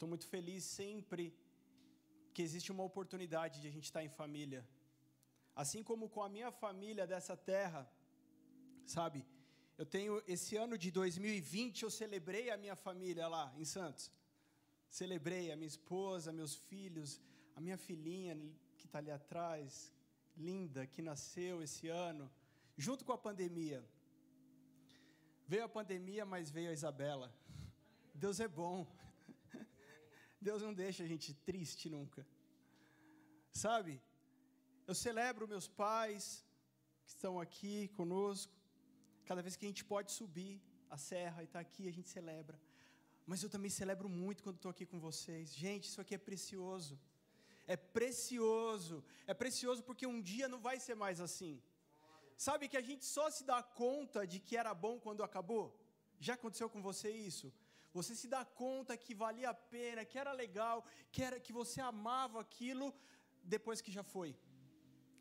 estou 0.00 0.08
muito 0.08 0.26
feliz 0.34 0.64
sempre 0.64 1.22
que 2.32 2.40
existe 2.40 2.72
uma 2.74 2.84
oportunidade 2.90 3.60
de 3.60 3.68
a 3.68 3.72
gente 3.74 3.84
estar 3.84 4.02
em 4.02 4.08
família. 4.08 4.66
Assim 5.62 5.82
como 5.88 6.08
com 6.08 6.22
a 6.22 6.28
minha 6.36 6.50
família 6.50 7.06
dessa 7.06 7.36
terra, 7.36 7.82
sabe? 8.86 9.26
Eu 9.76 9.84
tenho 9.84 10.22
esse 10.26 10.56
ano 10.56 10.78
de 10.78 10.90
2020, 10.90 11.82
eu 11.82 11.90
celebrei 11.90 12.48
a 12.48 12.56
minha 12.56 12.76
família 12.86 13.28
lá 13.28 13.52
em 13.58 13.66
Santos. 13.66 14.10
Celebrei 14.88 15.52
a 15.52 15.56
minha 15.56 15.72
esposa, 15.76 16.32
meus 16.32 16.54
filhos, 16.70 17.20
a 17.54 17.60
minha 17.60 17.76
filhinha 17.76 18.34
que 18.78 18.86
está 18.86 19.00
ali 19.00 19.10
atrás, 19.10 19.92
linda, 20.34 20.86
que 20.86 21.02
nasceu 21.02 21.62
esse 21.62 21.88
ano, 21.88 22.32
junto 22.74 23.04
com 23.04 23.12
a 23.12 23.18
pandemia. 23.18 23.84
Veio 25.46 25.64
a 25.64 25.68
pandemia, 25.68 26.24
mas 26.24 26.50
veio 26.50 26.70
a 26.70 26.72
Isabela. 26.72 27.30
Deus 28.14 28.40
é 28.40 28.48
bom. 28.48 28.86
Deus 30.40 30.62
não 30.62 30.72
deixa 30.72 31.02
a 31.04 31.06
gente 31.12 31.34
triste 31.48 31.88
nunca. 31.96 32.26
Sabe? 33.52 34.00
Eu 34.86 34.94
celebro 34.94 35.46
meus 35.54 35.68
pais 35.68 36.44
que 37.04 37.10
estão 37.14 37.38
aqui 37.44 37.88
conosco. 37.98 38.52
Cada 39.24 39.42
vez 39.42 39.54
que 39.56 39.66
a 39.66 39.68
gente 39.68 39.84
pode 39.84 40.10
subir 40.12 40.54
a 40.88 40.96
serra 40.96 41.42
e 41.42 41.44
estar 41.44 41.58
tá 41.58 41.66
aqui, 41.66 41.86
a 41.88 41.92
gente 41.92 42.08
celebra. 42.08 42.58
Mas 43.26 43.42
eu 43.42 43.50
também 43.54 43.70
celebro 43.70 44.08
muito 44.08 44.42
quando 44.42 44.56
estou 44.56 44.70
aqui 44.70 44.86
com 44.92 44.98
vocês. 44.98 45.54
Gente, 45.54 45.84
isso 45.84 46.00
aqui 46.00 46.14
é 46.14 46.18
precioso. 46.18 46.98
É 47.66 47.76
precioso. 47.76 49.04
É 49.26 49.34
precioso 49.42 49.82
porque 49.88 50.06
um 50.06 50.20
dia 50.20 50.48
não 50.48 50.60
vai 50.68 50.80
ser 50.80 50.96
mais 51.04 51.20
assim. 51.20 51.62
Sabe 52.36 52.68
que 52.70 52.76
a 52.76 52.86
gente 52.88 53.04
só 53.04 53.30
se 53.30 53.44
dá 53.44 53.62
conta 53.62 54.26
de 54.26 54.40
que 54.40 54.56
era 54.56 54.72
bom 54.72 54.98
quando 54.98 55.22
acabou? 55.22 55.78
Já 56.18 56.34
aconteceu 56.34 56.68
com 56.68 56.80
você 56.80 57.10
isso? 57.10 57.52
Você 57.92 58.14
se 58.14 58.28
dá 58.28 58.44
conta 58.44 58.96
que 58.96 59.14
valia 59.14 59.50
a 59.50 59.54
pena, 59.54 60.04
que 60.04 60.18
era 60.18 60.32
legal, 60.32 60.84
que 61.12 61.22
era 61.22 61.40
que 61.40 61.52
você 61.52 61.80
amava 61.80 62.40
aquilo 62.40 62.94
depois 63.42 63.80
que 63.80 63.90
já 63.90 64.02
foi. 64.02 64.36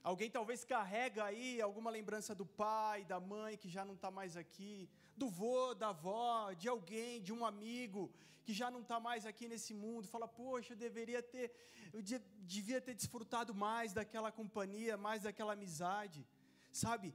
Alguém 0.01 0.29
talvez 0.31 0.63
carrega 0.63 1.25
aí 1.25 1.61
alguma 1.61 1.89
lembrança 1.89 2.33
do 2.33 2.45
pai, 2.45 3.03
da 3.03 3.19
mãe 3.19 3.57
que 3.57 3.69
já 3.69 3.83
não 3.83 3.95
está 3.95 4.09
mais 4.09 4.37
aqui, 4.37 4.89
do 5.15 5.27
vô, 5.27 5.73
da 5.73 5.89
avó, 5.89 6.53
de 6.53 6.69
alguém, 6.69 7.21
de 7.21 7.33
um 7.33 7.45
amigo 7.45 8.11
que 8.43 8.53
já 8.53 8.71
não 8.71 8.81
está 8.81 8.99
mais 8.99 9.25
aqui 9.25 9.47
nesse 9.47 9.73
mundo. 9.73 10.07
Fala, 10.07 10.27
poxa, 10.27 10.73
eu 10.73 10.77
deveria 10.77 11.21
ter, 11.21 11.51
eu 11.91 12.01
devia 12.01 12.79
ter 12.79 12.93
desfrutado 12.93 13.53
mais 13.53 13.91
daquela 13.91 14.31
companhia, 14.31 14.95
mais 14.95 15.23
daquela 15.23 15.53
amizade. 15.53 16.25
Sabe, 16.71 17.13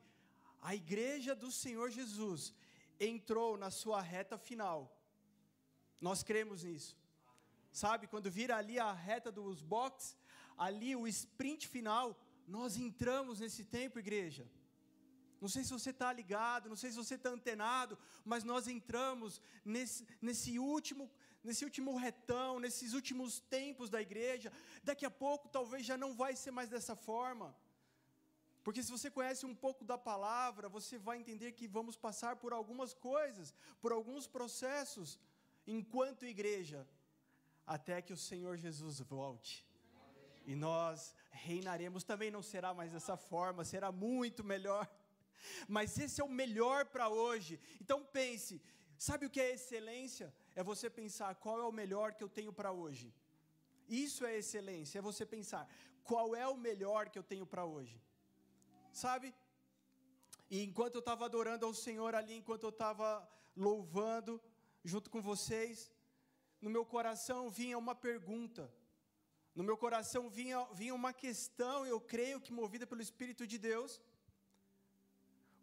a 0.60 0.74
igreja 0.74 1.34
do 1.34 1.50
Senhor 1.50 1.90
Jesus 1.90 2.54
entrou 3.00 3.56
na 3.56 3.70
sua 3.70 4.00
reta 4.00 4.36
final. 4.36 4.93
Nós 6.00 6.22
cremos 6.22 6.64
nisso. 6.64 6.96
Sabe, 7.72 8.06
quando 8.06 8.30
vira 8.30 8.56
ali 8.56 8.78
a 8.78 8.92
reta 8.92 9.32
dos 9.32 9.62
boxes, 9.62 10.16
ali 10.56 10.94
o 10.94 11.06
sprint 11.08 11.66
final, 11.66 12.18
nós 12.46 12.76
entramos 12.76 13.40
nesse 13.40 13.64
tempo, 13.64 13.98
igreja. 13.98 14.48
Não 15.40 15.48
sei 15.48 15.62
se 15.64 15.72
você 15.72 15.90
está 15.90 16.12
ligado, 16.12 16.68
não 16.68 16.76
sei 16.76 16.90
se 16.90 16.96
você 16.96 17.16
está 17.16 17.30
antenado, 17.30 17.98
mas 18.24 18.44
nós 18.44 18.66
entramos 18.66 19.40
nesse, 19.64 20.06
nesse, 20.20 20.58
último, 20.58 21.10
nesse 21.42 21.64
último 21.64 21.96
retão, 21.96 22.58
nesses 22.58 22.92
últimos 22.94 23.40
tempos 23.40 23.90
da 23.90 24.00
igreja. 24.00 24.52
Daqui 24.82 25.04
a 25.04 25.10
pouco 25.10 25.48
talvez 25.48 25.84
já 25.84 25.98
não 25.98 26.14
vai 26.14 26.34
ser 26.34 26.50
mais 26.50 26.70
dessa 26.70 26.96
forma. 26.96 27.54
Porque 28.62 28.82
se 28.82 28.90
você 28.90 29.10
conhece 29.10 29.44
um 29.44 29.54
pouco 29.54 29.84
da 29.84 29.98
palavra, 29.98 30.70
você 30.70 30.96
vai 30.96 31.18
entender 31.18 31.52
que 31.52 31.68
vamos 31.68 31.94
passar 31.94 32.36
por 32.36 32.54
algumas 32.54 32.94
coisas, 32.94 33.54
por 33.82 33.92
alguns 33.92 34.26
processos, 34.26 35.18
enquanto 35.66 36.26
igreja, 36.26 36.86
até 37.66 38.02
que 38.02 38.12
o 38.12 38.16
Senhor 38.16 38.56
Jesus 38.56 39.00
volte 39.00 39.66
e 40.46 40.54
nós 40.54 41.14
reinaremos. 41.30 42.04
Também 42.04 42.30
não 42.30 42.42
será 42.42 42.74
mais 42.74 42.92
dessa 42.92 43.16
forma, 43.16 43.64
será 43.64 43.90
muito 43.90 44.44
melhor. 44.44 44.88
Mas 45.68 45.98
esse 45.98 46.20
é 46.20 46.24
o 46.24 46.28
melhor 46.28 46.86
para 46.86 47.08
hoje. 47.08 47.60
Então 47.80 48.04
pense: 48.04 48.62
sabe 48.98 49.26
o 49.26 49.30
que 49.30 49.40
é 49.40 49.52
excelência? 49.52 50.34
É 50.54 50.62
você 50.62 50.88
pensar 50.88 51.34
qual 51.36 51.58
é 51.60 51.64
o 51.64 51.72
melhor 51.72 52.14
que 52.14 52.24
eu 52.24 52.28
tenho 52.28 52.52
para 52.52 52.72
hoje. 52.72 53.12
Isso 53.88 54.24
é 54.24 54.36
excelência, 54.38 54.98
é 54.98 55.02
você 55.02 55.26
pensar 55.26 55.68
qual 56.02 56.34
é 56.34 56.46
o 56.48 56.56
melhor 56.56 57.08
que 57.10 57.18
eu 57.18 57.22
tenho 57.22 57.46
para 57.46 57.64
hoje. 57.64 58.00
Sabe? 58.92 59.34
E 60.50 60.62
enquanto 60.62 60.96
eu 60.96 61.00
estava 61.00 61.24
adorando 61.24 61.66
ao 61.66 61.74
Senhor 61.74 62.14
ali, 62.14 62.34
enquanto 62.36 62.64
eu 62.64 62.70
estava 62.70 63.28
louvando 63.56 64.40
junto 64.92 65.10
com 65.10 65.20
vocês, 65.30 65.90
no 66.60 66.70
meu 66.76 66.84
coração 66.94 67.50
vinha 67.50 67.76
uma 67.84 67.94
pergunta. 67.94 68.64
No 69.58 69.64
meu 69.68 69.76
coração 69.84 70.22
vinha, 70.38 70.60
vinha 70.80 70.94
uma 70.94 71.12
questão, 71.12 71.86
eu 71.86 72.00
creio 72.00 72.40
que 72.40 72.52
movida 72.52 72.86
pelo 72.86 73.02
Espírito 73.08 73.46
de 73.46 73.58
Deus. 73.70 74.00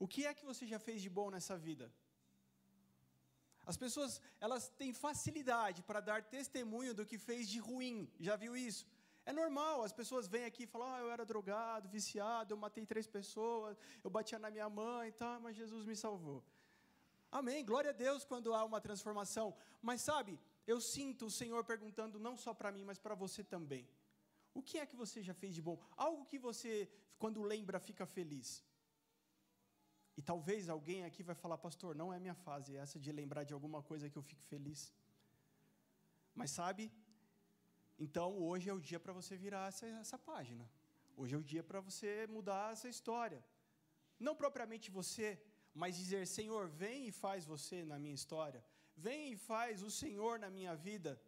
O 0.03 0.07
que 0.07 0.25
é 0.25 0.33
que 0.33 0.45
você 0.51 0.65
já 0.65 0.79
fez 0.79 1.01
de 1.01 1.09
bom 1.17 1.29
nessa 1.29 1.57
vida? 1.57 1.87
As 3.71 3.77
pessoas, 3.77 4.19
elas 4.39 4.69
têm 4.69 4.91
facilidade 4.93 5.83
para 5.83 5.99
dar 5.99 6.23
testemunho 6.23 6.93
do 6.93 7.05
que 7.05 7.17
fez 7.17 7.47
de 7.47 7.59
ruim. 7.59 8.09
Já 8.19 8.35
viu 8.35 8.55
isso? 8.57 8.85
É 9.23 9.31
normal, 9.31 9.83
as 9.83 9.93
pessoas 9.93 10.27
vêm 10.27 10.45
aqui 10.45 10.63
e 10.63 10.67
falam: 10.67 10.87
ah, 10.93 10.99
eu 10.99 11.11
era 11.11 11.25
drogado, 11.25 11.87
viciado, 11.87 12.53
eu 12.53 12.57
matei 12.57 12.85
três 12.85 13.07
pessoas, 13.07 13.77
eu 14.03 14.09
batia 14.09 14.39
na 14.39 14.49
minha 14.49 14.69
mãe, 14.69 15.11
tá, 15.11 15.39
mas 15.39 15.55
Jesus 15.55 15.85
me 15.85 15.95
salvou. 15.95 16.43
Amém, 17.31 17.63
glória 17.65 17.91
a 17.91 17.93
Deus 17.93 18.25
quando 18.25 18.53
há 18.53 18.63
uma 18.65 18.81
transformação. 18.81 19.55
Mas 19.81 20.01
sabe, 20.01 20.37
eu 20.67 20.81
sinto 20.81 21.27
o 21.27 21.31
Senhor 21.31 21.63
perguntando 21.63 22.19
não 22.19 22.35
só 22.35 22.53
para 22.53 22.71
mim, 22.71 22.83
mas 22.83 22.99
para 22.99 23.15
você 23.15 23.43
também. 23.43 23.87
O 24.53 24.61
que 24.61 24.77
é 24.77 24.85
que 24.85 24.95
você 24.95 25.23
já 25.23 25.33
fez 25.33 25.55
de 25.55 25.61
bom? 25.61 25.79
Algo 25.95 26.25
que 26.25 26.37
você, 26.37 26.89
quando 27.17 27.41
lembra, 27.41 27.79
fica 27.79 28.05
feliz. 28.05 28.63
E 30.17 30.21
talvez 30.21 30.67
alguém 30.67 31.05
aqui 31.05 31.23
vai 31.23 31.35
falar, 31.35 31.57
pastor, 31.57 31.95
não 31.95 32.13
é 32.13 32.19
minha 32.19 32.35
fase 32.35 32.75
essa 32.75 32.99
de 32.99 33.11
lembrar 33.11 33.43
de 33.45 33.53
alguma 33.53 33.81
coisa 33.81 34.09
que 34.09 34.17
eu 34.17 34.21
fico 34.21 34.43
feliz. 34.43 34.93
Mas 36.35 36.51
sabe, 36.51 36.91
então 37.97 38.37
hoje 38.43 38.69
é 38.69 38.73
o 38.73 38.79
dia 38.79 38.99
para 38.99 39.13
você 39.13 39.37
virar 39.37 39.69
essa, 39.69 39.85
essa 39.85 40.17
página. 40.17 40.69
Hoje 41.15 41.33
é 41.35 41.37
o 41.37 41.43
dia 41.43 41.63
para 41.63 41.79
você 41.79 42.27
mudar 42.27 42.73
essa 42.73 42.89
história. 42.89 43.43
Não 44.19 44.35
propriamente 44.35 44.91
você, 44.91 45.41
mas 45.73 45.97
dizer: 45.97 46.27
Senhor, 46.27 46.67
vem 46.67 47.07
e 47.07 47.11
faz 47.11 47.45
você 47.45 47.83
na 47.83 47.97
minha 47.97 48.13
história, 48.13 48.63
vem 48.95 49.33
e 49.33 49.37
faz 49.37 49.81
o 49.81 49.91
Senhor 49.91 50.39
na 50.39 50.49
minha 50.49 50.75
vida. 50.75 51.21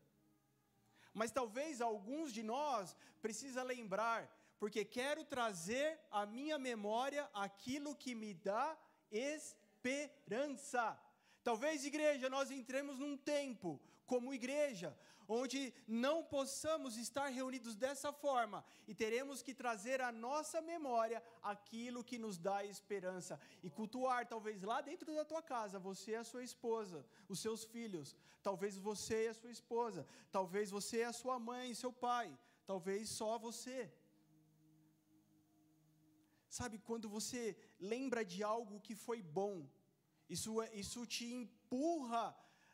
Mas 1.13 1.31
talvez 1.31 1.79
alguns 1.79 2.33
de 2.33 2.43
nós 2.43 2.95
precisa 3.21 3.61
lembrar, 3.63 4.21
porque 4.59 4.83
quero 4.83 5.23
trazer 5.23 5.99
à 6.09 6.25
minha 6.25 6.57
memória 6.57 7.29
aquilo 7.33 7.95
que 7.95 8.15
me 8.15 8.33
dá 8.33 8.77
esperança. 9.11 10.99
Talvez, 11.43 11.85
igreja, 11.85 12.29
nós 12.29 12.49
entremos 12.49 12.97
num 12.99 13.17
tempo, 13.17 13.79
como 14.05 14.33
igreja, 14.33 14.97
onde 15.27 15.73
não 15.87 16.23
possamos 16.23 16.97
estar 16.97 17.27
reunidos 17.27 17.75
dessa 17.75 18.11
forma 18.11 18.63
e 18.87 18.93
teremos 18.93 19.41
que 19.41 19.53
trazer 19.53 20.01
à 20.01 20.11
nossa 20.11 20.61
memória 20.61 21.23
aquilo 21.41 22.03
que 22.03 22.17
nos 22.17 22.37
dá 22.37 22.63
esperança 22.63 23.39
e 23.61 23.69
cultuar, 23.69 24.27
talvez 24.27 24.61
lá 24.61 24.81
dentro 24.81 25.13
da 25.15 25.25
tua 25.25 25.41
casa, 25.41 25.79
você 25.79 26.11
e 26.11 26.15
a 26.15 26.23
sua 26.23 26.43
esposa, 26.43 27.05
os 27.27 27.39
seus 27.39 27.63
filhos, 27.63 28.15
talvez 28.41 28.77
você 28.77 29.25
e 29.25 29.29
a 29.29 29.33
sua 29.33 29.51
esposa, 29.51 30.05
talvez 30.31 30.69
você 30.69 30.97
e 30.99 31.03
a 31.11 31.13
sua 31.13 31.39
mãe 31.39 31.71
e 31.71 31.75
seu 31.75 31.93
pai, 31.93 32.27
talvez 32.65 33.09
só 33.09 33.37
você. 33.37 33.91
Sabe, 36.49 36.77
quando 36.77 37.09
você 37.09 37.57
lembra 37.79 38.23
de 38.23 38.43
algo 38.43 38.79
que 38.79 38.95
foi 38.95 39.21
bom, 39.23 39.67
isso, 40.29 40.61
é, 40.61 40.67
isso 40.75 41.05
te 41.05 41.25
empurra, 41.25 42.23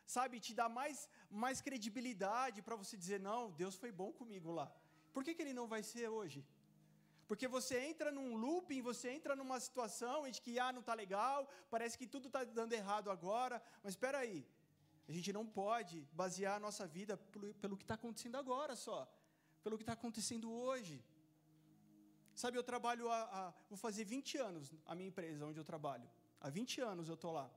sabe, 0.04 0.38
te 0.38 0.52
dá 0.60 0.68
mais, 0.68 1.08
mais 1.30 1.60
credibilidade 1.60 2.62
para 2.62 2.76
você 2.76 2.96
dizer: 2.96 3.20
não, 3.20 3.50
Deus 3.52 3.74
foi 3.76 3.92
bom 3.92 4.12
comigo 4.12 4.50
lá. 4.50 4.70
Por 5.12 5.24
que, 5.24 5.34
que 5.34 5.42
Ele 5.42 5.52
não 5.52 5.66
vai 5.66 5.82
ser 5.82 6.08
hoje? 6.08 6.44
Porque 7.28 7.46
você 7.46 7.78
entra 7.78 8.10
num 8.10 8.36
looping, 8.36 8.82
você 8.82 9.10
entra 9.10 9.36
numa 9.36 9.60
situação 9.60 10.26
em 10.26 10.32
que 10.32 10.58
ah, 10.58 10.72
não 10.72 10.80
está 10.80 10.94
legal, 10.94 11.48
parece 11.70 11.96
que 11.96 12.06
tudo 12.06 12.26
está 12.26 12.42
dando 12.42 12.72
errado 12.72 13.08
agora, 13.08 13.62
mas 13.84 13.92
espera 13.92 14.18
aí, 14.18 14.44
a 15.08 15.12
gente 15.12 15.32
não 15.32 15.46
pode 15.46 16.08
basear 16.12 16.56
a 16.56 16.60
nossa 16.60 16.86
vida 16.88 17.16
pelo, 17.16 17.54
pelo 17.54 17.76
que 17.76 17.84
está 17.84 17.94
acontecendo 17.94 18.36
agora 18.36 18.74
só, 18.74 19.08
pelo 19.62 19.76
que 19.76 19.84
está 19.84 19.92
acontecendo 19.92 20.50
hoje. 20.50 21.04
Sabe, 22.34 22.58
eu 22.58 22.64
trabalho, 22.64 23.08
a, 23.10 23.22
a, 23.22 23.54
vou 23.68 23.78
fazer 23.78 24.04
20 24.04 24.38
anos 24.38 24.72
a 24.86 24.94
minha 24.94 25.08
empresa 25.08 25.46
onde 25.46 25.60
eu 25.60 25.64
trabalho. 25.64 26.10
Há 26.40 26.48
20 26.48 26.80
anos 26.80 27.08
eu 27.08 27.14
estou 27.14 27.32
lá. 27.32 27.48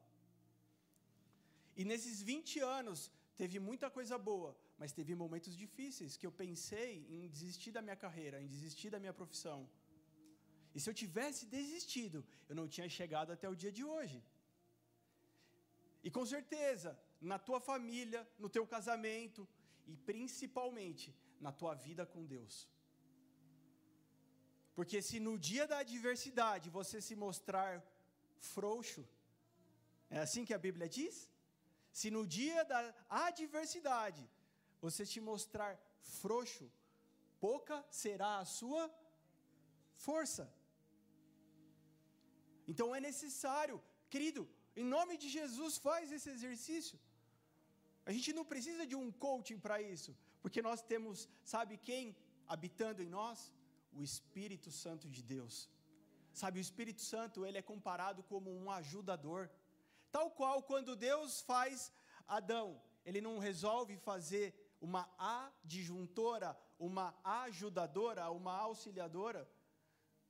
E 1.76 1.84
nesses 1.84 2.22
20 2.22 2.60
anos 2.60 3.12
teve 3.42 3.58
muita 3.60 3.90
coisa 3.98 4.18
boa, 4.18 4.52
mas 4.78 4.92
teve 4.92 5.14
momentos 5.24 5.56
difíceis 5.64 6.18
que 6.18 6.28
eu 6.28 6.32
pensei 6.44 6.92
em 7.16 7.28
desistir 7.28 7.72
da 7.72 7.82
minha 7.82 7.96
carreira, 7.96 8.42
em 8.42 8.48
desistir 8.56 8.90
da 8.90 9.00
minha 9.00 9.16
profissão. 9.22 9.60
E 10.76 10.80
se 10.80 10.90
eu 10.90 10.94
tivesse 11.02 11.46
desistido, 11.46 12.26
eu 12.50 12.56
não 12.60 12.68
tinha 12.68 12.90
chegado 13.00 13.32
até 13.32 13.48
o 13.50 13.56
dia 13.56 13.72
de 13.72 13.84
hoje. 13.84 14.20
E 16.04 16.12
com 16.12 16.26
certeza, 16.26 17.00
na 17.22 17.38
tua 17.48 17.60
família, 17.60 18.22
no 18.38 18.50
teu 18.50 18.66
casamento, 18.76 19.48
e 19.92 19.96
principalmente 19.96 21.16
na 21.40 21.52
tua 21.52 21.74
vida 21.74 22.06
com 22.06 22.26
Deus. 22.26 22.68
Porque 24.76 25.02
se 25.02 25.20
no 25.20 25.38
dia 25.38 25.66
da 25.68 25.80
adversidade 25.80 26.70
você 26.70 27.00
se 27.02 27.16
mostrar 27.16 27.84
frouxo, 28.54 29.08
é 30.10 30.20
assim 30.20 30.46
que 30.46 30.54
a 30.54 30.58
Bíblia 30.58 30.88
diz? 30.90 31.30
Se 32.00 32.10
no 32.16 32.24
dia 32.38 32.62
da 32.72 32.80
adversidade 33.32 34.24
você 34.86 35.04
te 35.12 35.20
mostrar 35.30 35.72
frouxo, 36.20 36.66
pouca 37.46 37.78
será 38.04 38.32
a 38.40 38.50
sua 38.58 38.84
força. 40.08 40.46
Então 42.72 42.88
é 42.98 43.00
necessário, 43.10 43.78
querido, 44.14 44.42
em 44.82 44.86
nome 44.96 45.16
de 45.24 45.30
Jesus, 45.38 45.78
faz 45.88 46.12
esse 46.18 46.30
exercício. 46.36 46.98
A 48.10 48.12
gente 48.16 48.32
não 48.38 48.46
precisa 48.54 48.86
de 48.92 48.96
um 49.02 49.10
coaching 49.26 49.60
para 49.66 49.78
isso, 49.94 50.12
porque 50.42 50.62
nós 50.68 50.82
temos, 50.92 51.30
sabe 51.54 51.78
quem 51.90 52.16
habitando 52.54 53.02
em 53.04 53.10
nós? 53.20 53.40
O 54.00 54.02
Espírito 54.10 54.72
Santo 54.84 55.08
de 55.16 55.22
Deus. 55.36 55.56
Sabe, 56.42 56.58
o 56.60 56.66
Espírito 56.68 57.02
Santo, 57.14 57.46
ele 57.46 57.60
é 57.60 57.70
comparado 57.74 58.24
como 58.32 58.50
um 58.52 58.72
ajudador. 58.72 59.42
Tal 60.16 60.28
qual 60.40 60.58
quando 60.72 60.96
Deus 60.96 61.42
faz 61.52 61.92
Adão, 62.38 62.68
ele 63.08 63.22
não 63.28 63.36
resolve 63.48 63.94
fazer 64.10 64.46
uma 64.80 65.04
adjuntora, 65.18 66.52
uma 66.78 67.08
ajudadora, 67.24 68.30
uma 68.40 68.54
auxiliadora. 68.68 69.42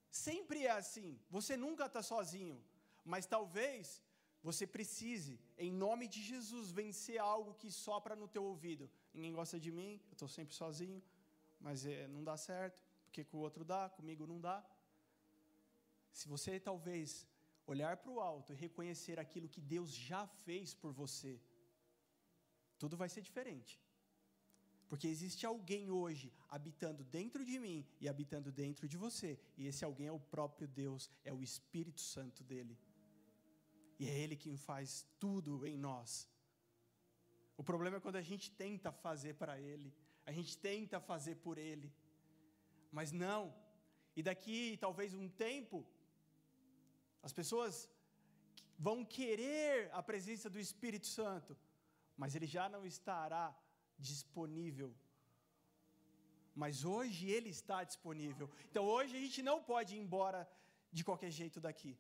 Sempre 0.09 0.59
é 0.65 0.71
assim. 0.71 1.09
Você 1.29 1.57
nunca 1.65 1.85
está 1.87 2.01
sozinho. 2.01 2.57
Mas 3.03 3.25
talvez 3.25 4.01
você 4.41 4.65
precise, 4.65 5.33
em 5.57 5.71
nome 5.71 6.07
de 6.07 6.21
Jesus, 6.21 6.71
vencer 6.71 7.19
algo 7.19 7.53
que 7.53 7.69
sopra 7.69 8.15
no 8.15 8.27
teu 8.27 8.43
ouvido. 8.43 8.89
Ninguém 9.13 9.33
gosta 9.33 9.59
de 9.59 9.71
mim, 9.71 9.91
eu 10.07 10.13
estou 10.13 10.29
sempre 10.29 10.55
sozinho, 10.55 11.01
mas 11.59 11.85
é, 11.85 12.07
não 12.07 12.23
dá 12.23 12.37
certo, 12.37 12.79
porque 13.05 13.23
com 13.25 13.37
o 13.37 13.41
outro 13.41 13.63
dá, 13.65 13.89
comigo 13.89 14.25
não 14.25 14.39
dá. 14.39 14.63
Se 16.11 16.27
você 16.27 16.59
talvez 16.59 17.27
olhar 17.65 17.97
para 17.97 18.11
o 18.11 18.19
alto 18.19 18.51
e 18.51 18.55
reconhecer 18.55 19.19
aquilo 19.19 19.49
que 19.49 19.61
Deus 19.61 19.91
já 19.91 20.27
fez 20.27 20.73
por 20.73 20.91
você, 20.91 21.39
tudo 22.77 22.97
vai 22.97 23.09
ser 23.09 23.21
diferente. 23.21 23.81
Porque 24.89 25.07
existe 25.07 25.45
alguém 25.45 25.89
hoje 25.89 26.31
habitando 26.49 27.03
dentro 27.03 27.43
de 27.43 27.57
mim 27.57 27.85
e 27.99 28.07
habitando 28.07 28.51
dentro 28.51 28.87
de 28.87 28.97
você, 28.97 29.39
e 29.57 29.65
esse 29.65 29.83
alguém 29.83 30.07
é 30.07 30.11
o 30.11 30.19
próprio 30.19 30.67
Deus, 30.67 31.09
é 31.23 31.33
o 31.33 31.41
Espírito 31.41 32.01
Santo 32.01 32.43
dele. 32.43 32.77
E 33.99 34.07
é 34.07 34.17
Ele 34.19 34.35
quem 34.35 34.57
faz 34.57 35.07
tudo 35.19 35.65
em 35.65 35.77
nós. 35.77 36.29
O 37.55 37.63
problema 37.63 37.97
é 37.97 37.99
quando 37.99 38.17
a 38.17 38.21
gente 38.21 38.51
tenta 38.51 38.91
fazer 38.91 39.35
para 39.35 39.59
Ele, 39.59 39.93
a 40.25 40.31
gente 40.31 40.57
tenta 40.57 40.99
fazer 40.99 41.35
por 41.35 41.57
Ele, 41.57 41.91
mas 42.91 43.11
não. 43.11 43.53
E 44.15 44.21
daqui 44.21 44.77
talvez 44.77 45.13
um 45.13 45.27
tempo, 45.27 45.87
as 47.27 47.33
pessoas 47.39 47.75
vão 48.87 48.97
querer 49.17 49.89
a 49.99 50.01
presença 50.11 50.49
do 50.49 50.59
Espírito 50.67 51.07
Santo, 51.07 51.57
mas 52.21 52.35
ele 52.35 52.47
já 52.55 52.65
não 52.75 52.85
estará 52.93 53.45
disponível. 53.97 54.89
Mas 56.61 56.83
hoje 56.95 57.29
ele 57.35 57.49
está 57.57 57.79
disponível. 57.91 58.47
Então 58.69 58.83
hoje 58.95 59.15
a 59.17 59.21
gente 59.25 59.41
não 59.49 59.57
pode 59.71 59.95
ir 59.95 60.01
embora 60.05 60.41
de 60.91 61.03
qualquer 61.03 61.31
jeito 61.31 61.59
daqui. 61.67 61.93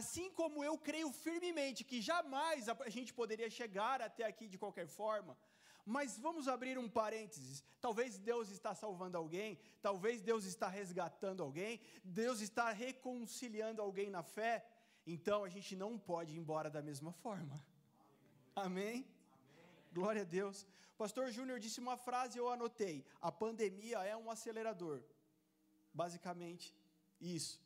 Assim 0.00 0.26
como 0.40 0.64
eu 0.68 0.74
creio 0.88 1.10
firmemente 1.12 1.84
que 1.90 2.00
jamais 2.00 2.68
a 2.68 2.90
gente 2.96 3.12
poderia 3.20 3.50
chegar 3.50 4.00
até 4.08 4.24
aqui 4.24 4.46
de 4.52 4.58
qualquer 4.64 4.86
forma, 4.86 5.36
mas 5.84 6.18
vamos 6.18 6.48
abrir 6.48 6.78
um 6.78 6.88
parênteses. 6.88 7.64
Talvez 7.80 8.18
Deus 8.18 8.50
está 8.50 8.74
salvando 8.74 9.16
alguém, 9.16 9.58
talvez 9.82 10.20
Deus 10.22 10.44
está 10.44 10.68
resgatando 10.68 11.42
alguém, 11.42 11.80
Deus 12.04 12.40
está 12.40 12.70
reconciliando 12.70 13.82
alguém 13.82 14.10
na 14.10 14.22
fé. 14.22 14.66
Então 15.06 15.44
a 15.44 15.48
gente 15.48 15.74
não 15.76 15.98
pode 15.98 16.34
ir 16.34 16.38
embora 16.38 16.70
da 16.70 16.82
mesma 16.82 17.12
forma. 17.12 17.64
Amém? 18.54 19.06
Glória 19.92 20.22
a 20.22 20.24
Deus. 20.24 20.66
Pastor 20.96 21.30
Júnior 21.30 21.58
disse 21.58 21.80
uma 21.80 21.96
frase, 21.96 22.38
eu 22.38 22.48
anotei: 22.48 23.04
a 23.20 23.32
pandemia 23.32 23.98
é 24.04 24.16
um 24.16 24.30
acelerador. 24.30 25.02
Basicamente, 25.92 26.76
isso 27.20 27.58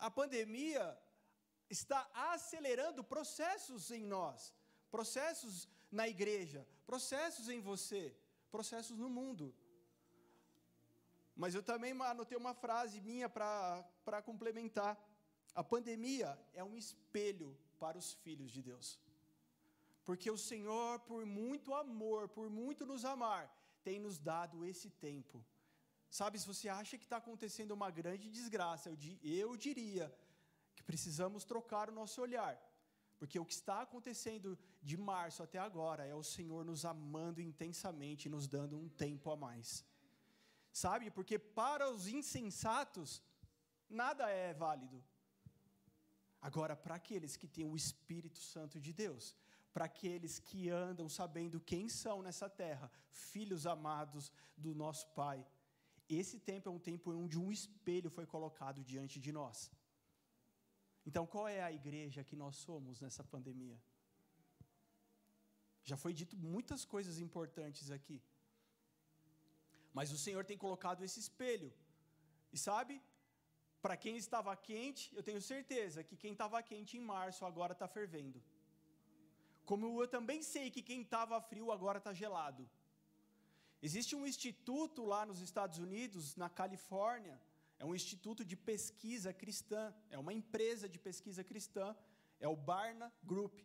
a 0.00 0.10
pandemia 0.10 0.98
está 1.68 2.10
acelerando 2.14 3.04
processos 3.04 3.90
em 3.90 4.04
nós, 4.04 4.52
processos 4.90 5.68
na 5.90 6.08
igreja, 6.08 6.66
processos 6.86 7.48
em 7.48 7.60
você, 7.60 8.14
processos 8.50 8.96
no 8.98 9.08
mundo. 9.08 9.54
Mas 11.34 11.54
eu 11.54 11.62
também 11.62 11.92
anotei 12.02 12.36
uma 12.36 12.54
frase 12.54 13.00
minha 13.00 13.28
para 13.28 14.22
complementar. 14.24 14.98
A 15.54 15.64
pandemia 15.64 16.38
é 16.52 16.62
um 16.62 16.76
espelho 16.76 17.56
para 17.78 17.98
os 17.98 18.12
filhos 18.12 18.50
de 18.50 18.62
Deus. 18.62 18.98
Porque 20.04 20.30
o 20.30 20.36
Senhor, 20.36 21.00
por 21.00 21.24
muito 21.24 21.74
amor, 21.74 22.28
por 22.28 22.48
muito 22.50 22.84
nos 22.84 23.04
amar, 23.04 23.42
tem 23.82 23.98
nos 23.98 24.18
dado 24.18 24.64
esse 24.64 24.90
tempo 24.90 25.44
Sabe, 26.10 26.40
se 26.40 26.46
você 26.46 26.68
acha 26.68 26.98
que 26.98 27.04
está 27.04 27.18
acontecendo 27.18 27.70
uma 27.70 27.88
grande 27.88 28.28
desgraça, 28.28 28.90
eu, 28.90 28.96
eu 29.22 29.56
diria 29.56 30.12
que 30.74 30.82
precisamos 30.82 31.44
trocar 31.44 31.88
o 31.88 31.92
nosso 31.92 32.20
olhar. 32.20 32.60
Porque 33.20 33.38
o 33.38 33.44
que 33.44 33.52
está 33.52 33.82
acontecendo 33.82 34.58
de 34.82 34.96
março 34.96 35.42
até 35.42 35.58
agora 35.58 36.06
é 36.06 36.14
o 36.14 36.22
Senhor 36.22 36.64
nos 36.64 36.86
amando 36.86 37.38
intensamente, 37.48 38.30
nos 38.30 38.48
dando 38.48 38.78
um 38.78 38.88
tempo 38.88 39.30
a 39.30 39.36
mais. 39.36 39.84
Sabe? 40.72 41.10
Porque 41.10 41.38
para 41.38 41.90
os 41.90 42.08
insensatos, 42.08 43.22
nada 43.90 44.30
é 44.30 44.54
válido. 44.54 45.04
Agora, 46.40 46.74
para 46.74 46.94
aqueles 46.94 47.36
que 47.36 47.46
têm 47.46 47.66
o 47.66 47.76
Espírito 47.76 48.38
Santo 48.38 48.80
de 48.80 48.92
Deus, 49.02 49.36
para 49.74 49.84
aqueles 49.84 50.38
que 50.38 50.70
andam 50.70 51.06
sabendo 51.06 51.60
quem 51.60 51.90
são 51.90 52.22
nessa 52.22 52.48
terra, 52.48 52.90
filhos 53.10 53.66
amados 53.66 54.32
do 54.56 54.74
nosso 54.74 55.06
Pai, 55.08 55.46
esse 56.08 56.40
tempo 56.40 56.70
é 56.70 56.72
um 56.72 56.78
tempo 56.78 57.12
onde 57.12 57.38
um 57.38 57.52
espelho 57.52 58.10
foi 58.10 58.24
colocado 58.24 58.82
diante 58.82 59.20
de 59.20 59.30
nós. 59.30 59.70
Então, 61.06 61.26
qual 61.26 61.46
é 61.48 61.62
a 61.62 61.72
igreja 61.72 62.24
que 62.24 62.36
nós 62.36 62.56
somos 62.56 63.00
nessa 63.00 63.24
pandemia? 63.24 63.78
Já 65.82 65.96
foi 65.96 66.12
dito 66.12 66.36
muitas 66.36 66.84
coisas 66.84 67.18
importantes 67.18 67.90
aqui. 67.90 68.22
Mas 69.92 70.12
o 70.12 70.18
Senhor 70.18 70.44
tem 70.44 70.58
colocado 70.58 71.02
esse 71.02 71.18
espelho. 71.18 71.72
E 72.52 72.58
sabe, 72.58 73.02
para 73.82 73.96
quem 73.96 74.16
estava 74.16 74.54
quente, 74.56 75.14
eu 75.16 75.22
tenho 75.22 75.40
certeza 75.40 76.04
que 76.04 76.16
quem 76.16 76.32
estava 76.32 76.62
quente 76.62 76.96
em 76.96 77.00
março 77.00 77.44
agora 77.44 77.72
está 77.72 77.88
fervendo. 77.88 78.42
Como 79.64 80.02
eu 80.02 80.08
também 80.08 80.42
sei 80.42 80.70
que 80.70 80.82
quem 80.82 81.02
estava 81.02 81.40
frio 81.40 81.72
agora 81.72 81.98
está 81.98 82.12
gelado. 82.12 82.68
Existe 83.82 84.14
um 84.14 84.26
instituto 84.26 85.04
lá 85.04 85.24
nos 85.24 85.40
Estados 85.40 85.78
Unidos, 85.78 86.36
na 86.36 86.50
Califórnia, 86.50 87.40
é 87.80 87.84
um 87.90 87.94
instituto 87.94 88.42
de 88.44 88.56
pesquisa 88.70 89.32
cristã, 89.32 89.82
é 90.10 90.18
uma 90.24 90.34
empresa 90.40 90.86
de 90.86 90.98
pesquisa 90.98 91.42
cristã, 91.50 91.86
é 92.38 92.46
o 92.46 92.54
Barna 92.54 93.10
Group. 93.24 93.56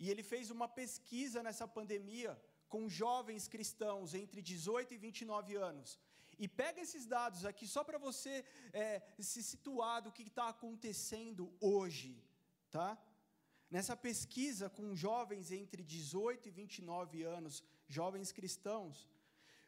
E 0.00 0.10
ele 0.10 0.24
fez 0.32 0.50
uma 0.50 0.68
pesquisa 0.80 1.40
nessa 1.46 1.66
pandemia 1.68 2.32
com 2.68 2.88
jovens 2.88 3.46
cristãos 3.46 4.12
entre 4.12 4.42
18 4.42 4.92
e 4.94 4.98
29 4.98 5.54
anos. 5.54 6.00
E 6.36 6.48
pega 6.48 6.80
esses 6.80 7.06
dados 7.06 7.44
aqui 7.50 7.66
só 7.74 7.84
para 7.84 7.96
você 7.96 8.44
é, 8.72 9.00
se 9.20 9.40
situar 9.50 10.02
do 10.02 10.10
que 10.16 10.24
está 10.24 10.48
acontecendo 10.48 11.44
hoje, 11.60 12.20
tá? 12.72 12.90
Nessa 13.70 13.96
pesquisa 13.96 14.68
com 14.68 14.96
jovens 14.96 15.52
entre 15.52 15.84
18 15.84 16.48
e 16.48 16.50
29 16.50 17.22
anos, 17.22 17.62
jovens 17.86 18.32
cristãos, 18.32 19.08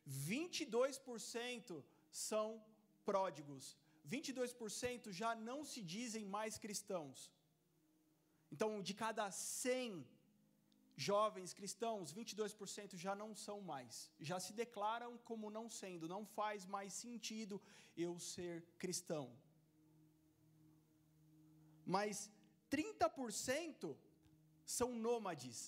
22% 0.08 1.84
são 2.10 2.46
pródigos. 3.10 3.64
22% 4.14 5.12
já 5.20 5.30
não 5.48 5.58
se 5.70 5.80
dizem 5.94 6.24
mais 6.36 6.54
cristãos. 6.64 7.16
Então, 8.52 8.70
de 8.88 8.94
cada 9.02 9.26
100 9.30 10.06
jovens 11.08 11.52
cristãos, 11.58 12.12
22% 12.12 12.96
já 13.04 13.14
não 13.22 13.30
são 13.46 13.58
mais. 13.72 13.94
Já 14.30 14.38
se 14.46 14.52
declaram 14.62 15.12
como 15.28 15.54
não 15.58 15.66
sendo, 15.80 16.12
não 16.14 16.24
faz 16.38 16.66
mais 16.76 16.92
sentido 17.04 17.60
eu 18.06 18.12
ser 18.32 18.54
cristão. 18.82 19.24
Mas 21.96 22.30
30% 22.70 23.96
são 24.78 24.90
nômades. 25.06 25.58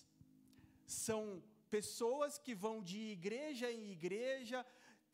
São 1.05 1.25
Pessoas 1.71 2.37
que 2.37 2.53
vão 2.53 2.83
de 2.83 2.99
igreja 2.99 3.71
em 3.71 3.93
igreja 3.93 4.67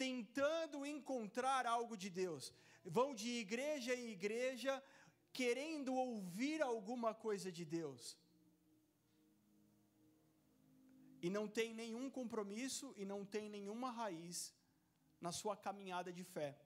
tentando 0.04 0.84
encontrar 0.84 1.66
algo 1.66 1.96
de 1.96 2.10
Deus. 2.10 2.52
Vão 2.84 3.14
de 3.14 3.28
igreja 3.46 3.94
em 3.94 4.08
igreja 4.10 4.82
querendo 5.32 5.94
ouvir 5.94 6.62
alguma 6.62 7.12
coisa 7.14 7.50
de 7.52 7.64
Deus. 7.64 8.16
e 11.26 11.30
não 11.30 11.46
tem 11.48 11.74
nenhum 11.74 12.08
compromisso 12.08 12.94
e 12.96 13.04
não 13.04 13.24
tem 13.24 13.48
nenhuma 13.48 13.90
raiz 13.90 14.54
na 15.20 15.32
sua 15.32 15.56
caminhada 15.56 16.12
de 16.12 16.22
fé. 16.22 16.56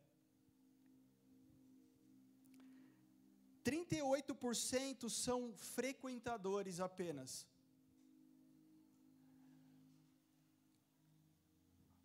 38% 3.64 5.08
são 5.08 5.54
frequentadores 5.54 6.80
apenas. 6.80 7.46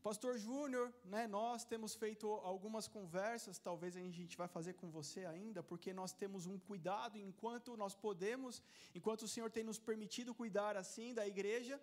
Pastor 0.08 0.34
Júnior, 0.38 0.88
né, 1.14 1.22
nós 1.36 1.64
temos 1.70 1.92
feito 2.02 2.26
algumas 2.52 2.86
conversas, 2.96 3.58
talvez 3.68 3.92
a 3.98 4.02
gente 4.18 4.36
vai 4.42 4.48
fazer 4.56 4.74
com 4.80 4.88
você 4.98 5.22
ainda, 5.26 5.64
porque 5.70 5.92
nós 6.00 6.12
temos 6.22 6.46
um 6.52 6.58
cuidado 6.68 7.16
enquanto 7.18 7.76
nós 7.84 7.96
podemos, 7.96 8.62
enquanto 8.98 9.24
o 9.24 9.32
Senhor 9.34 9.50
tem 9.56 9.64
nos 9.70 9.80
permitido 9.80 10.36
cuidar 10.42 10.74
assim 10.84 11.08
da 11.20 11.26
igreja, 11.34 11.76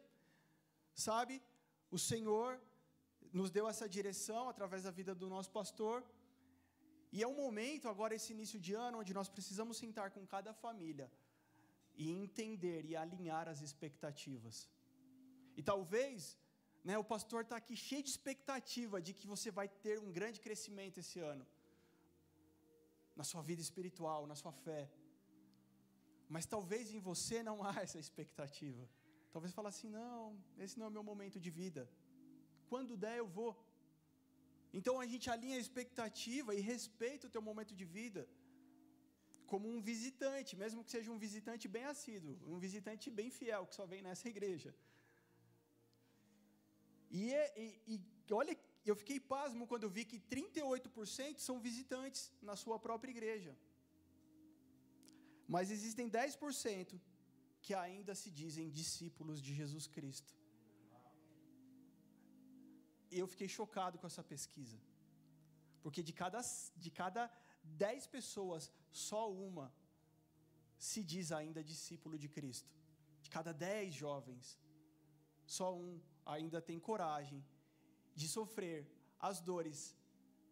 sabe? 1.07 1.43
O 1.97 1.99
Senhor 1.99 2.49
nos 3.33 3.51
deu 3.57 3.67
essa 3.73 3.89
direção 3.97 4.43
através 4.49 4.85
da 4.85 4.93
vida 5.01 5.15
do 5.23 5.29
nosso 5.35 5.51
pastor, 5.51 5.97
e 7.15 7.25
é 7.25 7.27
um 7.27 7.39
momento, 7.45 7.89
agora, 7.89 8.15
esse 8.19 8.33
início 8.37 8.61
de 8.67 8.73
ano, 8.87 9.01
onde 9.01 9.13
nós 9.13 9.29
precisamos 9.29 9.79
sentar 9.79 10.09
com 10.13 10.25
cada 10.37 10.55
família 10.55 11.11
e 11.97 12.09
entender 12.23 12.85
e 12.85 12.95
alinhar 12.95 13.49
as 13.49 13.63
expectativas. 13.69 14.69
E 15.57 15.63
talvez 15.73 16.39
né, 16.89 16.95
o 17.03 17.05
pastor 17.13 17.43
está 17.43 17.57
aqui 17.63 17.77
cheio 17.77 18.03
de 18.07 18.11
expectativa 18.15 18.97
de 19.07 19.13
que 19.19 19.27
você 19.33 19.51
vai 19.59 19.69
ter 19.85 19.97
um 20.07 20.11
grande 20.19 20.41
crescimento 20.47 20.99
esse 21.03 21.19
ano, 21.33 21.47
na 23.21 23.25
sua 23.31 23.43
vida 23.51 23.63
espiritual, 23.67 24.27
na 24.33 24.37
sua 24.43 24.53
fé. 24.65 24.83
Mas 26.35 26.47
talvez 26.55 26.93
em 26.95 27.01
você 27.11 27.39
não 27.49 27.57
há 27.67 27.75
essa 27.87 27.99
expectativa. 28.05 28.85
Talvez 29.35 29.53
fale 29.59 29.69
assim: 29.73 29.89
não, 30.01 30.21
esse 30.65 30.79
não 30.79 30.87
é 30.87 30.91
o 30.91 30.97
meu 30.99 31.05
momento 31.11 31.39
de 31.47 31.51
vida. 31.63 31.83
Quando 32.71 32.97
der, 33.05 33.19
eu 33.19 33.29
vou. 33.39 33.51
Então 34.79 34.95
a 35.05 35.07
gente 35.13 35.27
alinha 35.35 35.57
a 35.57 35.65
expectativa 35.67 36.55
e 36.55 36.61
respeita 36.73 37.27
o 37.27 37.35
teu 37.35 37.43
momento 37.51 37.75
de 37.81 37.87
vida 37.99 38.23
como 39.53 39.67
um 39.73 39.81
visitante, 39.89 40.53
mesmo 40.63 40.83
que 40.85 40.93
seja 40.97 41.11
um 41.15 41.19
visitante 41.25 41.65
bem 41.75 41.85
assíduo, 41.93 42.35
um 42.53 42.59
visitante 42.67 43.07
bem 43.19 43.29
fiel, 43.39 43.67
que 43.69 43.75
só 43.79 43.85
vem 43.91 44.01
nessa 44.07 44.27
igreja. 44.35 44.71
E, 47.21 47.33
é, 47.41 47.47
e, 47.63 47.67
e 47.95 48.33
olha, 48.41 48.57
eu 48.91 48.97
fiquei 49.01 49.19
pasmo 49.21 49.67
quando 49.71 49.85
eu 49.85 49.91
vi 49.97 50.05
que 50.11 50.19
38% 50.19 51.39
são 51.39 51.57
visitantes 51.69 52.23
na 52.49 52.57
sua 52.63 52.79
própria 52.87 53.13
igreja. 53.17 53.53
Mas 55.55 55.71
existem 55.71 56.09
10% 56.11 57.01
que 57.65 57.75
ainda 57.75 58.15
se 58.15 58.31
dizem 58.31 58.71
discípulos 58.71 59.41
de 59.47 59.53
Jesus 59.61 59.87
Cristo. 59.87 60.33
Eu 63.21 63.27
fiquei 63.33 63.49
chocado 63.57 63.99
com 63.99 64.07
essa 64.07 64.25
pesquisa. 64.33 64.79
Porque 65.83 66.03
de 66.03 66.15
cada, 66.23 66.41
de 66.85 66.91
cada 66.91 67.31
10 67.63 68.07
pessoas, 68.07 68.73
só 68.91 69.23
uma 69.31 69.67
se 70.79 71.03
diz 71.13 71.31
ainda 71.31 71.63
discípulo 71.63 72.19
de 72.19 72.29
Cristo. 72.37 72.71
De 73.21 73.31
cada 73.37 73.53
10 73.53 73.95
jovens, 73.95 74.59
só 75.47 75.69
um 75.77 76.01
ainda 76.25 76.61
tem 76.61 76.79
coragem 76.79 77.45
de 78.15 78.29
sofrer 78.29 78.87
as 79.19 79.41
dores 79.41 79.97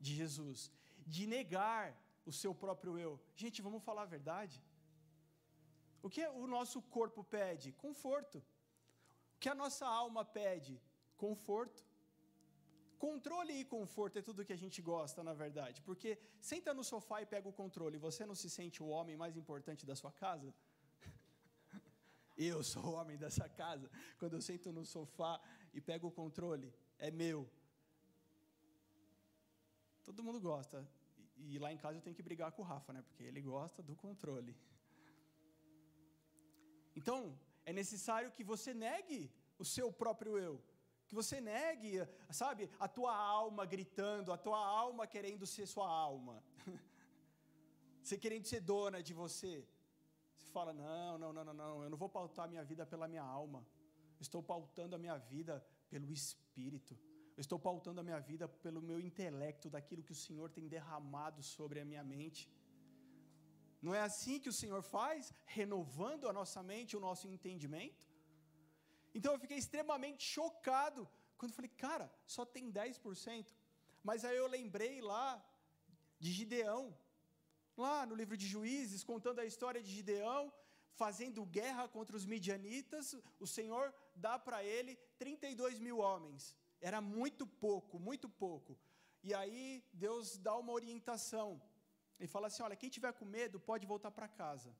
de 0.01 0.15
Jesus, 0.15 0.71
de 1.07 1.27
negar 1.27 1.97
o 2.25 2.33
seu 2.33 2.55
próprio 2.55 2.99
eu. 2.99 3.21
Gente, 3.35 3.61
vamos 3.61 3.83
falar 3.83 4.03
a 4.03 4.15
verdade. 4.17 4.63
O 6.03 6.09
que 6.09 6.27
o 6.27 6.47
nosso 6.47 6.81
corpo 6.83 7.23
pede? 7.23 7.73
Conforto. 7.73 8.39
O 9.37 9.39
que 9.39 9.49
a 9.49 9.55
nossa 9.55 9.87
alma 9.87 10.25
pede? 10.25 10.81
Conforto. 11.17 11.85
Controle 12.99 13.55
e 13.61 13.65
conforto 13.65 14.19
é 14.19 14.23
tudo 14.23 14.45
que 14.45 14.53
a 14.53 14.63
gente 14.63 14.83
gosta, 14.83 15.23
na 15.29 15.33
verdade, 15.33 15.81
porque 15.81 16.19
senta 16.39 16.75
no 16.75 16.85
sofá 16.85 17.23
e 17.23 17.27
pega 17.35 17.49
o 17.49 17.53
controle, 17.61 17.97
você 17.97 18.27
não 18.27 18.35
se 18.35 18.51
sente 18.51 18.83
o 18.83 18.89
homem 18.89 19.17
mais 19.17 19.39
importante 19.39 19.87
da 19.87 19.97
sua 19.97 20.13
casa? 20.13 20.53
Eu 22.43 22.63
sou 22.63 22.85
o 22.87 22.93
homem 22.93 23.19
dessa 23.19 23.47
casa. 23.49 23.91
Quando 24.19 24.35
eu 24.37 24.41
sento 24.41 24.73
no 24.73 24.85
sofá 24.85 25.39
e 25.75 25.81
pego 25.81 26.07
o 26.09 26.11
controle, 26.11 26.73
é 26.99 27.11
meu. 27.11 27.41
Todo 30.07 30.25
mundo 30.25 30.41
gosta. 30.41 30.89
E, 31.37 31.59
lá 31.59 31.71
em 31.73 31.77
casa 31.77 31.99
eu 31.99 32.03
tenho 32.03 32.17
que 32.17 32.23
brigar 32.23 32.51
com 32.53 32.63
o 32.63 32.65
Rafa, 32.65 32.95
né? 32.95 33.03
Porque 33.03 33.25
ele 33.25 33.43
gosta 33.43 33.83
do 33.83 33.95
controle. 33.95 34.57
Então, 36.97 37.39
é 37.65 37.73
necessário 37.73 38.33
que 38.33 38.43
você 38.43 38.73
negue 38.73 39.31
o 39.59 39.65
seu 39.65 39.93
próprio 39.93 40.39
eu. 40.39 40.55
Que 41.09 41.15
você 41.15 41.41
negue, 41.43 41.93
sabe, 42.31 42.71
a 42.79 42.89
tua 42.89 43.15
alma 43.15 43.67
gritando, 43.67 44.33
a 44.33 44.39
tua 44.39 44.59
alma 44.59 45.07
querendo 45.07 45.47
ser 45.47 45.67
sua 45.67 45.89
alma. 45.89 46.43
você 48.03 48.17
querendo 48.17 48.47
ser 48.47 48.61
dona 48.61 49.03
de 49.03 49.13
você. 49.13 49.67
Você 50.41 50.53
fala: 50.53 50.73
não, 50.73 51.19
não, 51.19 51.33
não, 51.33 51.45
não, 51.45 51.55
não, 51.55 51.85
eu 51.85 51.91
não 51.91 51.99
vou 51.99 52.09
pautar 52.09 52.49
minha 52.49 52.65
vida 52.65 52.85
pela 52.85 53.07
minha 53.07 53.23
alma 53.23 53.65
estou 54.27 54.43
pautando 54.53 54.95
a 54.95 55.03
minha 55.05 55.17
vida 55.33 55.55
pelo 55.93 56.09
Espírito. 56.21 56.95
Estou 57.45 57.59
pautando 57.59 58.01
a 58.01 58.07
minha 58.09 58.21
vida 58.31 58.47
pelo 58.65 58.81
meu 58.89 58.99
intelecto, 59.09 59.71
daquilo 59.75 60.05
que 60.07 60.17
o 60.17 60.23
Senhor 60.27 60.49
tem 60.57 60.69
derramado 60.69 61.43
sobre 61.43 61.81
a 61.81 61.87
minha 61.91 62.05
mente. 62.05 62.43
Não 63.85 63.95
é 63.95 64.03
assim 64.09 64.39
que 64.39 64.51
o 64.53 64.59
Senhor 64.61 64.83
faz, 64.83 65.33
renovando 65.59 66.29
a 66.29 66.33
nossa 66.39 66.63
mente, 66.63 66.97
o 66.97 67.05
nosso 67.09 67.27
entendimento? 67.35 68.05
Então 69.15 69.33
eu 69.33 69.43
fiquei 69.45 69.57
extremamente 69.57 70.23
chocado 70.23 71.09
quando 71.39 71.57
falei, 71.59 71.71
cara, 71.87 72.07
só 72.27 72.45
tem 72.45 72.71
10%. 72.71 73.47
Mas 74.09 74.25
aí 74.27 74.37
eu 74.37 74.47
lembrei 74.47 75.01
lá 75.01 75.27
de 76.19 76.31
Gideão, 76.39 76.95
lá 77.87 77.99
no 78.07 78.15
livro 78.21 78.37
de 78.37 78.47
Juízes, 78.55 79.03
contando 79.11 79.41
a 79.41 79.47
história 79.53 79.83
de 79.83 79.91
Gideão, 79.99 80.53
fazendo 81.03 81.45
guerra 81.59 81.85
contra 81.97 82.17
os 82.19 82.27
midianitas, 82.33 83.17
o 83.45 83.47
Senhor 83.57 83.87
dá 84.15 84.39
para 84.39 84.59
ele 84.63 84.93
32 85.19 85.79
mil 85.87 85.99
homens. 85.99 86.57
Era 86.89 87.01
muito 87.01 87.47
pouco, 87.47 87.99
muito 87.99 88.29
pouco. 88.29 88.79
E 89.23 89.35
aí 89.41 89.85
Deus 89.93 90.37
dá 90.47 90.55
uma 90.57 90.73
orientação. 90.73 91.49
Ele 92.19 92.29
fala 92.29 92.47
assim: 92.49 92.63
olha, 92.63 92.77
quem 92.77 92.91
tiver 92.97 93.13
com 93.13 93.25
medo 93.25 93.59
pode 93.71 93.87
voltar 93.87 94.11
para 94.11 94.29
casa. 94.29 94.75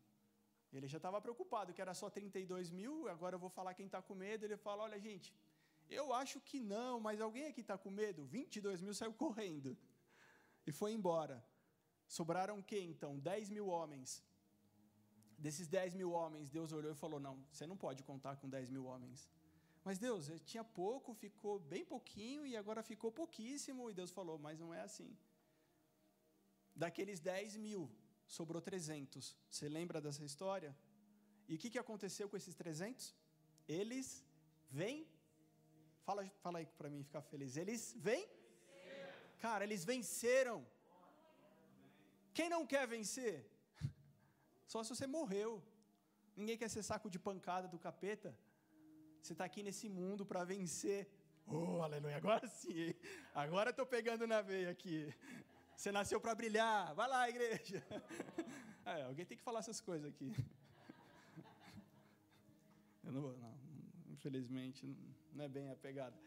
Ele 0.73 0.87
já 0.87 0.99
estava 0.99 1.21
preocupado 1.21 1.73
que 1.75 1.83
era 1.83 1.95
só 1.95 2.09
32 2.09 2.71
mil, 2.71 3.09
agora 3.09 3.35
eu 3.35 3.41
vou 3.45 3.51
falar 3.51 3.75
quem 3.75 3.87
está 3.87 4.01
com 4.01 4.15
medo. 4.15 4.45
Ele 4.45 4.57
fala: 4.57 4.85
olha, 4.85 4.99
gente, 5.01 5.35
eu 5.89 6.13
acho 6.13 6.41
que 6.41 6.61
não, 6.61 7.01
mas 7.01 7.21
alguém 7.21 7.47
aqui 7.47 7.61
está 7.61 7.77
com 7.77 7.91
medo? 7.91 8.25
22 8.25 8.81
mil 8.81 8.95
saiu 8.95 9.13
correndo 9.13 9.77
e 10.67 10.73
foi 10.73 10.93
embora. 10.93 11.45
Sobraram 12.17 12.57
o 12.59 12.65
quê 12.71 12.81
então? 12.93 13.11
10 13.19 13.51
mil 13.57 13.67
homens. 13.75 14.09
Desses 15.45 15.67
10 15.69 15.95
mil 16.01 16.11
homens, 16.21 16.51
Deus 16.57 16.73
olhou 16.79 16.93
e 16.93 17.01
falou: 17.03 17.21
Não, 17.27 17.35
você 17.53 17.67
não 17.73 17.77
pode 17.85 18.03
contar 18.09 18.35
com 18.41 18.49
10 18.57 18.69
mil 18.75 18.85
homens. 18.93 19.21
Mas 19.85 19.99
Deus, 20.07 20.31
tinha 20.51 20.65
pouco, 20.81 21.15
ficou 21.15 21.55
bem 21.73 21.85
pouquinho 21.93 22.43
e 22.51 22.57
agora 22.63 22.83
ficou 22.83 23.13
pouquíssimo. 23.21 23.89
E 23.91 23.95
Deus 24.01 24.11
falou: 24.19 24.37
Mas 24.47 24.59
não 24.63 24.75
é 24.79 24.81
assim. 24.89 25.11
Daqueles 26.83 27.21
10 27.21 27.57
mil, 27.67 27.83
sobrou 28.27 28.61
300. 28.61 29.37
Você 29.49 29.69
lembra 29.69 30.01
dessa 30.01 30.25
história? 30.31 30.73
E 31.49 31.55
o 31.55 31.59
que, 31.59 31.71
que 31.71 31.79
aconteceu 31.85 32.29
com 32.29 32.37
esses 32.41 32.57
300? 32.57 33.15
Eles 33.69 34.25
vêm. 34.81 35.07
Fala, 36.09 36.29
fala 36.43 36.59
aí 36.59 36.67
para 36.81 36.91
mim 36.91 37.05
ficar 37.05 37.23
feliz. 37.23 37.57
Eles 37.57 37.95
vêm? 38.09 38.29
Cara, 39.47 39.63
eles 39.63 39.85
venceram. 39.85 40.59
Quem 42.33 42.49
não 42.55 42.63
quer 42.73 42.87
vencer? 42.87 43.37
Só 44.67 44.83
se 44.83 44.91
você 44.95 45.07
morreu. 45.07 45.51
Ninguém 46.37 46.57
quer 46.61 46.71
ser 46.71 46.83
saco 46.83 47.11
de 47.15 47.19
pancada 47.19 47.67
do 47.69 47.79
capeta. 47.79 48.31
Você 49.21 49.33
está 49.35 49.45
aqui 49.45 49.63
nesse 49.63 49.89
mundo 49.89 50.25
para 50.25 50.45
vencer. 50.45 51.09
Oh, 51.47 51.83
aleluia, 51.83 52.17
agora 52.17 52.47
sim. 52.47 52.95
Agora 53.35 53.71
estou 53.71 53.85
pegando 53.85 54.27
na 54.27 54.41
veia 54.41 54.71
aqui. 54.71 55.13
Você 55.77 55.91
nasceu 55.91 56.21
para 56.21 56.35
brilhar. 56.35 56.95
Vai 56.95 57.09
lá, 57.09 57.29
igreja. 57.29 57.85
É, 58.83 59.03
alguém 59.03 59.27
tem 59.27 59.37
que 59.37 59.45
falar 59.45 59.61
essas 59.61 59.79
coisas 59.79 60.09
aqui. 60.09 60.33
Eu 63.05 63.13
não 63.13 63.21
vou, 63.21 63.37
não. 63.37 63.55
Infelizmente, 64.09 64.97
não 65.33 65.45
é 65.45 65.49
bem 65.49 65.71
a 65.71 65.77
pegada. 65.77 66.19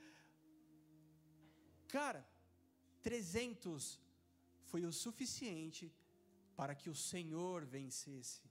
Cara, 1.88 2.26
300 3.02 4.00
foi 4.74 4.86
o 4.86 4.92
suficiente 4.92 5.86
para 6.60 6.74
que 6.74 6.90
o 6.90 6.96
Senhor 6.96 7.64
vencesse. 7.64 8.42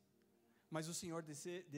Mas 0.75 0.87
o 0.93 0.95
Senhor 0.95 1.21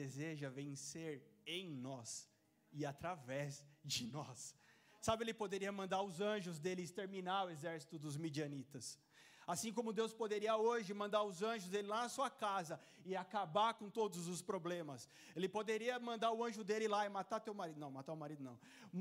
deseja 0.01 0.49
vencer 0.61 1.13
em 1.47 1.65
nós 1.87 2.29
e 2.71 2.85
através 2.85 3.65
de 3.83 4.03
nós. 4.17 4.53
Sabe, 5.01 5.23
ele 5.23 5.33
poderia 5.33 5.71
mandar 5.71 6.03
os 6.03 6.21
anjos 6.21 6.59
dele 6.59 6.83
exterminar 6.83 7.45
o 7.45 7.49
exército 7.49 7.97
dos 7.97 8.17
midianitas. 8.17 8.99
Assim 9.47 9.71
como 9.73 9.93
Deus 9.99 10.13
poderia 10.13 10.55
hoje 10.55 10.93
mandar 10.93 11.23
os 11.23 11.41
anjos 11.41 11.69
dele 11.69 11.87
lá 11.87 12.01
na 12.03 12.09
sua 12.09 12.29
casa 12.29 12.79
e 13.03 13.15
acabar 13.15 13.73
com 13.73 13.89
todos 13.89 14.27
os 14.27 14.43
problemas. 14.43 15.09
Ele 15.35 15.49
poderia 15.49 15.99
mandar 15.99 16.31
o 16.31 16.43
anjo 16.43 16.63
dele 16.63 16.87
lá 16.87 17.03
e 17.05 17.09
matar 17.09 17.39
teu 17.39 17.53
marido. 17.53 17.79
Não, 17.79 17.89
matar 17.89 18.13
o 18.13 18.17
marido 18.17 18.43
não. 18.43 18.59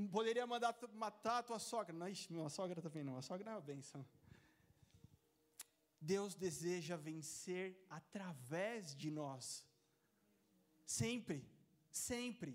Poderia 0.09 0.47
mandar 0.47 0.75
matar 0.95 1.43
tua 1.43 1.59
sogra. 1.59 1.95
Não, 1.95 2.09
ixi, 2.09 2.33
minha 2.33 2.49
sogra 2.49 2.81
também 2.81 3.05
não. 3.05 3.17
A 3.19 3.23
sogra 3.23 3.51
é 3.51 3.55
uma 3.55 3.61
benção. 3.61 4.05
Deus 6.13 6.35
deseja 6.35 6.97
vencer 6.97 7.67
através 7.89 8.95
de 8.95 9.11
nós. 9.11 9.67
Sempre, 10.85 11.39
sempre. 11.91 12.53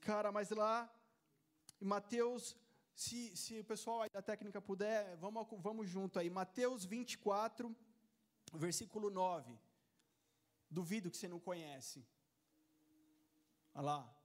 Cara, 0.00 0.32
mas 0.32 0.50
lá 0.50 0.74
Mateus 1.80 2.56
se, 2.94 3.36
se 3.36 3.60
o 3.60 3.64
pessoal 3.64 4.02
aí 4.02 4.10
da 4.10 4.20
técnica 4.20 4.60
puder, 4.60 5.16
vamos, 5.18 5.46
vamos 5.58 5.88
junto 5.88 6.18
aí. 6.18 6.28
Mateus 6.28 6.84
24, 6.84 7.74
versículo 8.54 9.08
9. 9.08 9.56
Duvido 10.68 11.10
que 11.10 11.16
você 11.16 11.28
não 11.28 11.38
conhece. 11.38 12.04
Olha 13.72 13.84
lá. 13.84 14.16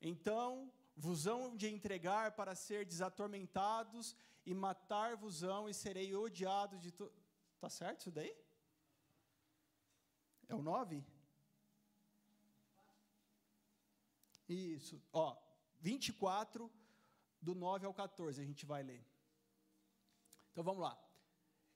Então 0.00 0.72
vos 0.96 1.26
hão 1.26 1.56
de 1.56 1.68
entregar 1.68 2.32
para 2.32 2.54
ser 2.54 2.84
desatormentados 2.84 4.14
e 4.44 4.54
matar-vos-ão 4.54 5.68
e 5.68 5.74
serei 5.74 6.14
odiado 6.14 6.78
de 6.78 6.90
tu... 6.90 7.10
Tá 7.60 7.68
certo 7.68 8.00
isso 8.00 8.10
daí? 8.10 8.34
É 10.48 10.54
o 10.54 10.62
9? 10.62 11.04
Isso. 14.48 15.00
Ó, 15.12 15.36
24, 15.80 16.70
do 17.40 17.54
9 17.54 17.86
ao 17.86 17.94
14, 17.94 18.40
a 18.40 18.44
gente 18.44 18.66
vai 18.66 18.82
ler. 18.82 19.04
Então 20.50 20.64
vamos 20.64 20.82
lá. 20.82 20.98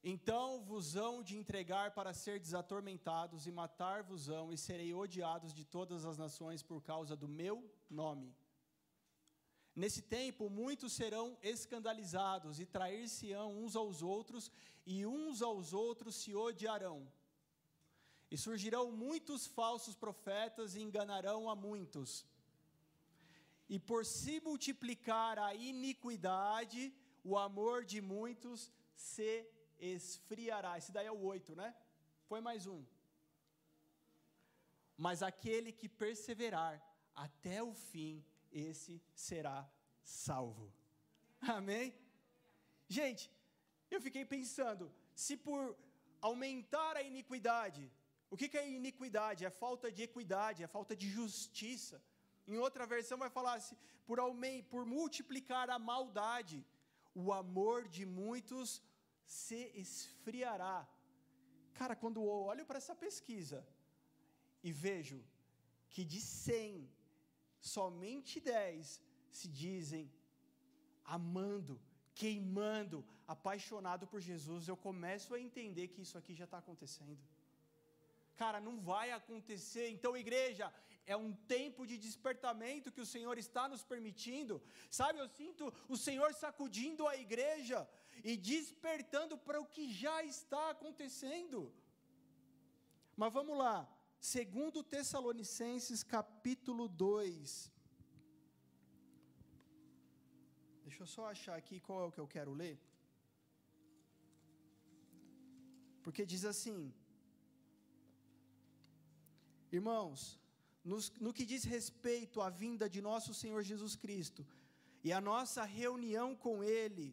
Então 0.02 0.62
vos 0.62 0.96
hão 0.96 1.22
de 1.22 1.36
entregar 1.36 1.92
para 1.92 2.12
ser 2.12 2.38
desatormentados 2.38 3.46
e 3.46 3.52
matar-vos-ão, 3.52 4.52
e 4.52 4.58
serei 4.58 4.92
odiados 4.92 5.54
de 5.54 5.64
todas 5.64 6.04
as 6.04 6.18
nações 6.18 6.62
por 6.62 6.82
causa 6.82 7.16
do 7.16 7.26
meu 7.26 7.70
nome. 7.88 8.36
Nesse 9.74 10.02
tempo, 10.02 10.48
muitos 10.48 10.92
serão 10.92 11.36
escandalizados 11.42 12.60
e 12.60 12.66
trair-se-ão 12.66 13.58
uns 13.62 13.74
aos 13.74 14.02
outros, 14.02 14.50
e 14.86 15.04
uns 15.04 15.42
aos 15.42 15.72
outros 15.72 16.14
se 16.16 16.34
odiarão. 16.34 17.10
E 18.30 18.36
surgirão 18.38 18.92
muitos 18.92 19.46
falsos 19.46 19.94
profetas 19.94 20.74
e 20.74 20.80
enganarão 20.80 21.50
a 21.50 21.56
muitos 21.56 22.24
e 23.68 23.78
por 23.78 24.04
se 24.04 24.40
multiplicar 24.40 25.38
a 25.38 25.54
iniquidade, 25.54 26.92
o 27.22 27.36
amor 27.38 27.84
de 27.84 28.00
muitos 28.00 28.70
se 28.94 29.46
esfriará. 29.78 30.76
Esse 30.78 30.92
daí 30.92 31.06
é 31.06 31.12
o 31.12 31.24
oito, 31.24 31.54
né? 31.56 31.74
Põe 32.28 32.40
mais 32.40 32.66
um. 32.66 32.84
Mas 34.96 35.22
aquele 35.22 35.72
que 35.72 35.88
perseverar 35.88 36.80
até 37.14 37.62
o 37.62 37.72
fim, 37.74 38.24
esse 38.54 39.02
será 39.14 39.68
salvo. 40.02 40.72
Amém? 41.40 41.94
Gente, 42.88 43.30
eu 43.90 44.00
fiquei 44.00 44.24
pensando, 44.24 44.92
se 45.14 45.36
por 45.36 45.76
aumentar 46.20 46.96
a 46.96 47.02
iniquidade, 47.02 47.82
o 48.30 48.36
que, 48.36 48.56
é 48.56 48.68
iniquidade? 48.68 49.44
É 49.44 49.50
falta 49.50 49.90
de 49.92 50.02
equidade, 50.02 50.62
é 50.62 50.66
falta 50.66 50.94
de 50.96 51.08
justiça. 51.08 52.02
Em 52.46 52.56
outra 52.56 52.86
versão 52.86 53.18
vai 53.18 53.30
falar 53.30 53.54
assim: 53.54 53.76
por, 54.06 54.18
por 54.70 54.84
multiplicar 54.84 55.70
a 55.70 55.78
maldade, 55.78 56.64
o 57.14 57.32
amor 57.32 57.88
de 57.88 58.04
muitos 58.04 58.82
se 59.24 59.70
esfriará. 59.74 60.88
Cara, 61.74 61.94
quando 61.96 62.20
eu 62.20 62.28
olho 62.50 62.66
para 62.66 62.78
essa 62.78 62.94
pesquisa 62.94 63.66
e 64.62 64.72
vejo 64.72 65.24
que 65.90 66.04
de 66.04 66.20
100, 66.20 66.90
somente 67.64 68.40
10 68.40 69.00
se 69.30 69.48
dizem 69.48 70.04
amando, 71.04 71.80
queimando, 72.14 73.04
apaixonado 73.26 74.06
por 74.06 74.20
Jesus, 74.20 74.68
eu 74.68 74.76
começo 74.76 75.34
a 75.34 75.40
entender 75.40 75.88
que 75.88 76.02
isso 76.02 76.16
aqui 76.18 76.34
já 76.34 76.44
está 76.44 76.58
acontecendo. 76.58 77.18
Cara, 78.36 78.60
não 78.60 78.76
vai 78.80 79.10
acontecer. 79.12 79.88
Então, 79.90 80.16
igreja, 80.16 80.72
é 81.06 81.16
um 81.16 81.32
tempo 81.32 81.86
de 81.86 81.96
despertamento 81.96 82.92
que 82.92 83.00
o 83.00 83.10
Senhor 83.14 83.36
está 83.38 83.68
nos 83.68 83.82
permitindo. 83.92 84.62
Sabe, 84.90 85.18
eu 85.18 85.28
sinto 85.28 85.72
o 85.88 85.96
Senhor 85.96 86.32
sacudindo 86.34 87.06
a 87.06 87.16
igreja 87.16 87.88
e 88.22 88.36
despertando 88.36 89.36
para 89.38 89.60
o 89.60 89.66
que 89.74 89.92
já 89.92 90.22
está 90.22 90.70
acontecendo. 90.70 91.72
Mas 93.16 93.32
vamos 93.32 93.56
lá, 93.56 93.76
segundo 94.32 94.78
Tessalonicenses 94.92 96.02
capítulo 96.02 96.84
2. 96.88 97.70
Deixa 100.84 101.02
eu 101.02 101.08
só 101.14 101.24
achar 101.32 101.56
aqui 101.58 101.78
qual 101.86 101.98
é 102.02 102.06
o 102.06 102.14
que 102.14 102.22
eu 102.22 102.30
quero 102.34 102.52
ler. 102.60 102.76
Porque 106.04 106.24
diz 106.32 106.44
assim: 106.52 106.78
Irmãos, 109.78 110.20
nos, 110.92 111.04
no 111.24 111.34
que 111.36 111.44
diz 111.52 111.64
respeito 111.76 112.40
à 112.46 112.48
vinda 112.48 112.88
de 112.88 113.02
nosso 113.10 113.34
Senhor 113.42 113.62
Jesus 113.62 113.94
Cristo 114.04 114.42
e 115.06 115.12
a 115.12 115.20
nossa 115.20 115.64
reunião 115.64 116.28
com 116.34 116.64
Ele, 116.64 117.08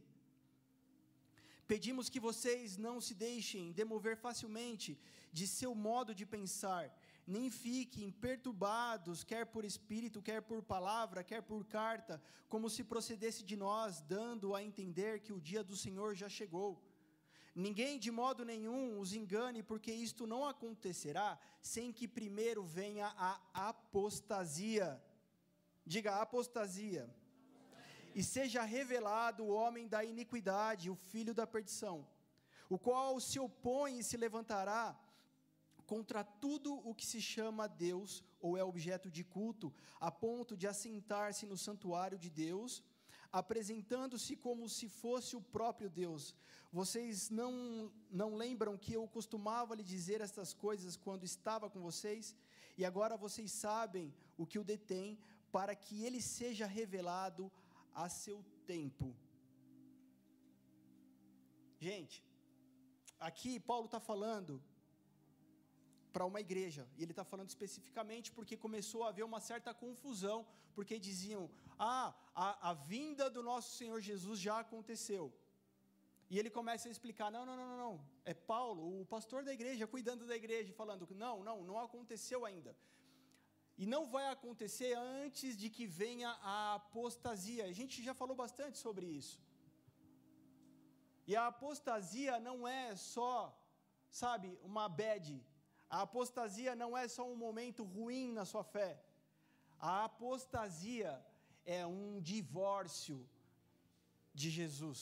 pedimos 1.68 2.08
que 2.14 2.26
vocês 2.30 2.78
não 2.88 2.96
se 3.02 3.14
deixem 3.14 3.74
demover 3.82 4.16
facilmente 4.28 4.92
de 5.32 5.48
seu 5.48 5.74
modo 5.74 6.14
de 6.14 6.26
pensar, 6.26 6.84
nem 7.26 7.50
fiquem 7.50 8.12
perturbados, 8.12 9.24
quer 9.24 9.46
por 9.46 9.64
espírito, 9.64 10.22
quer 10.22 10.42
por 10.42 10.62
palavra, 10.64 11.24
quer 11.24 11.42
por 11.42 11.66
carta, 11.66 12.22
como 12.50 12.70
se 12.70 12.84
procedesse 12.84 13.44
de 13.44 13.56
nós, 13.56 14.02
dando 14.02 14.56
a 14.56 14.64
entender 14.64 15.22
que 15.22 15.34
o 15.34 15.40
dia 15.40 15.64
do 15.64 15.76
Senhor 15.76 16.16
já 16.16 16.28
chegou. 16.28 16.82
Ninguém 17.54 18.00
de 18.00 18.10
modo 18.12 18.46
nenhum 18.46 19.00
os 19.00 19.14
engane, 19.14 19.62
porque 19.62 19.92
isto 19.92 20.26
não 20.26 20.46
acontecerá 20.46 21.38
sem 21.62 21.92
que 21.92 22.08
primeiro 22.08 22.64
venha 22.64 23.08
a 23.18 23.40
apostasia. 23.54 25.02
Diga 25.86 26.22
apostasia. 26.22 27.14
E 28.16 28.24
seja 28.24 28.62
revelado 28.64 29.44
o 29.44 29.50
homem 29.50 29.88
da 29.88 30.04
iniquidade, 30.04 30.90
o 30.90 30.96
filho 30.96 31.34
da 31.34 31.48
perdição, 31.48 32.08
o 32.70 32.78
qual 32.78 33.20
se 33.20 33.40
opõe 33.40 34.00
e 34.00 34.04
se 34.04 34.18
levantará 34.18 34.98
contra 35.92 36.24
tudo 36.24 36.70
o 36.90 36.96
que 36.96 37.06
se 37.06 37.20
chama 37.20 37.68
Deus 37.68 38.24
ou 38.40 38.58
é 38.58 38.64
objeto 38.64 39.12
de 39.12 39.24
culto, 39.26 39.74
a 40.00 40.10
ponto 40.10 40.56
de 40.56 40.66
assentar-se 40.66 41.46
no 41.46 41.58
santuário 41.58 42.18
de 42.18 42.30
Deus, 42.30 42.82
apresentando-se 43.30 44.38
como 44.38 44.70
se 44.70 44.88
fosse 44.88 45.36
o 45.36 45.42
próprio 45.42 45.90
Deus. 45.90 46.34
Vocês 46.72 47.30
não, 47.30 47.92
não 48.10 48.38
lembram 48.44 48.78
que 48.78 48.94
eu 48.94 49.06
costumava 49.06 49.76
lhe 49.76 49.84
dizer 49.84 50.22
estas 50.22 50.54
coisas 50.54 50.96
quando 50.96 51.26
estava 51.26 51.70
com 51.70 51.82
vocês? 51.82 52.34
E 52.78 52.86
agora 52.86 53.18
vocês 53.18 53.52
sabem 53.52 54.14
o 54.38 54.48
que 54.48 54.60
o 54.60 54.64
detém, 54.64 55.20
para 55.52 55.76
que 55.76 56.06
ele 56.06 56.22
seja 56.22 56.66
revelado 56.66 57.52
a 57.94 58.08
seu 58.08 58.46
tempo. 58.66 59.14
Gente, 61.82 62.24
aqui 63.20 63.60
Paulo 63.60 63.88
está 63.88 64.00
falando 64.00 64.64
para 66.14 66.26
uma 66.26 66.42
igreja, 66.48 66.88
e 66.98 67.04
ele 67.04 67.12
está 67.12 67.24
falando 67.24 67.50
especificamente 67.50 68.32
porque 68.32 68.56
começou 68.66 69.04
a 69.04 69.10
haver 69.10 69.24
uma 69.24 69.40
certa 69.40 69.74
confusão, 69.74 70.46
porque 70.76 71.00
diziam: 71.00 71.50
ah, 71.80 72.14
a, 72.36 72.70
a 72.70 72.74
vinda 72.74 73.30
do 73.30 73.42
nosso 73.42 73.70
Senhor 73.78 74.00
Jesus 74.02 74.40
já 74.40 74.60
aconteceu. 74.60 75.34
E 76.32 76.40
ele 76.40 76.50
começa 76.50 76.88
a 76.88 76.94
explicar: 76.96 77.30
não, 77.36 77.46
não, 77.46 77.58
não, 77.62 77.78
não. 77.84 77.94
É 78.32 78.34
Paulo, 78.34 78.84
o 79.02 79.06
pastor 79.06 79.44
da 79.44 79.54
igreja, 79.58 79.92
cuidando 79.96 80.26
da 80.32 80.36
igreja, 80.42 80.72
falando 80.82 81.08
não, 81.24 81.44
não, 81.44 81.58
não 81.70 81.78
aconteceu 81.88 82.46
ainda. 82.46 82.74
E 83.82 83.86
não 83.94 84.04
vai 84.14 84.26
acontecer 84.28 84.92
antes 85.24 85.58
de 85.62 85.70
que 85.76 85.86
venha 86.02 86.30
a 86.54 86.76
apostasia. 86.76 87.66
A 87.66 87.74
gente 87.80 88.04
já 88.08 88.14
falou 88.14 88.36
bastante 88.36 88.78
sobre 88.78 89.06
isso. 89.06 89.40
E 91.30 91.36
a 91.36 91.48
apostasia 91.48 92.40
não 92.40 92.68
é 92.68 92.96
só, 92.96 93.36
sabe, 94.10 94.48
uma 94.64 94.88
bad. 94.88 95.28
A 95.98 96.02
apostasia 96.08 96.74
não 96.84 96.92
é 96.98 97.06
só 97.16 97.24
um 97.34 97.40
momento 97.46 97.84
ruim 97.96 98.28
na 98.40 98.46
sua 98.52 98.64
fé. 98.76 98.92
A 99.80 100.06
apostasia 100.06 101.12
é 101.66 101.82
um 101.86 102.22
divórcio 102.22 103.18
de 104.34 104.50
Jesus 104.50 105.02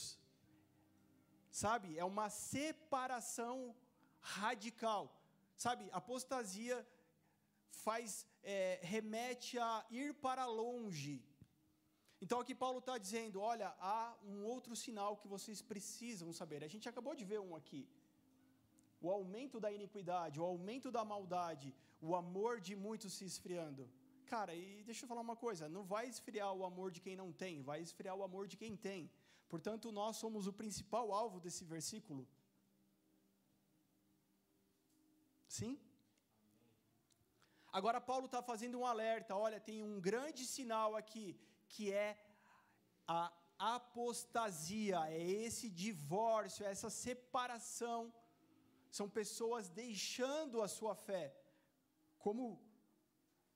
sabe? 1.50 1.98
É 1.98 2.04
uma 2.04 2.28
separação 2.30 3.74
radical, 4.20 5.02
sabe? 5.56 5.88
Apostasia 5.92 6.86
faz, 7.70 8.26
é, 8.42 8.78
remete 8.82 9.58
a 9.58 9.84
ir 9.90 10.14
para 10.14 10.46
longe. 10.46 11.24
Então, 12.20 12.40
aqui 12.40 12.54
Paulo 12.54 12.78
está 12.78 12.98
dizendo: 12.98 13.40
olha, 13.40 13.74
há 13.80 14.14
um 14.24 14.44
outro 14.44 14.76
sinal 14.76 15.16
que 15.16 15.28
vocês 15.28 15.60
precisam 15.62 16.32
saber. 16.32 16.62
A 16.62 16.68
gente 16.68 16.88
acabou 16.88 17.14
de 17.14 17.24
ver 17.24 17.40
um 17.40 17.56
aqui. 17.56 17.88
O 19.00 19.10
aumento 19.10 19.58
da 19.64 19.70
iniquidade, 19.78 20.40
o 20.40 20.44
aumento 20.44 20.90
da 20.96 21.04
maldade, 21.04 21.74
o 22.00 22.14
amor 22.14 22.60
de 22.60 22.74
muitos 22.76 23.12
se 23.14 23.24
esfriando. 23.24 23.90
Cara, 24.26 24.54
e 24.54 24.82
deixa 24.88 25.04
eu 25.04 25.08
falar 25.08 25.22
uma 25.28 25.36
coisa: 25.44 25.68
não 25.76 25.84
vai 25.92 26.04
esfriar 26.06 26.52
o 26.52 26.64
amor 26.64 26.90
de 26.90 27.00
quem 27.00 27.16
não 27.22 27.30
tem, 27.32 27.62
vai 27.70 27.80
esfriar 27.80 28.16
o 28.16 28.22
amor 28.28 28.46
de 28.46 28.56
quem 28.62 28.76
tem. 28.76 29.10
Portanto, 29.48 29.90
nós 29.90 30.16
somos 30.16 30.46
o 30.46 30.52
principal 30.52 31.12
alvo 31.12 31.40
desse 31.40 31.64
versículo. 31.64 32.22
Sim? 35.58 35.72
Agora, 37.78 38.00
Paulo 38.00 38.26
está 38.26 38.42
fazendo 38.50 38.78
um 38.80 38.86
alerta: 38.86 39.34
olha, 39.34 39.58
tem 39.68 39.82
um 39.82 40.00
grande 40.00 40.44
sinal 40.44 40.94
aqui, 40.94 41.26
que 41.68 41.92
é 41.92 42.10
a 43.06 43.32
apostasia, 43.58 44.98
é 45.08 45.20
esse 45.20 45.68
divórcio, 45.68 46.64
é 46.64 46.70
essa 46.70 46.90
separação. 46.90 48.00
São 48.98 49.08
pessoas 49.08 49.68
deixando 49.68 50.62
a 50.62 50.68
sua 50.68 50.94
fé. 50.94 51.24
Como 52.18 52.44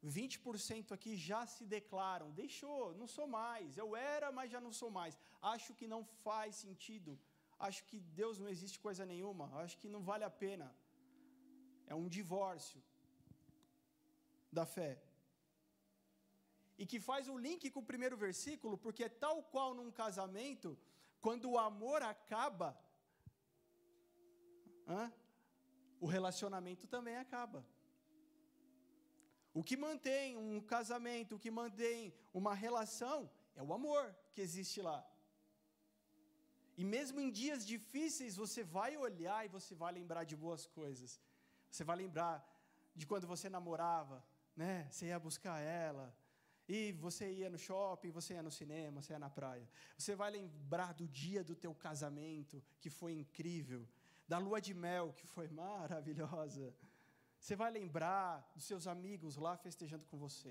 20% 0.04 0.92
aqui 0.92 1.16
já 1.16 1.46
se 1.46 1.64
declaram, 1.64 2.30
deixou, 2.30 2.94
não 2.94 3.06
sou 3.06 3.26
mais, 3.26 3.76
eu 3.76 3.96
era, 3.96 4.30
mas 4.30 4.50
já 4.50 4.60
não 4.60 4.72
sou 4.72 4.90
mais. 4.90 5.18
Acho 5.40 5.74
que 5.74 5.86
não 5.94 6.04
faz 6.04 6.56
sentido, 6.56 7.18
acho 7.58 7.84
que 7.84 7.98
Deus 8.00 8.38
não 8.38 8.48
existe 8.48 8.78
coisa 8.78 9.04
nenhuma, 9.06 9.46
acho 9.62 9.78
que 9.78 9.88
não 9.88 10.02
vale 10.02 10.24
a 10.24 10.30
pena. 10.30 10.74
É 11.86 11.94
um 11.94 12.08
divórcio 12.08 12.82
da 14.52 14.66
fé. 14.66 15.02
E 16.76 16.84
que 16.86 16.98
faz 17.00 17.28
o 17.28 17.36
link 17.38 17.70
com 17.70 17.80
o 17.80 17.90
primeiro 17.92 18.16
versículo, 18.16 18.76
porque 18.76 19.08
tal 19.08 19.42
qual 19.42 19.74
num 19.74 19.90
casamento, 19.90 20.78
quando 21.20 21.50
o 21.50 21.58
amor 21.58 22.02
acaba, 22.02 22.78
hã, 24.86 25.12
o 26.04 26.08
relacionamento 26.16 26.84
também 26.94 27.16
acaba. 27.16 27.60
O 29.58 29.62
que 29.68 29.76
mantém 29.84 30.36
um 30.36 30.60
casamento, 30.74 31.36
o 31.36 31.42
que 31.44 31.50
mantém 31.60 32.12
uma 32.40 32.54
relação, 32.64 33.18
é 33.56 33.62
o 33.62 33.72
amor 33.78 34.04
que 34.34 34.42
existe 34.46 34.82
lá. 34.88 34.98
E 36.76 36.84
mesmo 36.94 37.18
em 37.24 37.30
dias 37.30 37.64
difíceis, 37.72 38.36
você 38.42 38.62
vai 38.76 38.90
olhar 39.06 39.40
e 39.46 39.54
você 39.56 39.74
vai 39.82 39.92
lembrar 39.98 40.24
de 40.24 40.36
boas 40.44 40.66
coisas. 40.66 41.10
Você 41.70 41.84
vai 41.90 41.96
lembrar 41.96 42.36
de 42.94 43.06
quando 43.06 43.26
você 43.26 43.48
namorava, 43.48 44.22
né? 44.62 44.86
Você 44.90 45.06
ia 45.06 45.18
buscar 45.28 45.58
ela. 45.60 46.06
E 46.68 46.92
você 46.92 47.32
ia 47.40 47.48
no 47.54 47.58
shopping, 47.66 48.10
você 48.10 48.34
ia 48.34 48.42
no 48.42 48.50
cinema, 48.50 49.00
você 49.00 49.12
ia 49.14 49.18
na 49.26 49.30
praia. 49.30 49.66
Você 49.96 50.14
vai 50.14 50.30
lembrar 50.38 50.92
do 50.92 51.06
dia 51.08 51.42
do 51.50 51.56
teu 51.64 51.74
casamento, 51.74 52.62
que 52.82 52.90
foi 52.90 53.12
incrível. 53.22 53.82
Da 54.26 54.38
lua 54.38 54.60
de 54.60 54.74
mel, 54.74 55.12
que 55.12 55.26
foi 55.26 55.48
maravilhosa 55.62 56.74
você 57.44 57.56
vai 57.62 57.70
lembrar 57.70 58.26
dos 58.54 58.64
seus 58.64 58.86
amigos 58.86 59.36
lá 59.36 59.54
festejando 59.64 60.04
com 60.10 60.16
você. 60.16 60.50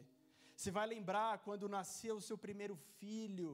Você 0.55 0.69
vai 0.69 0.85
lembrar 0.85 1.39
quando 1.39 1.67
nasceu 1.67 2.17
o 2.17 2.25
seu 2.27 2.37
primeiro 2.37 2.75
filho. 2.99 3.49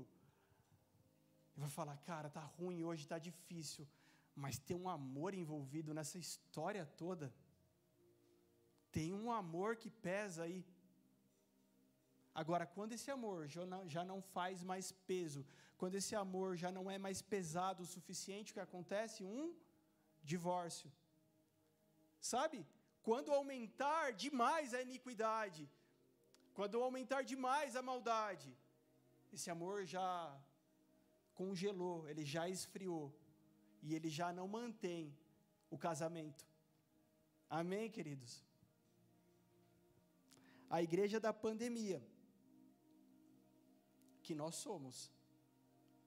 E 1.55 1.60
vai 1.62 1.69
falar, 1.69 1.95
cara, 2.10 2.29
tá 2.29 2.41
ruim 2.41 2.84
hoje, 2.84 3.08
tá 3.08 3.17
difícil. 3.17 3.88
Mas 4.36 4.60
tem 4.60 4.75
um 4.75 4.89
amor 4.89 5.34
envolvido 5.34 5.93
nessa 5.93 6.17
história 6.17 6.86
toda. 6.86 7.34
Tem 8.91 9.13
um 9.13 9.32
amor 9.32 9.77
que 9.77 9.89
pesa 9.89 10.43
aí. 10.43 10.60
Agora, 12.36 12.65
quando 12.65 12.91
esse 12.91 13.10
amor 13.10 13.47
já 13.47 14.03
não, 14.03 14.21
faz 14.21 14.65
mais 14.65 14.91
peso, 14.91 15.45
quando 15.77 15.95
esse 15.95 16.13
amor 16.13 16.58
já 16.58 16.73
não 16.77 16.91
é 16.91 16.97
mais 16.97 17.21
pesado 17.21 17.84
o 17.84 17.91
suficiente, 17.95 18.51
o 18.51 18.55
que 18.55 18.60
acontece? 18.60 19.23
Um 19.23 19.55
divórcio. 20.33 20.89
Sabe? 22.33 22.59
Quando 23.07 23.33
aumentar 23.39 24.05
demais 24.25 24.73
a 24.73 24.81
iniquidade, 24.87 25.63
quando 26.57 26.81
aumentar 26.87 27.21
demais 27.33 27.75
a 27.75 27.81
maldade, 27.89 28.49
esse 29.35 29.49
amor 29.55 29.77
já 29.95 30.07
congelou, 31.39 31.97
ele 32.09 32.25
já 32.35 32.45
esfriou 32.57 33.05
e 33.81 33.95
ele 33.95 34.09
já 34.19 34.29
não 34.39 34.47
mantém 34.59 35.03
o 35.75 35.77
casamento. 35.87 36.45
Amém, 37.49 37.85
queridos? 37.97 38.33
A 40.69 40.81
igreja 40.87 41.19
da 41.19 41.33
pandemia, 41.45 41.99
que 44.25 44.35
nós 44.35 44.55
somos, 44.65 45.11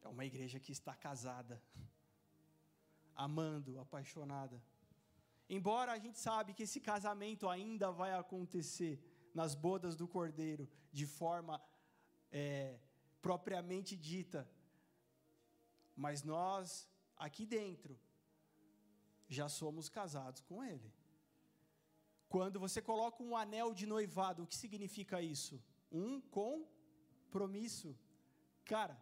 é 0.02 0.08
uma 0.08 0.24
igreja 0.24 0.60
que 0.60 0.72
está 0.78 0.94
casada, 0.94 1.60
amando, 3.14 3.78
apaixonada. 3.78 4.62
Embora 5.48 5.92
a 5.92 5.98
gente 5.98 6.18
sabe 6.18 6.54
que 6.54 6.62
esse 6.62 6.80
casamento 6.80 7.48
ainda 7.48 7.90
vai 7.90 8.12
acontecer 8.14 8.98
nas 9.34 9.54
bodas 9.54 9.96
do 9.96 10.08
Cordeiro 10.08 10.68
de 10.92 11.06
forma 11.06 11.62
é, 12.30 12.78
propriamente 13.20 13.96
dita, 13.96 14.48
mas 15.94 16.22
nós 16.22 16.88
aqui 17.16 17.44
dentro 17.46 17.98
já 19.28 19.48
somos 19.48 19.88
casados 19.88 20.40
com 20.40 20.62
Ele. 20.64 20.92
Quando 22.28 22.58
você 22.58 22.80
coloca 22.80 23.22
um 23.22 23.36
anel 23.36 23.74
de 23.74 23.86
noivado, 23.86 24.42
o 24.42 24.46
que 24.46 24.56
significa 24.56 25.20
isso? 25.20 25.62
Um 25.90 26.20
compromisso. 26.20 27.94
Cara, 28.64 28.96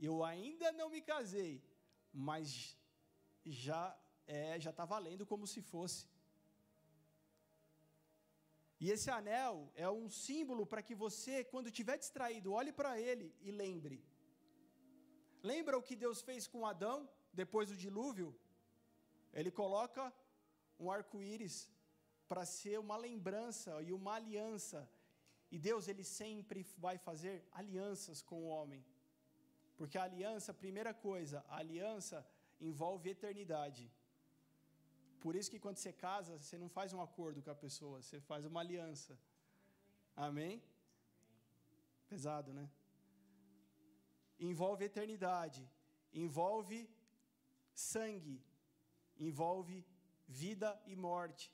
eu 0.00 0.24
ainda 0.24 0.72
não 0.72 0.90
me 0.90 1.00
casei, 1.00 1.62
mas 2.12 2.76
já 3.44 3.96
é, 4.26 4.58
já 4.58 4.70
está 4.70 4.84
valendo 4.84 5.26
como 5.26 5.46
se 5.46 5.60
fosse. 5.60 6.06
E 8.80 8.90
esse 8.90 9.10
anel 9.10 9.70
é 9.76 9.88
um 9.88 10.08
símbolo 10.10 10.66
para 10.66 10.82
que 10.82 10.94
você, 10.94 11.44
quando 11.44 11.68
estiver 11.68 11.96
distraído, 11.96 12.52
olhe 12.52 12.72
para 12.72 13.00
ele 13.00 13.34
e 13.40 13.50
lembre. 13.50 14.04
Lembra 15.42 15.78
o 15.78 15.82
que 15.82 15.94
Deus 15.94 16.20
fez 16.20 16.46
com 16.46 16.66
Adão 16.66 17.08
depois 17.32 17.68
do 17.68 17.76
dilúvio? 17.76 18.34
Ele 19.32 19.50
coloca 19.50 20.12
um 20.78 20.90
arco-íris 20.90 21.70
para 22.26 22.44
ser 22.44 22.78
uma 22.78 22.96
lembrança 22.96 23.80
e 23.82 23.92
uma 23.92 24.14
aliança. 24.14 24.90
E 25.50 25.58
Deus, 25.58 25.86
ele 25.86 26.02
sempre 26.02 26.66
vai 26.76 26.98
fazer 26.98 27.46
alianças 27.52 28.20
com 28.22 28.42
o 28.42 28.48
homem. 28.48 28.84
Porque 29.76 29.98
a 29.98 30.04
aliança, 30.04 30.52
primeira 30.54 30.92
coisa, 30.92 31.44
a 31.48 31.58
aliança 31.58 32.26
envolve 32.68 33.10
eternidade. 33.16 33.84
Por 35.22 35.34
isso 35.38 35.50
que 35.52 35.62
quando 35.64 35.78
você 35.80 35.92
casa, 35.92 36.38
você 36.42 36.56
não 36.62 36.68
faz 36.76 36.92
um 36.96 37.02
acordo 37.08 37.42
com 37.44 37.52
a 37.54 37.62
pessoa, 37.66 37.96
você 38.02 38.20
faz 38.30 38.44
uma 38.50 38.60
aliança. 38.64 39.18
Amém? 40.28 40.54
Pesado, 42.12 42.52
né? 42.58 42.66
Envolve 44.48 44.84
eternidade, 44.84 45.62
envolve 46.22 46.78
sangue, 47.72 48.38
envolve 49.28 49.76
vida 50.44 50.70
e 50.86 50.96
morte. 50.96 51.46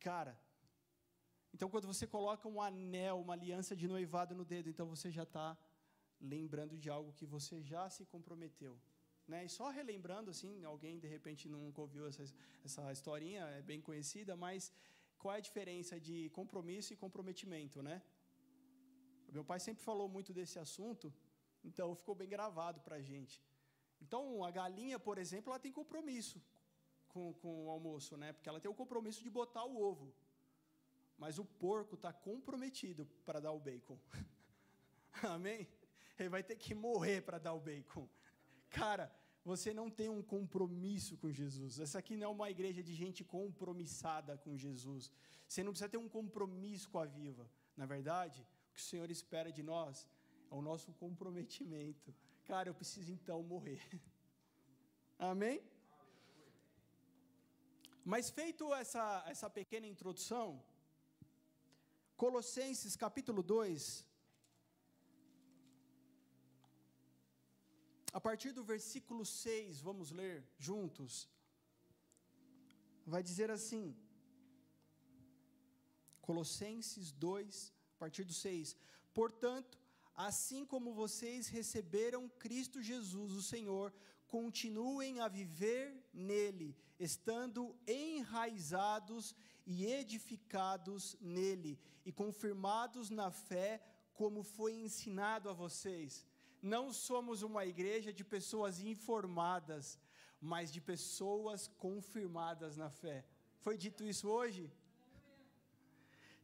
Cara, 0.00 0.34
então 1.54 1.70
quando 1.70 1.86
você 1.92 2.06
coloca 2.06 2.46
um 2.48 2.60
anel, 2.60 3.20
uma 3.20 3.34
aliança 3.34 3.74
de 3.80 3.86
noivado 3.86 4.34
no 4.34 4.44
dedo, 4.44 4.68
então 4.68 4.86
você 4.94 5.10
já 5.10 5.22
está 5.22 5.56
lembrando 6.34 6.76
de 6.82 6.88
algo 6.96 7.12
que 7.18 7.26
você 7.34 7.56
já 7.62 7.84
se 7.96 8.04
comprometeu. 8.14 8.74
Né? 9.26 9.44
E 9.44 9.48
só 9.48 9.68
relembrando, 9.70 10.30
assim, 10.30 10.64
alguém 10.64 10.98
de 10.98 11.08
repente 11.08 11.48
nunca 11.48 11.80
ouviu 11.80 12.06
essa, 12.06 12.24
essa 12.64 12.92
historinha, 12.92 13.42
é 13.58 13.62
bem 13.62 13.80
conhecida, 13.80 14.36
mas 14.36 14.72
qual 15.18 15.34
é 15.34 15.38
a 15.38 15.46
diferença 15.48 15.98
de 15.98 16.28
compromisso 16.30 16.92
e 16.92 16.96
comprometimento, 17.04 17.82
né? 17.82 18.02
Meu 19.32 19.44
pai 19.44 19.58
sempre 19.58 19.82
falou 19.82 20.08
muito 20.08 20.32
desse 20.38 20.58
assunto, 20.58 21.12
então 21.68 21.96
ficou 22.00 22.14
bem 22.14 22.28
gravado 22.28 22.80
para 22.80 22.96
a 22.96 23.02
gente. 23.02 23.42
Então, 24.00 24.44
a 24.44 24.50
galinha, 24.50 24.98
por 24.98 25.16
exemplo, 25.18 25.50
ela 25.50 25.58
tem 25.58 25.72
compromisso 25.72 26.42
com, 27.08 27.32
com 27.34 27.66
o 27.66 27.70
almoço, 27.70 28.16
né? 28.16 28.32
Porque 28.32 28.48
ela 28.48 28.60
tem 28.60 28.70
o 28.70 28.74
compromisso 28.74 29.22
de 29.22 29.30
botar 29.30 29.64
o 29.64 29.80
ovo. 29.80 30.14
Mas 31.16 31.38
o 31.38 31.44
porco 31.44 31.94
está 31.94 32.12
comprometido 32.12 33.06
para 33.24 33.40
dar 33.40 33.52
o 33.52 33.60
bacon. 33.60 33.98
Amém? 35.22 35.66
Ele 36.18 36.28
vai 36.28 36.42
ter 36.42 36.56
que 36.56 36.74
morrer 36.74 37.20
para 37.22 37.38
dar 37.38 37.54
o 37.54 37.60
bacon. 37.60 38.08
Cara, 38.70 39.12
você 39.44 39.74
não 39.74 39.90
tem 39.90 40.08
um 40.08 40.22
compromisso 40.22 41.16
com 41.16 41.30
Jesus. 41.30 41.78
Essa 41.78 41.98
aqui 41.98 42.16
não 42.16 42.26
é 42.26 42.28
uma 42.28 42.50
igreja 42.50 42.82
de 42.82 42.94
gente 42.94 43.22
compromissada 43.22 44.38
com 44.38 44.56
Jesus. 44.56 45.12
Você 45.46 45.62
não 45.62 45.72
precisa 45.72 45.88
ter 45.88 45.98
um 45.98 46.08
compromisso 46.08 46.88
com 46.88 46.98
a 46.98 47.04
viva. 47.04 47.48
Na 47.76 47.86
verdade, 47.86 48.46
o 48.70 48.74
que 48.74 48.80
o 48.80 48.82
Senhor 48.82 49.10
espera 49.10 49.52
de 49.52 49.62
nós 49.62 50.08
é 50.50 50.54
o 50.54 50.62
nosso 50.62 50.92
comprometimento. 50.94 52.14
Cara, 52.44 52.68
eu 52.68 52.74
preciso 52.74 53.12
então 53.12 53.42
morrer. 53.42 53.82
Amém? 55.18 55.62
Mas 58.04 58.30
feito 58.30 58.72
essa, 58.74 59.24
essa 59.26 59.48
pequena 59.48 59.86
introdução, 59.86 60.62
Colossenses 62.16 62.96
capítulo 62.96 63.42
2, 63.42 64.06
A 68.18 68.20
partir 68.20 68.52
do 68.52 68.62
versículo 68.62 69.26
6, 69.26 69.80
vamos 69.80 70.12
ler 70.12 70.36
juntos. 70.56 71.28
Vai 73.04 73.24
dizer 73.24 73.50
assim: 73.50 73.84
Colossenses 76.20 77.10
2, 77.10 77.72
a 77.96 77.98
partir 77.98 78.22
do 78.22 78.32
6. 78.32 78.76
Portanto, 79.12 79.76
assim 80.14 80.64
como 80.64 80.94
vocês 80.94 81.48
receberam 81.48 82.28
Cristo 82.38 82.80
Jesus, 82.80 83.32
o 83.32 83.42
Senhor, 83.42 83.92
continuem 84.28 85.18
a 85.18 85.26
viver 85.26 86.08
nele, 86.12 86.76
estando 87.00 87.76
enraizados 87.84 89.34
e 89.66 89.86
edificados 89.86 91.16
nele 91.20 91.80
e 92.04 92.12
confirmados 92.12 93.10
na 93.10 93.32
fé, 93.32 93.82
como 94.12 94.44
foi 94.44 94.72
ensinado 94.74 95.48
a 95.48 95.52
vocês. 95.52 96.24
Não 96.72 96.84
somos 96.94 97.42
uma 97.42 97.66
igreja 97.66 98.10
de 98.10 98.24
pessoas 98.24 98.80
informadas, 98.80 99.98
mas 100.40 100.72
de 100.72 100.80
pessoas 100.80 101.68
confirmadas 101.86 102.74
na 102.82 102.88
fé. 102.88 103.18
Foi 103.60 103.76
dito 103.76 104.02
isso 104.02 104.26
hoje? 104.28 104.72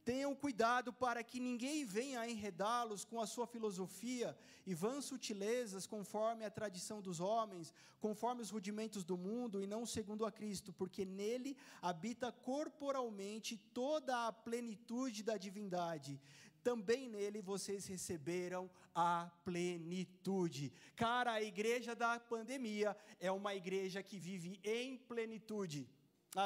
Tenham 0.05 0.35
cuidado 0.35 0.93
para 0.93 1.23
que 1.23 1.39
ninguém 1.39 1.87
venha 1.87 2.29
enredá-los 2.29 3.03
com 3.03 3.19
a 3.19 3.27
sua 3.27 3.47
filosofia 3.47 4.37
e 4.67 4.75
vãs 4.75 5.07
sutilezas 5.07 5.87
conforme 5.87 6.45
a 6.45 6.51
tradição 6.51 7.01
dos 7.01 7.19
homens, 7.21 7.73
conforme 7.99 8.43
os 8.43 8.51
rudimentos 8.51 9.05
do 9.05 9.17
mundo 9.17 9.63
e 9.63 9.67
não 9.67 9.87
segundo 9.87 10.27
a 10.27 10.33
Cristo, 10.33 10.71
porque 10.73 11.05
nele 11.05 11.57
habita 11.81 12.33
corporalmente 12.33 13.57
toda 13.73 14.27
a 14.27 14.33
plenitude 14.33 15.23
da 15.23 15.37
divindade. 15.37 16.21
Também 16.63 17.09
nele 17.09 17.41
vocês 17.41 17.87
receberam 17.87 18.71
a 18.95 19.31
plenitude. 19.45 20.73
Cara, 20.97 21.33
a 21.33 21.43
igreja 21.43 21.95
da 21.95 22.13
pandemia 22.33 22.97
é 23.19 23.31
uma 23.41 23.55
igreja 23.55 24.03
que 24.03 24.19
vive 24.19 24.61
em 24.63 24.97
plenitude. 25.13 25.89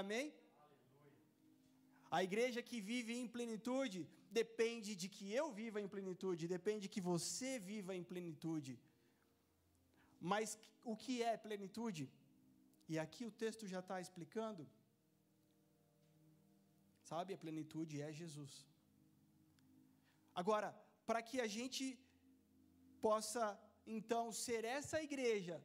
Amém? 0.00 0.33
A 2.16 2.22
igreja 2.29 2.61
que 2.68 2.81
vive 2.81 3.12
em 3.20 3.27
plenitude 3.37 4.00
depende 4.40 4.90
de 5.00 5.09
que 5.14 5.33
eu 5.40 5.46
viva 5.61 5.81
em 5.81 5.88
plenitude, 5.94 6.53
depende 6.59 6.92
que 6.94 7.00
você 7.00 7.50
viva 7.70 7.92
em 7.98 8.05
plenitude. 8.12 8.74
Mas 10.33 10.59
o 10.92 10.94
que 11.03 11.14
é 11.31 11.37
plenitude? 11.37 12.05
E 12.92 12.98
aqui 13.05 13.24
o 13.31 13.37
texto 13.42 13.66
já 13.66 13.81
está 13.85 14.00
explicando. 14.05 14.64
Sabe, 17.11 17.35
a 17.35 17.42
plenitude 17.44 18.00
é 18.07 18.11
Jesus. 18.12 18.53
Agora, 20.42 20.68
para 21.09 21.20
que 21.29 21.38
a 21.47 21.49
gente 21.57 21.85
possa 23.07 23.44
então 23.97 24.25
ser 24.44 24.62
essa 24.79 24.99
igreja, 25.09 25.57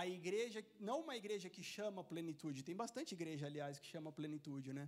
a 0.00 0.02
igreja, 0.18 0.60
não 0.88 0.98
uma 1.04 1.16
igreja 1.20 1.48
que 1.54 1.62
chama 1.76 2.02
plenitude, 2.12 2.66
tem 2.68 2.76
bastante 2.84 3.12
igreja, 3.18 3.46
aliás, 3.46 3.78
que 3.82 3.88
chama 3.94 4.10
plenitude, 4.20 4.72
né? 4.78 4.86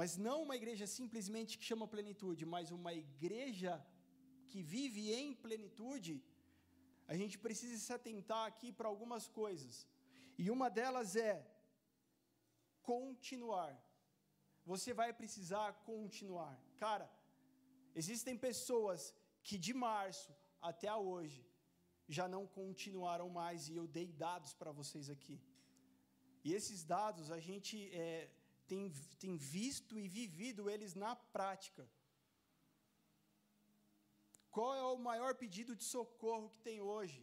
Mas 0.00 0.10
não 0.26 0.36
uma 0.46 0.56
igreja 0.60 0.86
simplesmente 0.98 1.58
que 1.58 1.68
chama 1.70 1.86
plenitude, 1.94 2.44
mas 2.54 2.70
uma 2.78 2.92
igreja 3.04 3.72
que 4.50 4.60
vive 4.74 5.02
em 5.20 5.28
plenitude, 5.46 6.14
a 7.12 7.16
gente 7.20 7.36
precisa 7.46 7.78
se 7.84 7.92
atentar 7.98 8.42
aqui 8.50 8.70
para 8.78 8.90
algumas 8.92 9.24
coisas. 9.40 9.74
E 10.42 10.50
uma 10.56 10.68
delas 10.78 11.10
é 11.30 11.34
continuar. 12.92 13.72
Você 14.72 14.92
vai 15.00 15.10
precisar 15.20 15.68
continuar. 15.90 16.54
Cara, 16.84 17.06
existem 17.94 18.36
pessoas 18.36 19.14
que 19.42 19.58
de 19.58 19.74
março 19.74 20.30
até 20.60 20.92
hoje 20.94 21.42
já 22.08 22.26
não 22.28 22.46
continuaram 22.46 23.28
mais 23.28 23.68
e 23.68 23.76
eu 23.76 23.86
dei 23.86 24.08
dados 24.12 24.52
para 24.54 24.72
vocês 24.72 25.08
aqui. 25.08 25.40
E 26.44 26.52
esses 26.52 26.84
dados 26.84 27.30
a 27.30 27.38
gente 27.38 27.76
é, 27.94 28.30
tem, 28.66 28.90
tem 29.18 29.36
visto 29.36 29.98
e 29.98 30.06
vivido 30.08 30.68
eles 30.68 30.94
na 30.94 31.14
prática. 31.16 31.88
Qual 34.50 34.74
é 34.74 34.84
o 34.84 34.98
maior 34.98 35.34
pedido 35.34 35.74
de 35.74 35.84
socorro 35.84 36.50
que 36.50 36.60
tem 36.60 36.80
hoje? 36.80 37.20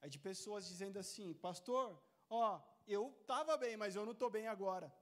É 0.00 0.08
de 0.08 0.18
pessoas 0.18 0.68
dizendo 0.68 0.98
assim: 0.98 1.34
Pastor, 1.34 2.00
ó, 2.30 2.60
eu 2.86 3.02
estava 3.20 3.56
bem, 3.56 3.76
mas 3.76 3.96
eu 3.96 4.04
não 4.04 4.12
estou 4.12 4.30
bem 4.30 4.46
agora. 4.46 4.92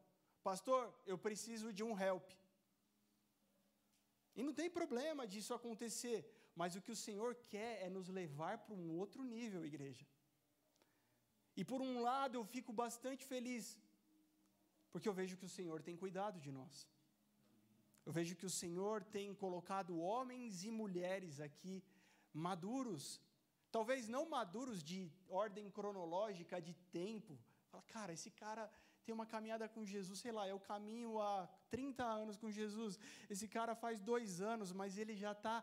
Pastor, 0.42 0.94
eu 1.04 1.18
preciso 1.18 1.72
de 1.72 1.82
um 1.82 1.98
help. 2.00 2.30
E 4.36 4.42
não 4.42 4.52
tem 4.60 4.68
problema 4.78 5.26
disso 5.32 5.54
acontecer, 5.54 6.18
mas 6.54 6.76
o 6.76 6.82
que 6.84 6.92
o 6.96 7.00
Senhor 7.06 7.34
quer 7.52 7.72
é 7.86 7.88
nos 7.96 8.08
levar 8.20 8.58
para 8.58 8.74
um 8.74 8.90
outro 9.02 9.22
nível, 9.24 9.64
igreja. 9.64 10.06
E 11.56 11.64
por 11.64 11.80
um 11.80 11.94
lado 12.08 12.36
eu 12.38 12.44
fico 12.44 12.72
bastante 12.84 13.24
feliz, 13.32 13.78
porque 14.92 15.08
eu 15.08 15.14
vejo 15.20 15.38
que 15.40 15.48
o 15.50 15.54
Senhor 15.56 15.82
tem 15.82 15.96
cuidado 15.96 16.38
de 16.38 16.52
nós. 16.58 16.86
Eu 18.04 18.12
vejo 18.12 18.36
que 18.40 18.46
o 18.46 18.56
Senhor 18.62 19.02
tem 19.16 19.34
colocado 19.34 19.98
homens 19.98 20.64
e 20.64 20.70
mulheres 20.70 21.40
aqui 21.40 21.82
maduros, 22.32 23.20
talvez 23.76 24.06
não 24.06 24.28
maduros 24.28 24.82
de 24.90 25.10
ordem 25.28 25.70
cronológica, 25.70 26.60
de 26.60 26.74
tempo. 27.00 27.38
Fala, 27.70 27.82
cara, 27.94 28.12
esse 28.12 28.30
cara 28.30 28.70
tem 29.06 29.14
uma 29.14 29.26
caminhada 29.34 29.66
com 29.68 29.84
Jesus, 29.84 30.18
sei 30.18 30.32
lá, 30.36 30.44
eu 30.48 30.58
caminho 30.58 31.10
há 31.20 31.48
30 31.70 32.04
anos 32.04 32.36
com 32.36 32.50
Jesus. 32.50 32.98
Esse 33.30 33.46
cara 33.56 33.72
faz 33.82 34.00
dois 34.00 34.40
anos, 34.52 34.72
mas 34.72 34.98
ele 34.98 35.14
já 35.14 35.30
está 35.30 35.56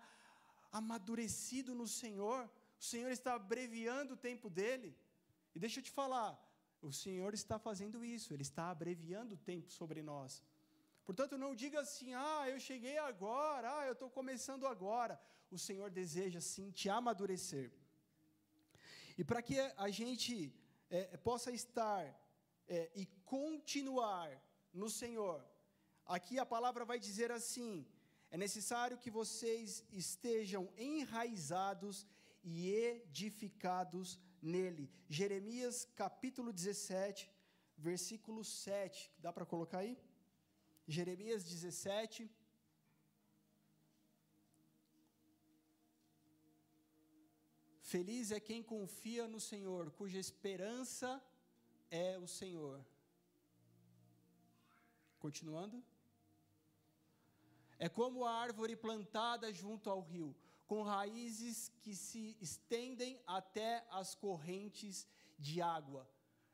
amadurecido 0.80 1.76
no 1.76 1.86
Senhor. 1.86 2.40
O 2.82 2.84
Senhor 2.92 3.12
está 3.12 3.34
abreviando 3.34 4.14
o 4.14 4.22
tempo 4.30 4.50
dele. 4.50 4.96
E 5.54 5.60
deixa 5.60 5.80
eu 5.82 5.84
te 5.84 5.92
falar, 5.92 6.32
o 6.82 6.94
Senhor 7.04 7.34
está 7.34 7.60
fazendo 7.60 7.98
isso, 8.16 8.34
Ele 8.34 8.46
está 8.50 8.70
abreviando 8.70 9.36
o 9.36 9.44
tempo 9.52 9.70
sobre 9.70 10.02
nós. 10.02 10.42
Portanto, 11.06 11.38
não 11.38 11.54
diga 11.54 11.82
assim, 11.82 12.14
ah, 12.14 12.46
eu 12.50 12.60
cheguei 12.62 12.98
agora, 12.98 13.78
ah, 13.78 13.86
eu 13.86 13.94
estou 13.94 14.10
começando 14.10 14.66
agora. 14.66 15.20
O 15.52 15.58
Senhor 15.58 15.90
deseja 15.92 16.40
sim 16.40 16.72
te 16.72 16.88
amadurecer. 16.90 17.72
E 19.18 19.24
para 19.24 19.42
que 19.42 19.60
a 19.60 19.90
gente 19.90 20.34
é, 20.90 21.18
possa 21.18 21.52
estar 21.52 22.02
é, 22.68 22.92
e 22.96 23.06
continuar 23.26 24.30
no 24.74 24.90
Senhor, 24.90 25.46
aqui 26.06 26.40
a 26.40 26.46
palavra 26.46 26.86
vai 26.86 27.00
dizer 27.00 27.32
assim: 27.32 27.86
é 28.32 28.38
necessário 28.38 28.98
que 28.98 29.12
vocês 29.12 29.84
estejam 29.92 30.72
enraizados 30.78 32.06
e 32.44 32.70
edificados 32.70 34.20
nele. 34.42 34.90
Jeremias 35.08 35.86
capítulo 35.96 36.52
17, 36.52 37.32
versículo 37.78 38.44
7. 38.44 39.12
Dá 39.20 39.32
para 39.32 39.46
colocar 39.46 39.80
aí? 39.80 39.98
Jeremias 40.88 41.44
17. 41.44 42.30
Feliz 47.82 48.32
é 48.32 48.40
quem 48.40 48.64
confia 48.64 49.28
no 49.28 49.40
Senhor, 49.40 49.92
cuja 49.92 50.18
esperança 50.18 51.22
é 51.94 52.18
o 52.18 52.28
Senhor. 52.28 52.84
Continuando. 55.20 55.84
É 57.78 57.88
como 57.88 58.26
a 58.26 58.32
árvore 58.32 58.76
plantada 58.76 59.54
junto 59.54 59.90
ao 59.92 60.02
rio, 60.02 60.36
com 60.66 60.82
raízes 60.82 61.72
que 61.82 61.94
se 61.96 62.36
estendem 62.42 63.22
até 63.28 63.86
as 63.92 64.16
correntes 64.16 65.08
de 65.38 65.62
água. 65.62 66.10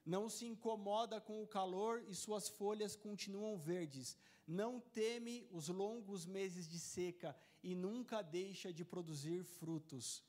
Não 0.06 0.28
se 0.28 0.46
incomoda 0.46 1.22
com 1.22 1.42
o 1.42 1.48
calor 1.48 2.04
e 2.10 2.14
suas 2.16 2.50
folhas 2.50 2.96
continuam 2.96 3.58
verdes. 3.58 4.18
Não 4.46 4.80
teme 4.80 5.48
os 5.52 5.70
longos 5.70 6.26
meses 6.26 6.68
de 6.68 6.80
seca 6.80 7.36
e 7.64 7.76
nunca 7.76 8.22
deixa 8.22 8.74
de 8.74 8.84
produzir 8.84 9.44
frutos. 9.44 10.24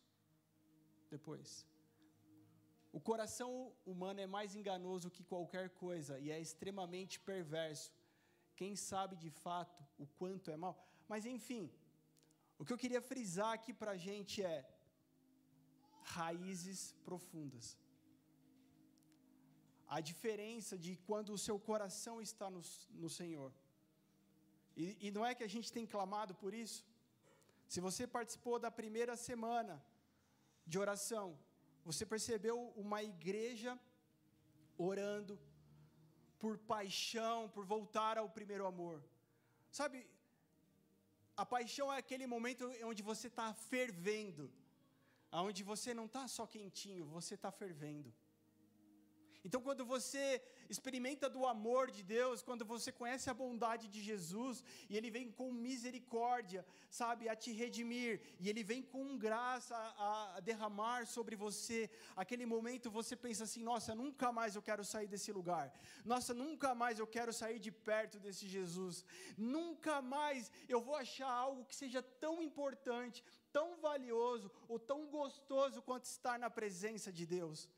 Depois. 1.10 1.66
O 2.92 3.00
coração 3.00 3.50
humano 3.86 4.20
é 4.20 4.26
mais 4.26 4.54
enganoso 4.60 5.14
que 5.16 5.22
qualquer 5.32 5.66
coisa 5.84 6.18
e 6.18 6.30
é 6.30 6.38
extremamente 6.40 7.20
perverso. 7.20 7.92
Quem 8.60 8.74
sabe 8.74 9.14
de 9.24 9.30
fato 9.30 9.84
o 9.98 10.06
quanto 10.18 10.50
é 10.50 10.56
mal? 10.56 10.74
Mas 11.08 11.24
enfim, 11.24 11.64
o 12.58 12.64
que 12.64 12.72
eu 12.72 12.82
queria 12.82 13.02
frisar 13.10 13.52
aqui 13.52 13.72
para 13.72 13.92
a 13.92 14.00
gente 14.08 14.42
é 14.42 14.58
raízes 16.02 16.80
profundas. 17.04 17.78
A 19.96 20.00
diferença 20.00 20.76
de 20.84 20.92
quando 21.08 21.30
o 21.32 21.42
seu 21.46 21.58
coração 21.58 22.20
está 22.20 22.48
no, 22.50 22.62
no 23.02 23.08
Senhor. 23.08 23.52
E, 24.76 24.96
e 25.06 25.10
não 25.10 25.24
é 25.28 25.34
que 25.34 25.44
a 25.48 25.52
gente 25.54 25.72
tem 25.76 25.86
clamado 25.94 26.34
por 26.42 26.52
isso? 26.54 26.80
Se 27.72 27.80
você 27.86 28.06
participou 28.06 28.58
da 28.58 28.70
primeira 28.70 29.14
semana 29.16 29.74
de 30.66 30.78
oração, 30.78 31.26
você 31.84 32.04
percebeu 32.06 32.56
uma 32.76 33.02
igreja 33.02 33.78
orando 34.76 35.38
por 36.38 36.56
paixão, 36.58 37.48
por 37.48 37.64
voltar 37.64 38.16
ao 38.18 38.28
primeiro 38.28 38.66
amor. 38.66 39.02
Sabe, 39.70 40.08
a 41.36 41.44
paixão 41.44 41.92
é 41.92 41.98
aquele 41.98 42.26
momento 42.26 42.70
onde 42.84 43.02
você 43.02 43.26
está 43.28 43.52
fervendo. 43.54 44.50
aonde 45.38 45.62
você 45.62 45.94
não 45.94 46.06
está 46.06 46.26
só 46.26 46.44
quentinho, 46.54 47.04
você 47.06 47.34
está 47.36 47.50
fervendo. 47.52 48.12
Então, 49.44 49.60
quando 49.60 49.84
você 49.84 50.42
experimenta 50.68 51.28
do 51.28 51.46
amor 51.46 51.90
de 51.90 52.02
Deus, 52.02 52.42
quando 52.42 52.64
você 52.64 52.92
conhece 52.92 53.30
a 53.30 53.34
bondade 53.34 53.88
de 53.88 54.02
Jesus, 54.02 54.62
e 54.88 54.96
Ele 54.96 55.10
vem 55.10 55.30
com 55.32 55.50
misericórdia, 55.50 56.64
sabe, 56.90 57.28
a 57.28 57.34
te 57.34 57.50
redimir, 57.50 58.20
e 58.38 58.48
Ele 58.50 58.62
vem 58.62 58.82
com 58.82 59.16
graça 59.16 59.74
a, 59.76 60.36
a 60.36 60.40
derramar 60.40 61.06
sobre 61.06 61.36
você, 61.36 61.90
aquele 62.14 62.44
momento 62.44 62.90
você 62.90 63.16
pensa 63.16 63.44
assim: 63.44 63.62
nossa, 63.62 63.94
nunca 63.94 64.30
mais 64.30 64.54
eu 64.54 64.62
quero 64.62 64.84
sair 64.84 65.08
desse 65.08 65.32
lugar, 65.32 65.72
nossa, 66.04 66.34
nunca 66.34 66.74
mais 66.74 66.98
eu 66.98 67.06
quero 67.06 67.32
sair 67.32 67.58
de 67.58 67.72
perto 67.72 68.20
desse 68.20 68.46
Jesus, 68.46 69.04
nunca 69.36 70.02
mais 70.02 70.50
eu 70.68 70.80
vou 70.80 70.96
achar 70.96 71.30
algo 71.30 71.64
que 71.64 71.74
seja 71.74 72.02
tão 72.02 72.42
importante, 72.42 73.24
tão 73.50 73.76
valioso 73.78 74.50
ou 74.68 74.78
tão 74.78 75.06
gostoso 75.06 75.80
quanto 75.82 76.04
estar 76.04 76.38
na 76.38 76.50
presença 76.50 77.10
de 77.10 77.24
Deus. 77.26 77.68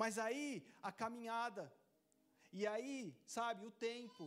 Mas 0.00 0.16
aí 0.16 0.64
a 0.88 0.90
caminhada, 1.02 1.64
e 2.52 2.64
aí, 2.72 2.96
sabe, 3.26 3.66
o 3.66 3.70
tempo, 3.88 4.24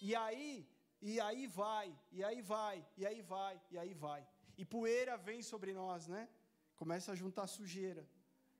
e 0.00 0.14
aí, 0.16 0.66
e 1.02 1.20
aí 1.20 1.46
vai, 1.46 1.88
e 2.10 2.24
aí 2.24 2.40
vai, 2.40 2.76
e 2.96 3.06
aí 3.06 3.20
vai, 3.20 3.60
e 3.70 3.76
aí 3.82 3.92
vai. 3.92 4.26
E 4.56 4.64
poeira 4.64 5.18
vem 5.18 5.42
sobre 5.42 5.74
nós, 5.74 6.06
né? 6.14 6.22
Começa 6.74 7.12
a 7.12 7.18
juntar 7.22 7.46
sujeira, 7.46 8.08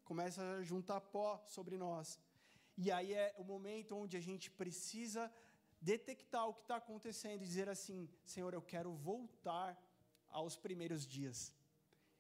começa 0.04 0.42
a 0.42 0.62
juntar 0.62 1.00
pó 1.00 1.42
sobre 1.46 1.78
nós. 1.78 2.20
E 2.76 2.92
aí 2.92 3.14
é 3.14 3.34
o 3.38 3.44
momento 3.52 3.96
onde 3.96 4.18
a 4.18 4.24
gente 4.28 4.50
precisa 4.50 5.32
detectar 5.80 6.46
o 6.46 6.52
que 6.52 6.64
está 6.66 6.76
acontecendo 6.76 7.40
e 7.40 7.46
dizer 7.52 7.70
assim: 7.70 8.06
Senhor, 8.22 8.52
eu 8.52 8.60
quero 8.60 8.92
voltar 8.92 9.70
aos 10.28 10.56
primeiros 10.56 11.06
dias. 11.06 11.54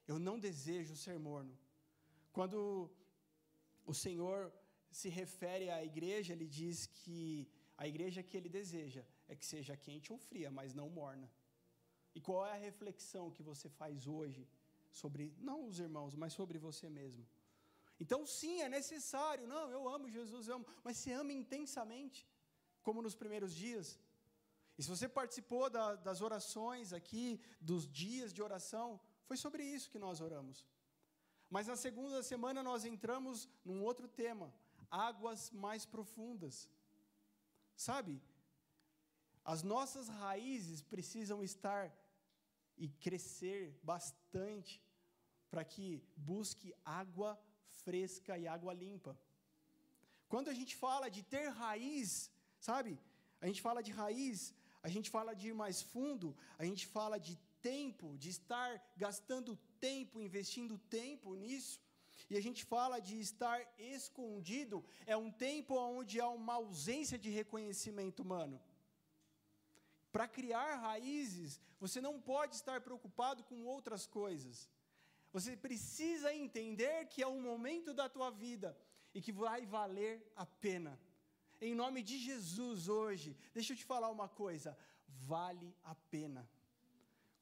Eu 0.08 0.18
não 0.18 0.38
desejo 0.38 0.96
ser 0.96 1.18
morno. 1.18 1.54
Quando 2.32 2.90
o 3.90 3.94
Senhor 4.06 4.38
se 5.00 5.08
refere 5.20 5.66
à 5.76 5.78
igreja, 5.90 6.32
ele 6.32 6.48
diz 6.60 6.86
que 7.00 7.48
a 7.82 7.86
igreja 7.92 8.22
que 8.28 8.36
ele 8.38 8.50
deseja 8.60 9.02
é 9.28 9.34
que 9.38 9.46
seja 9.52 9.82
quente 9.84 10.12
ou 10.14 10.18
fria, 10.28 10.50
mas 10.58 10.74
não 10.80 10.88
morna. 11.00 11.28
E 12.16 12.20
qual 12.26 12.40
é 12.46 12.52
a 12.52 12.64
reflexão 12.68 13.24
que 13.36 13.42
você 13.50 13.68
faz 13.80 14.06
hoje 14.16 14.42
sobre, 15.00 15.24
não 15.50 15.58
os 15.68 15.78
irmãos, 15.86 16.14
mas 16.22 16.32
sobre 16.40 16.58
você 16.66 16.88
mesmo? 17.00 17.24
Então, 18.02 18.20
sim, 18.38 18.56
é 18.66 18.68
necessário. 18.68 19.46
Não, 19.54 19.64
eu 19.76 19.82
amo 19.94 20.14
Jesus, 20.18 20.48
eu 20.48 20.56
amo. 20.56 20.66
Mas 20.82 20.96
você 20.96 21.12
ama 21.12 21.32
intensamente, 21.40 22.20
como 22.86 23.04
nos 23.06 23.14
primeiros 23.22 23.54
dias. 23.64 23.98
E 24.78 24.82
se 24.82 24.88
você 24.88 25.06
participou 25.20 25.64
da, 25.76 25.86
das 26.08 26.20
orações 26.28 26.92
aqui, 26.98 27.26
dos 27.60 27.86
dias 28.02 28.32
de 28.32 28.42
oração, 28.48 28.98
foi 29.28 29.36
sobre 29.36 29.62
isso 29.62 29.90
que 29.90 30.04
nós 30.06 30.20
oramos. 30.28 30.66
Mas 31.50 31.66
na 31.66 31.76
segunda 31.76 32.22
semana 32.22 32.62
nós 32.62 32.84
entramos 32.84 33.48
num 33.64 33.82
outro 33.82 34.06
tema, 34.06 34.54
águas 34.88 35.50
mais 35.50 35.84
profundas. 35.84 36.68
Sabe? 37.76 38.22
As 39.44 39.62
nossas 39.62 40.08
raízes 40.08 40.80
precisam 40.80 41.42
estar 41.42 41.92
e 42.76 42.88
crescer 42.88 43.78
bastante 43.82 44.80
para 45.50 45.64
que 45.64 45.86
busque 46.16 46.72
água 46.84 47.38
fresca 47.82 48.38
e 48.38 48.46
água 48.46 48.72
limpa. 48.72 49.18
Quando 50.28 50.48
a 50.48 50.54
gente 50.54 50.76
fala 50.76 51.10
de 51.10 51.22
ter 51.24 51.48
raiz, 51.48 52.30
sabe? 52.60 52.98
A 53.40 53.46
gente 53.48 53.60
fala 53.60 53.82
de 53.82 53.90
raiz, 53.90 54.54
a 54.82 54.88
gente 54.88 55.10
fala 55.10 55.34
de 55.34 55.48
ir 55.48 55.54
mais 55.54 55.82
fundo, 55.82 56.36
a 56.58 56.64
gente 56.64 56.86
fala 56.86 57.18
de 57.18 57.36
tempo, 57.60 58.16
de 58.16 58.28
estar 58.28 58.70
gastando 58.96 59.58
tempo, 59.88 60.20
investindo 60.20 60.78
tempo 61.00 61.34
nisso. 61.34 61.80
E 62.28 62.36
a 62.36 62.42
gente 62.46 62.64
fala 62.64 63.00
de 63.00 63.18
estar 63.18 63.60
escondido, 63.78 64.84
é 65.06 65.16
um 65.16 65.30
tempo 65.30 65.74
onde 65.76 66.20
há 66.20 66.28
uma 66.28 66.54
ausência 66.54 67.18
de 67.18 67.30
reconhecimento 67.30 68.20
humano. 68.22 68.60
Para 70.12 70.28
criar 70.28 70.76
raízes, 70.76 71.60
você 71.78 72.00
não 72.00 72.20
pode 72.20 72.56
estar 72.56 72.80
preocupado 72.80 73.42
com 73.44 73.64
outras 73.64 74.06
coisas. 74.06 74.68
Você 75.32 75.56
precisa 75.56 76.34
entender 76.34 77.06
que 77.06 77.22
é 77.22 77.26
um 77.26 77.40
momento 77.40 77.94
da 77.94 78.08
tua 78.08 78.30
vida 78.30 78.76
e 79.14 79.20
que 79.20 79.32
vai 79.32 79.64
valer 79.64 80.32
a 80.36 80.44
pena. 80.44 80.98
Em 81.60 81.74
nome 81.74 82.02
de 82.02 82.18
Jesus 82.18 82.88
hoje, 82.88 83.36
deixa 83.54 83.72
eu 83.72 83.76
te 83.76 83.84
falar 83.84 84.10
uma 84.10 84.28
coisa, 84.28 84.76
vale 85.06 85.74
a 85.84 85.94
pena. 85.94 86.48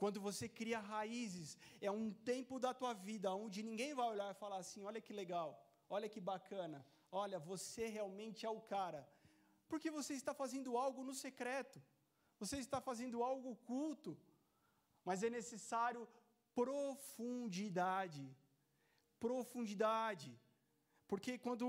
Quando 0.01 0.19
você 0.27 0.47
cria 0.49 0.79
raízes, 0.79 1.49
é 1.81 1.91
um 1.91 2.07
tempo 2.31 2.55
da 2.65 2.73
tua 2.81 2.93
vida 3.09 3.35
onde 3.45 3.63
ninguém 3.69 3.93
vai 3.99 4.09
olhar 4.15 4.31
e 4.31 4.41
falar 4.43 4.59
assim: 4.59 4.85
olha 4.91 5.01
que 5.07 5.13
legal, 5.13 5.49
olha 5.97 6.09
que 6.15 6.21
bacana, 6.33 6.87
olha, 7.11 7.39
você 7.51 7.87
realmente 7.99 8.47
é 8.47 8.51
o 8.59 8.61
cara. 8.75 9.03
Porque 9.71 9.91
você 9.99 10.15
está 10.15 10.33
fazendo 10.43 10.79
algo 10.85 11.03
no 11.09 11.15
secreto, 11.25 11.83
você 12.39 12.59
está 12.59 12.81
fazendo 12.81 13.25
algo 13.31 13.51
oculto, 13.57 14.17
mas 15.05 15.23
é 15.23 15.31
necessário 15.39 16.09
profundidade. 16.55 18.25
Profundidade. 19.27 20.31
Porque 21.11 21.33
quando 21.39 21.67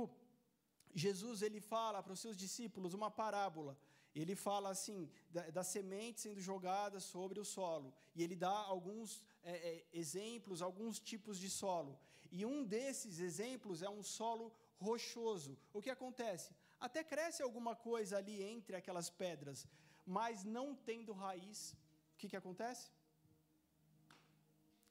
Jesus 0.93 1.41
ele 1.41 1.61
fala 1.73 2.01
para 2.03 2.13
os 2.13 2.19
seus 2.19 2.37
discípulos 2.37 2.93
uma 2.93 3.09
parábola, 3.09 3.77
ele 4.15 4.35
fala 4.35 4.69
assim, 4.69 5.09
da, 5.29 5.49
da 5.49 5.63
semente 5.63 6.21
sendo 6.21 6.41
jogada 6.41 6.99
sobre 6.99 7.39
o 7.39 7.45
solo. 7.45 7.93
E 8.15 8.23
ele 8.23 8.35
dá 8.35 8.49
alguns 8.49 9.21
é, 9.43 9.51
é, 9.51 9.85
exemplos, 9.93 10.61
alguns 10.61 10.99
tipos 10.99 11.37
de 11.37 11.49
solo. 11.49 11.99
E 12.31 12.45
um 12.45 12.63
desses 12.63 13.19
exemplos 13.19 13.81
é 13.81 13.89
um 13.89 14.03
solo 14.03 14.53
rochoso. 14.79 15.57
O 15.73 15.81
que 15.81 15.89
acontece? 15.89 16.53
Até 16.79 17.03
cresce 17.03 17.43
alguma 17.43 17.75
coisa 17.75 18.17
ali 18.17 18.41
entre 18.41 18.75
aquelas 18.75 19.09
pedras, 19.09 19.67
mas 20.05 20.43
não 20.43 20.75
tendo 20.75 21.11
raiz, 21.11 21.73
o 22.13 22.17
que, 22.17 22.29
que 22.29 22.37
acontece? 22.37 22.89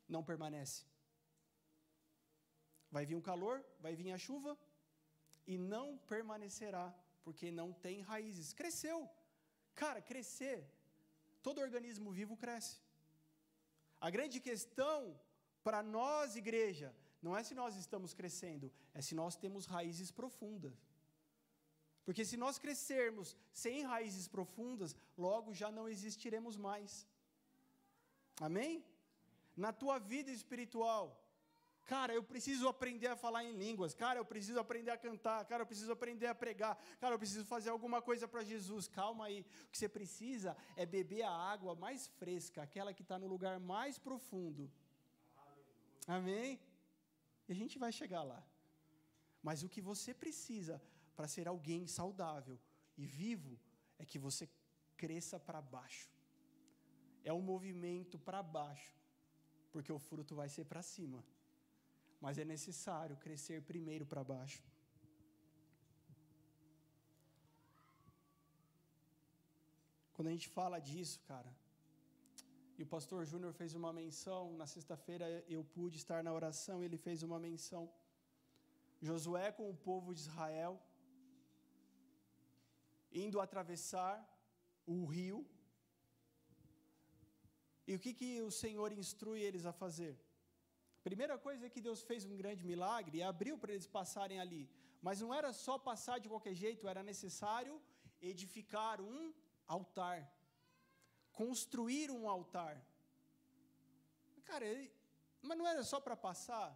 Não 0.09 0.23
permanece. 0.23 0.85
Vai 2.91 3.05
vir 3.05 3.17
um 3.17 3.21
calor, 3.21 3.65
vai 3.81 3.95
vir 3.95 4.13
a 4.13 4.19
chuva, 4.19 4.59
e 5.47 5.57
não 5.57 5.97
permanecerá 5.97 6.95
porque 7.25 7.51
não 7.51 7.73
tem 7.73 8.01
raízes. 8.01 8.53
Cresceu. 8.53 9.09
Cara, 9.75 10.01
crescer. 10.01 10.59
Todo 11.43 11.61
organismo 11.61 12.11
vivo 12.11 12.37
cresce. 12.37 12.77
A 14.01 14.11
grande 14.11 14.41
questão 14.41 15.19
para 15.63 15.83
nós, 15.83 16.37
igreja, 16.37 16.95
não 17.21 17.37
é 17.37 17.43
se 17.43 17.55
nós 17.55 17.77
estamos 17.77 18.15
crescendo, 18.15 18.73
é 18.95 19.01
se 19.03 19.15
nós 19.15 19.37
temos 19.37 19.67
raízes 19.67 20.11
profundas. 20.11 20.77
Porque 22.05 22.25
se 22.25 22.37
nós 22.37 22.59
crescermos 22.59 23.37
sem 23.53 23.83
raízes 23.83 24.27
profundas, 24.29 24.97
logo 25.17 25.53
já 25.53 25.71
não 25.71 25.89
existiremos 25.89 26.57
mais. 26.57 27.07
Amém? 28.41 28.85
Na 29.57 29.73
tua 29.73 29.99
vida 29.99 30.31
espiritual, 30.31 31.05
Cara, 31.89 32.13
eu 32.13 32.23
preciso 32.23 32.69
aprender 32.69 33.07
a 33.07 33.17
falar 33.17 33.43
em 33.45 33.55
línguas. 33.57 33.95
Cara, 33.95 34.19
eu 34.21 34.25
preciso 34.33 34.61
aprender 34.61 34.91
a 34.91 34.99
cantar. 34.99 35.43
Cara, 35.47 35.63
eu 35.63 35.67
preciso 35.67 35.91
aprender 35.91 36.27
a 36.27 36.35
pregar. 36.35 36.77
Cara, 37.01 37.15
eu 37.15 37.19
preciso 37.19 37.47
fazer 37.47 37.71
alguma 37.71 38.01
coisa 38.09 38.29
para 38.29 38.43
Jesus. 38.45 38.87
Calma 38.87 39.25
aí. 39.25 39.41
O 39.41 39.71
que 39.71 39.79
você 39.79 39.89
precisa 39.89 40.55
é 40.77 40.85
beber 40.85 41.23
a 41.23 41.31
água 41.31 41.75
mais 41.75 42.07
fresca, 42.07 42.63
aquela 42.63 42.93
que 42.93 43.01
está 43.01 43.19
no 43.19 43.27
lugar 43.27 43.59
mais 43.59 43.99
profundo. 43.99 44.71
Amém? 46.07 46.61
E 47.49 47.53
a 47.53 47.55
gente 47.55 47.79
vai 47.79 47.91
chegar 47.91 48.23
lá. 48.23 48.47
Mas 49.43 49.63
o 49.63 49.69
que 49.75 49.81
você 49.81 50.13
precisa 50.13 50.83
para 51.17 51.27
ser 51.27 51.49
alguém 51.49 51.87
saudável 51.87 52.61
e 52.99 53.07
vivo 53.07 53.59
é 53.99 54.05
que 54.05 54.19
você 54.19 54.47
cresça 54.95 55.41
para 55.41 55.63
baixo. 55.63 56.11
É 57.25 57.33
um 57.33 57.41
movimento 57.41 58.19
para 58.19 58.43
baixo, 58.43 58.95
porque 59.73 59.91
o 59.91 59.99
fruto 59.99 60.35
vai 60.35 60.51
ser 60.51 60.67
para 60.67 60.83
cima 60.83 61.25
mas 62.21 62.39
é 62.39 62.45
necessário 62.45 63.17
crescer 63.17 63.63
primeiro 63.63 64.05
para 64.07 64.25
baixo. 64.25 64.63
Quando 70.15 70.29
a 70.29 70.35
gente 70.37 70.49
fala 70.49 70.79
disso, 70.81 71.21
cara, 71.31 71.51
e 72.79 72.83
o 72.83 72.87
pastor 72.95 73.25
Júnior 73.25 73.53
fez 73.53 73.75
uma 73.81 73.93
menção, 73.93 74.41
na 74.57 74.67
sexta-feira 74.67 75.27
eu 75.49 75.63
pude 75.77 75.97
estar 75.97 76.23
na 76.25 76.33
oração, 76.33 76.83
ele 76.83 76.97
fez 76.97 77.23
uma 77.23 77.39
menção. 77.39 77.85
Josué 79.01 79.53
com 79.53 79.71
o 79.71 79.77
povo 79.77 80.13
de 80.13 80.21
Israel, 80.21 80.75
indo 83.13 83.41
atravessar 83.41 84.17
o 84.87 85.05
rio, 85.07 85.47
e 87.89 87.95
o 87.95 87.99
que, 87.99 88.13
que 88.13 88.43
o 88.43 88.51
Senhor 88.51 88.93
instrui 88.93 89.41
eles 89.41 89.65
a 89.65 89.73
fazer? 89.73 90.15
Primeira 91.03 91.39
coisa 91.39 91.67
é 91.67 91.71
que 91.71 91.81
Deus 91.81 92.03
fez 92.03 92.25
um 92.25 92.37
grande 92.37 92.65
milagre 92.65 93.19
e 93.19 93.23
abriu 93.23 93.57
para 93.57 93.73
eles 93.73 93.87
passarem 93.87 94.41
ali. 94.41 94.69
Mas 95.01 95.21
não 95.21 95.33
era 95.33 95.53
só 95.53 95.79
passar 95.79 96.19
de 96.19 96.29
qualquer 96.29 96.55
jeito, 96.55 96.89
era 96.89 97.03
necessário 97.03 97.81
edificar 98.21 99.01
um 99.01 99.33
altar. 99.67 100.19
Construir 101.33 102.11
um 102.11 102.29
altar. 102.29 102.75
Cara, 104.45 104.65
ele, 104.65 104.91
mas 105.43 105.59
não 105.59 105.67
era 105.67 105.83
só 105.85 106.01
para 106.01 106.17
passar? 106.17 106.69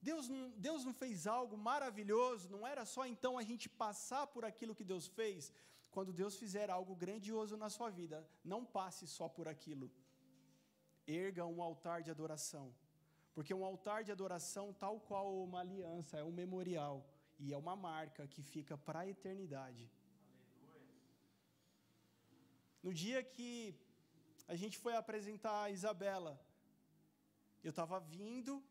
Deus 0.00 0.28
não, 0.28 0.50
Deus 0.66 0.84
não 0.84 0.92
fez 0.92 1.26
algo 1.26 1.56
maravilhoso, 1.56 2.48
não 2.48 2.66
era 2.66 2.84
só 2.84 3.06
então 3.06 3.38
a 3.38 3.42
gente 3.42 3.68
passar 3.68 4.26
por 4.26 4.44
aquilo 4.44 4.74
que 4.74 4.84
Deus 4.84 5.06
fez. 5.06 5.52
Quando 5.90 6.12
Deus 6.12 6.36
fizer 6.36 6.68
algo 6.70 6.94
grandioso 6.94 7.56
na 7.56 7.70
sua 7.70 7.88
vida, 7.88 8.28
não 8.44 8.64
passe 8.64 9.06
só 9.06 9.28
por 9.28 9.48
aquilo. 9.48 9.90
Erga 11.06 11.46
um 11.46 11.62
altar 11.62 12.02
de 12.02 12.10
adoração. 12.10 12.74
Porque 13.36 13.52
um 13.52 13.66
altar 13.70 14.02
de 14.02 14.12
adoração, 14.12 14.64
tal 14.72 14.94
qual 15.08 15.26
uma 15.46 15.60
aliança, 15.60 16.16
é 16.16 16.24
um 16.24 16.36
memorial 16.42 16.96
e 17.38 17.52
é 17.52 17.58
uma 17.64 17.76
marca 17.76 18.26
que 18.26 18.42
fica 18.42 18.78
para 18.78 19.00
a 19.00 19.08
eternidade. 19.14 19.84
No 22.82 22.94
dia 23.02 23.22
que 23.34 23.50
a 24.48 24.56
gente 24.56 24.78
foi 24.78 24.94
apresentar 24.96 25.58
a 25.64 25.70
Isabela, 25.70 26.32
eu 27.62 27.72
estava 27.74 28.00
vindo 28.00 28.64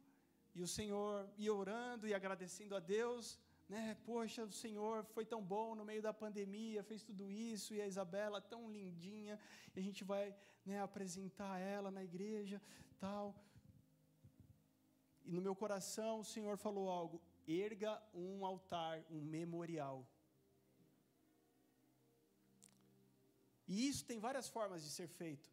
e 0.56 0.64
o 0.64 0.68
Senhor 0.68 1.30
ia 1.38 1.54
orando 1.54 2.08
e 2.08 2.16
agradecendo 2.16 2.76
a 2.76 2.80
Deus, 2.80 3.38
né? 3.70 3.96
Poxa, 4.04 4.44
o 4.46 4.52
Senhor 4.64 5.06
foi 5.14 5.28
tão 5.28 5.44
bom 5.44 5.76
no 5.76 5.86
meio 5.86 6.02
da 6.02 6.14
pandemia, 6.26 6.88
fez 6.92 7.04
tudo 7.04 7.30
isso 7.32 7.76
e 7.76 7.82
a 7.82 7.86
Isabela 7.94 8.42
tão 8.42 8.68
lindinha, 8.68 9.40
e 9.76 9.80
a 9.80 9.84
gente 9.84 10.04
vai, 10.04 10.36
né, 10.66 10.82
apresentar 10.82 11.60
ela 11.60 11.92
na 11.92 12.04
igreja, 12.04 12.60
tal. 13.00 13.36
E 15.26 15.32
no 15.36 15.42
meu 15.48 15.56
coração 15.64 16.12
o 16.20 16.28
Senhor 16.34 16.58
falou 16.66 16.88
algo: 16.90 17.22
erga 17.48 17.94
um 18.14 18.46
altar, 18.52 18.96
um 19.10 19.22
memorial. 19.38 19.98
E 23.68 23.88
isso 23.90 24.04
tem 24.10 24.20
várias 24.28 24.48
formas 24.56 24.84
de 24.86 24.92
ser 24.98 25.08
feito. 25.08 25.50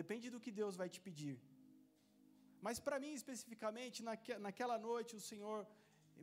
Depende 0.00 0.28
do 0.34 0.40
que 0.44 0.52
Deus 0.60 0.76
vai 0.76 0.88
te 0.94 1.00
pedir. 1.06 1.36
Mas 2.66 2.78
para 2.78 3.00
mim, 3.04 3.12
especificamente, 3.20 4.02
naque, 4.08 4.34
naquela 4.46 4.78
noite, 4.78 5.16
o 5.16 5.24
Senhor 5.30 5.66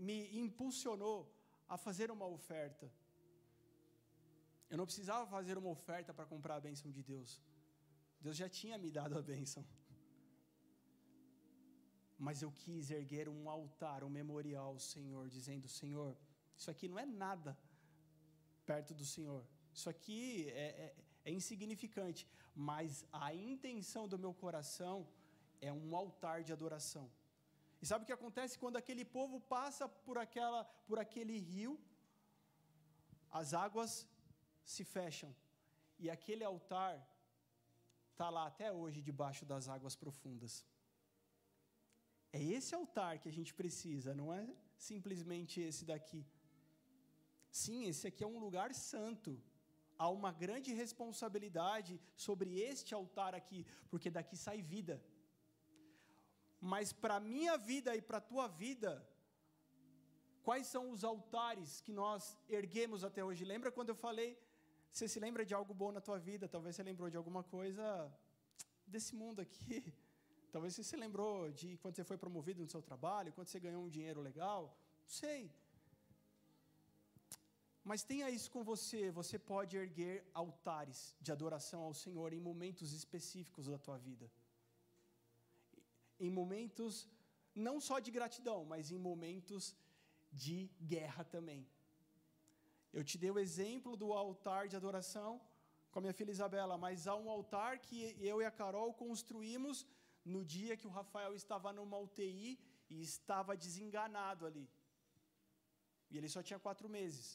me 0.10 0.18
impulsionou 0.44 1.20
a 1.68 1.78
fazer 1.78 2.10
uma 2.12 2.28
oferta. 2.38 2.92
Eu 4.70 4.78
não 4.78 4.86
precisava 4.86 5.26
fazer 5.36 5.58
uma 5.58 5.72
oferta 5.78 6.14
para 6.14 6.26
comprar 6.34 6.56
a 6.56 6.66
bênção 6.68 6.90
de 6.92 7.04
Deus. 7.12 7.42
Deus 8.22 8.38
já 8.38 8.48
tinha 8.48 8.78
me 8.78 8.92
dado 8.92 9.18
a 9.18 9.22
bênção. 9.22 9.66
Mas 12.26 12.42
eu 12.42 12.52
quis 12.52 12.92
erguer 12.92 13.30
um 13.30 13.50
altar, 13.50 14.04
um 14.04 14.10
memorial 14.10 14.68
ao 14.74 14.80
Senhor, 14.80 15.24
dizendo: 15.30 15.68
Senhor, 15.68 16.12
isso 16.58 16.70
aqui 16.70 16.88
não 16.88 17.00
é 17.00 17.06
nada 17.06 17.58
perto 18.66 18.94
do 18.94 19.06
Senhor. 19.06 19.44
Isso 19.74 19.90
aqui 19.90 20.50
é, 20.50 20.68
é, 20.86 20.96
é 21.30 21.32
insignificante, 21.40 22.28
mas 22.54 23.06
a 23.12 23.34
intenção 23.34 24.04
do 24.14 24.20
meu 24.24 24.34
coração 24.44 25.08
é 25.62 25.72
um 25.72 25.96
altar 25.96 26.44
de 26.44 26.52
adoração. 26.52 27.10
E 27.82 27.86
sabe 27.86 28.04
o 28.04 28.06
que 28.06 28.18
acontece 28.20 28.60
quando 28.60 28.78
aquele 28.78 29.06
povo 29.06 29.40
passa 29.40 29.88
por, 29.88 30.18
aquela, 30.18 30.66
por 30.88 31.00
aquele 31.00 31.38
rio? 31.38 31.80
As 33.32 33.54
águas 33.54 34.08
se 34.66 34.84
fecham 34.84 35.34
e 35.98 36.10
aquele 36.10 36.44
altar 36.44 36.94
está 38.12 38.30
lá 38.30 38.46
até 38.48 38.72
hoje 38.72 39.02
debaixo 39.02 39.46
das 39.46 39.70
águas 39.70 39.96
profundas. 39.96 40.66
É 42.32 42.42
esse 42.42 42.74
altar 42.76 43.20
que 43.20 43.30
a 43.30 43.36
gente 43.38 43.54
precisa, 43.54 44.14
não 44.14 44.34
é 44.34 44.48
simplesmente 44.78 45.60
esse 45.60 45.84
daqui. 45.86 46.26
Sim, 47.52 47.86
esse 47.86 48.06
aqui 48.08 48.24
é 48.24 48.28
um 48.28 48.40
lugar 48.40 48.74
santo, 48.74 49.42
há 49.98 50.08
uma 50.10 50.32
grande 50.32 50.72
responsabilidade 50.74 52.00
sobre 52.16 52.60
este 52.60 52.94
altar 52.94 53.34
aqui, 53.34 53.66
porque 53.90 54.10
daqui 54.10 54.38
sai 54.38 54.62
vida. 54.62 55.04
Mas 56.62 56.94
para 56.94 57.16
a 57.16 57.20
minha 57.20 57.58
vida 57.58 57.96
e 57.96 58.02
para 58.02 58.18
a 58.18 58.28
tua 58.32 58.48
vida, 58.48 58.92
quais 60.44 60.68
são 60.68 60.92
os 60.92 61.04
altares 61.04 61.82
que 61.82 61.92
nós 61.92 62.38
erguemos 62.48 63.04
até 63.04 63.24
hoje? 63.24 63.44
Lembra 63.46 63.72
quando 63.72 63.90
eu 63.90 63.96
falei, 63.96 64.38
você 64.92 65.08
se 65.08 65.20
lembra 65.20 65.46
de 65.46 65.54
algo 65.54 65.74
bom 65.74 65.92
na 65.92 66.02
tua 66.02 66.20
vida? 66.20 66.48
Talvez 66.48 66.76
você 66.76 66.84
lembrou 66.84 67.10
de 67.10 67.18
alguma 67.18 67.44
coisa 67.44 67.84
desse 68.86 69.16
mundo 69.16 69.40
aqui. 69.42 69.94
Talvez 70.52 70.74
você 70.74 70.84
se 70.84 70.96
lembrou 70.96 71.52
de 71.52 71.78
quando 71.78 71.96
você 71.96 72.04
foi 72.04 72.18
promovido 72.18 72.62
no 72.64 72.70
seu 72.76 72.82
trabalho, 72.82 73.34
quando 73.34 73.48
você 73.50 73.60
ganhou 73.60 73.84
um 73.84 73.90
dinheiro 73.90 74.22
legal. 74.30 74.64
Não 75.04 75.14
sei. 75.22 75.52
Mas 77.90 78.04
tenha 78.04 78.30
isso 78.30 78.50
com 78.52 78.64
você, 78.64 79.02
você 79.20 79.38
pode 79.52 79.78
erguer 79.78 80.16
altares 80.34 81.16
de 81.22 81.32
adoração 81.32 81.82
ao 81.82 81.94
Senhor 81.94 82.34
em 82.34 82.40
momentos 82.40 82.94
específicos 82.94 83.68
da 83.68 83.78
tua 83.78 83.98
vida. 83.98 84.30
Em 86.20 86.30
momentos 86.30 87.08
não 87.56 87.80
só 87.80 88.00
de 88.00 88.12
gratidão, 88.12 88.60
mas 88.66 88.92
em 88.92 88.98
momentos 88.98 89.76
de 90.32 90.70
guerra 90.82 91.24
também. 91.24 91.68
Eu 92.92 93.04
te 93.04 93.18
dei 93.18 93.32
o 93.32 93.40
exemplo 93.40 93.96
do 93.96 94.14
altar 94.14 94.68
de 94.68 94.76
adoração 94.76 95.42
com 95.92 96.00
a 96.00 96.02
minha 96.02 96.14
filha 96.14 96.32
Isabela, 96.32 96.78
mas 96.78 97.08
há 97.08 97.16
um 97.16 97.30
altar 97.30 97.80
que 97.80 98.16
eu 98.20 98.42
e 98.42 98.46
a 98.46 98.52
Carol 98.52 98.94
construímos 98.94 99.86
no 100.36 100.42
dia 100.56 100.78
que 100.80 100.88
o 100.90 100.96
Rafael 101.00 101.34
estava 101.42 101.70
numa 101.78 101.98
UTI 102.08 102.52
e 102.94 103.02
estava 103.02 103.58
desenganado 103.66 104.46
ali. 104.50 104.66
E 106.10 106.18
ele 106.18 106.30
só 106.36 106.42
tinha 106.48 106.60
quatro 106.66 106.88
meses. 106.98 107.28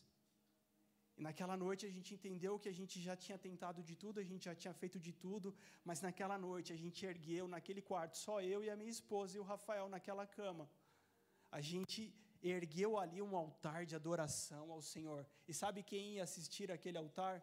E 1.16 1.22
naquela 1.26 1.56
noite 1.64 1.86
a 1.86 1.92
gente 1.96 2.10
entendeu 2.16 2.58
que 2.62 2.68
a 2.72 2.76
gente 2.78 2.96
já 3.00 3.14
tinha 3.24 3.38
tentado 3.46 3.80
de 3.88 3.94
tudo, 4.02 4.18
a 4.18 4.26
gente 4.30 4.44
já 4.50 4.54
tinha 4.62 4.74
feito 4.80 4.98
de 5.06 5.12
tudo, 5.24 5.54
mas 5.88 6.00
naquela 6.06 6.36
noite 6.46 6.72
a 6.72 6.78
gente 6.84 7.06
ergueu 7.12 7.46
naquele 7.46 7.82
quarto, 7.90 8.16
só 8.18 8.36
eu 8.40 8.60
e 8.64 8.70
a 8.70 8.76
minha 8.80 8.90
esposa 8.98 9.36
e 9.36 9.40
o 9.40 9.48
Rafael 9.52 9.88
naquela 9.88 10.26
cama. 10.26 10.68
A 11.58 11.60
gente 11.60 12.00
ergueu 12.42 12.98
ali 12.98 13.22
um 13.22 13.36
altar 13.36 13.86
de 13.86 13.94
adoração 13.94 14.72
ao 14.72 14.82
Senhor. 14.82 15.26
E 15.48 15.54
sabe 15.54 15.82
quem 15.82 16.14
ia 16.14 16.24
assistir 16.24 16.70
aquele 16.70 16.98
altar? 16.98 17.36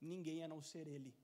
Ninguém 0.00 0.42
a 0.42 0.48
não 0.48 0.60
ser 0.60 0.86
Ele. 0.86 1.14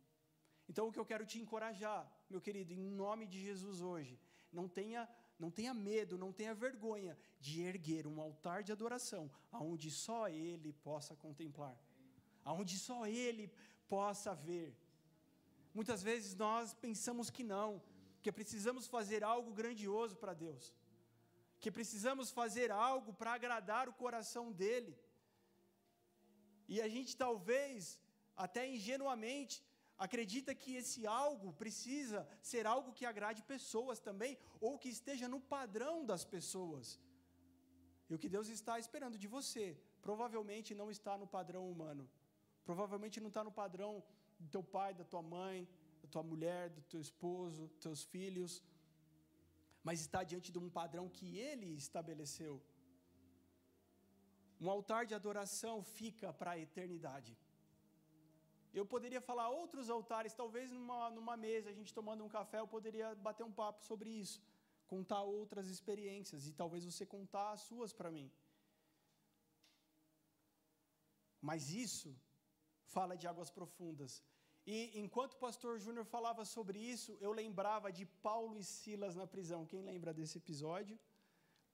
Então 0.68 0.86
o 0.86 0.92
que 0.92 0.98
eu 0.98 1.04
quero 1.04 1.26
te 1.26 1.38
encorajar, 1.40 2.00
meu 2.33 2.41
querido, 2.41 2.72
em 2.72 2.85
nome 3.05 3.24
de 3.33 3.39
Jesus 3.49 3.80
hoje, 3.93 4.14
não 4.53 4.66
tenha 4.78 5.03
não 5.43 5.51
tenha 5.51 5.74
medo, 5.74 6.16
não 6.22 6.33
tenha 6.39 6.55
vergonha 6.55 7.18
de 7.41 7.62
erguer 7.70 8.07
um 8.07 8.20
altar 8.20 8.62
de 8.62 8.70
adoração, 8.70 9.24
aonde 9.51 9.91
só 9.91 10.20
Ele 10.28 10.72
possa 10.89 11.16
contemplar, 11.24 11.76
aonde 12.45 12.78
só 12.78 12.99
Ele 13.07 13.51
possa 13.89 14.35
ver. 14.35 14.68
Muitas 15.74 16.01
vezes 16.09 16.37
nós 16.37 16.74
pensamos 16.74 17.28
que 17.28 17.43
não, 17.43 17.83
que 18.22 18.30
precisamos 18.30 18.87
fazer 18.87 19.24
algo 19.24 19.51
grandioso 19.61 20.14
para 20.22 20.35
Deus, 20.45 20.72
que 21.61 21.72
precisamos 21.78 22.30
fazer 22.30 22.70
algo 22.70 23.12
para 23.12 23.33
agradar 23.33 23.89
o 23.89 23.99
coração 24.05 24.53
dEle. 24.53 24.97
E 26.68 26.80
a 26.80 26.89
gente 26.89 27.16
talvez, 27.16 27.99
até 28.37 28.62
ingenuamente, 28.76 29.55
acredita 30.05 30.53
que 30.62 30.72
esse 30.80 31.00
algo 31.24 31.48
precisa 31.62 32.20
ser 32.50 32.64
algo 32.74 32.94
que 32.98 33.07
agrade 33.11 33.50
pessoas 33.55 33.98
também, 34.09 34.32
ou 34.66 34.72
que 34.82 34.90
esteja 34.96 35.26
no 35.34 35.40
padrão 35.55 35.94
das 36.11 36.24
pessoas. 36.34 36.86
E 38.09 38.14
o 38.14 38.20
que 38.22 38.32
Deus 38.36 38.48
está 38.57 38.74
esperando 38.84 39.18
de 39.22 39.28
você, 39.36 39.66
provavelmente 40.07 40.74
não 40.80 40.88
está 40.96 41.14
no 41.22 41.28
padrão 41.36 41.64
humano, 41.72 42.05
provavelmente 42.70 43.20
não 43.20 43.30
está 43.32 43.44
no 43.48 43.55
padrão 43.62 43.92
do 44.40 44.48
teu 44.55 44.64
pai, 44.76 44.90
da 45.00 45.07
tua 45.12 45.22
mãe, 45.36 45.59
da 46.03 46.09
tua 46.14 46.24
mulher, 46.32 46.64
do 46.78 46.82
teu 46.92 47.00
esposo, 47.09 47.68
dos 47.68 47.80
teus 47.86 48.03
filhos, 48.14 48.53
mas 49.86 50.00
está 50.00 50.22
diante 50.32 50.50
de 50.55 50.59
um 50.64 50.68
padrão 50.80 51.07
que 51.16 51.28
Ele 51.50 51.70
estabeleceu. 51.84 52.55
Um 54.61 54.68
altar 54.76 55.03
de 55.07 55.14
adoração 55.14 55.76
fica 55.82 56.28
para 56.32 56.53
a 56.53 56.61
eternidade. 56.66 57.32
Eu 58.73 58.85
poderia 58.87 59.20
falar 59.20 59.49
outros 59.51 59.91
altares, 59.91 60.35
talvez 60.35 60.70
numa, 60.70 61.11
numa 61.11 61.37
mesa, 61.37 61.68
a 61.70 61.77
gente 61.79 61.93
tomando 61.93 62.25
um 62.25 62.29
café, 62.29 62.59
eu 62.61 62.68
poderia 62.77 63.14
bater 63.14 63.45
um 63.45 63.53
papo 63.53 63.85
sobre 63.85 64.09
isso, 64.09 64.41
contar 64.87 65.23
outras 65.23 65.68
experiências 65.68 66.47
e 66.47 66.53
talvez 66.53 66.85
você 66.85 67.05
contar 67.05 67.53
as 67.53 67.62
suas 67.62 67.93
para 67.93 68.11
mim. 68.11 68.31
Mas 71.41 71.70
isso 71.70 72.11
fala 72.87 73.16
de 73.16 73.27
águas 73.27 73.51
profundas. 73.51 74.23
E 74.64 74.77
enquanto 75.03 75.33
o 75.35 75.43
pastor 75.47 75.79
Júnior 75.79 76.05
falava 76.05 76.45
sobre 76.45 76.79
isso, 76.79 77.16
eu 77.20 77.33
lembrava 77.33 77.91
de 77.91 78.05
Paulo 78.29 78.57
e 78.59 78.64
Silas 78.64 79.14
na 79.20 79.27
prisão. 79.27 79.66
Quem 79.66 79.83
lembra 79.83 80.14
desse 80.14 80.39
episódio? 80.39 80.99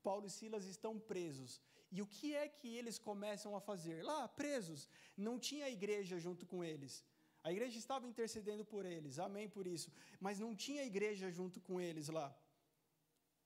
Paulo 0.03 0.27
e 0.27 0.31
Silas 0.31 0.65
estão 0.65 0.99
presos. 0.99 1.61
E 1.91 2.03
o 2.03 2.07
que 2.07 2.35
é 2.35 2.47
que 2.49 2.69
eles 2.77 2.99
começam 2.99 3.57
a 3.57 3.61
fazer? 3.61 4.05
Lá, 4.05 4.29
presos, 4.29 4.89
não 5.17 5.39
tinha 5.39 5.69
igreja 5.69 6.19
junto 6.19 6.45
com 6.47 6.63
eles. 6.63 7.05
A 7.43 7.53
igreja 7.53 7.79
estava 7.79 8.07
intercedendo 8.07 8.65
por 8.65 8.85
eles, 8.85 9.19
amém 9.19 9.49
por 9.49 9.67
isso. 9.67 9.91
Mas 10.21 10.39
não 10.39 10.55
tinha 10.55 10.85
igreja 10.85 11.31
junto 11.31 11.61
com 11.61 11.81
eles 11.81 12.09
lá. 12.09 12.29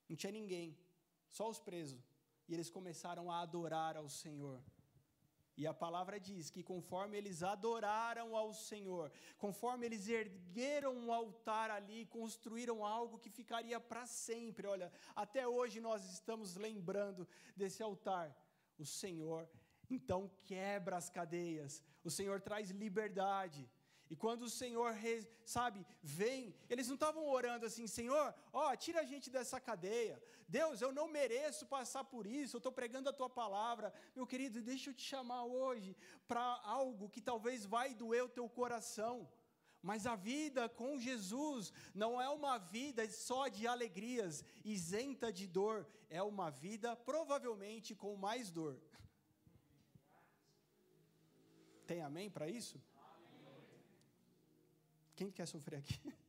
Não 0.09 0.15
tinha 0.15 0.31
ninguém, 0.31 0.77
só 1.29 1.49
os 1.49 1.59
presos. 1.59 2.03
E 2.47 2.53
eles 2.53 2.69
começaram 2.69 3.31
a 3.31 3.39
adorar 3.39 3.95
ao 3.95 4.09
Senhor. 4.09 4.61
E 5.55 5.67
a 5.67 5.73
palavra 5.73 6.19
diz 6.19 6.49
que 6.49 6.63
conforme 6.63 7.17
eles 7.17 7.43
adoraram 7.43 8.35
ao 8.35 8.53
Senhor, 8.53 9.11
conforme 9.37 9.85
eles 9.85 10.07
ergueram 10.07 10.95
um 10.95 11.13
altar 11.13 11.69
ali, 11.69 12.05
construíram 12.07 12.83
algo 12.83 13.19
que 13.19 13.29
ficaria 13.29 13.79
para 13.79 14.05
sempre. 14.07 14.65
Olha, 14.65 14.91
até 15.15 15.47
hoje 15.47 15.79
nós 15.79 16.11
estamos 16.11 16.55
lembrando 16.55 17.27
desse 17.55 17.83
altar. 17.83 18.35
O 18.79 18.85
Senhor 18.85 19.47
então 19.89 20.31
quebra 20.43 20.97
as 20.97 21.09
cadeias, 21.09 21.83
o 22.03 22.09
Senhor 22.09 22.41
traz 22.41 22.71
liberdade. 22.71 23.69
E 24.13 24.15
quando 24.15 24.43
o 24.43 24.49
Senhor, 24.61 24.95
sabe, 25.43 25.83
vem, 25.99 26.53
eles 26.69 26.87
não 26.87 26.93
estavam 26.93 27.27
orando 27.27 27.65
assim, 27.65 27.87
Senhor, 27.87 28.27
ó, 28.61 28.75
tira 28.75 28.99
a 29.01 29.03
gente 29.11 29.27
dessa 29.35 29.59
cadeia. 29.59 30.21
Deus, 30.47 30.81
eu 30.81 30.91
não 30.91 31.07
mereço 31.07 31.65
passar 31.65 32.03
por 32.03 32.27
isso, 32.27 32.55
eu 32.55 32.59
estou 32.59 32.71
pregando 32.71 33.09
a 33.09 33.17
tua 33.19 33.27
palavra. 33.27 33.91
Meu 34.15 34.27
querido, 34.27 34.61
deixa 34.61 34.91
eu 34.91 34.93
te 34.93 35.01
chamar 35.01 35.45
hoje 35.45 35.97
para 36.27 36.43
algo 36.63 37.09
que 37.09 37.19
talvez 37.19 37.65
vai 37.65 37.95
doer 37.95 38.23
o 38.23 38.29
teu 38.29 38.47
coração. 38.47 39.27
Mas 39.81 40.05
a 40.05 40.15
vida 40.15 40.69
com 40.69 40.99
Jesus 40.99 41.73
não 41.91 42.21
é 42.21 42.29
uma 42.29 42.59
vida 42.59 43.09
só 43.09 43.47
de 43.47 43.65
alegrias, 43.65 44.45
isenta 44.63 45.33
de 45.33 45.47
dor, 45.47 45.87
é 46.07 46.21
uma 46.21 46.51
vida 46.51 46.95
provavelmente 46.95 47.95
com 47.95 48.15
mais 48.15 48.51
dor. 48.51 48.79
Tem 51.87 52.03
amém 52.03 52.29
para 52.29 52.47
isso? 52.47 52.79
Quem 55.15 55.31
quer 55.31 55.47
sofrer 55.47 55.79
aqui? 55.79 55.99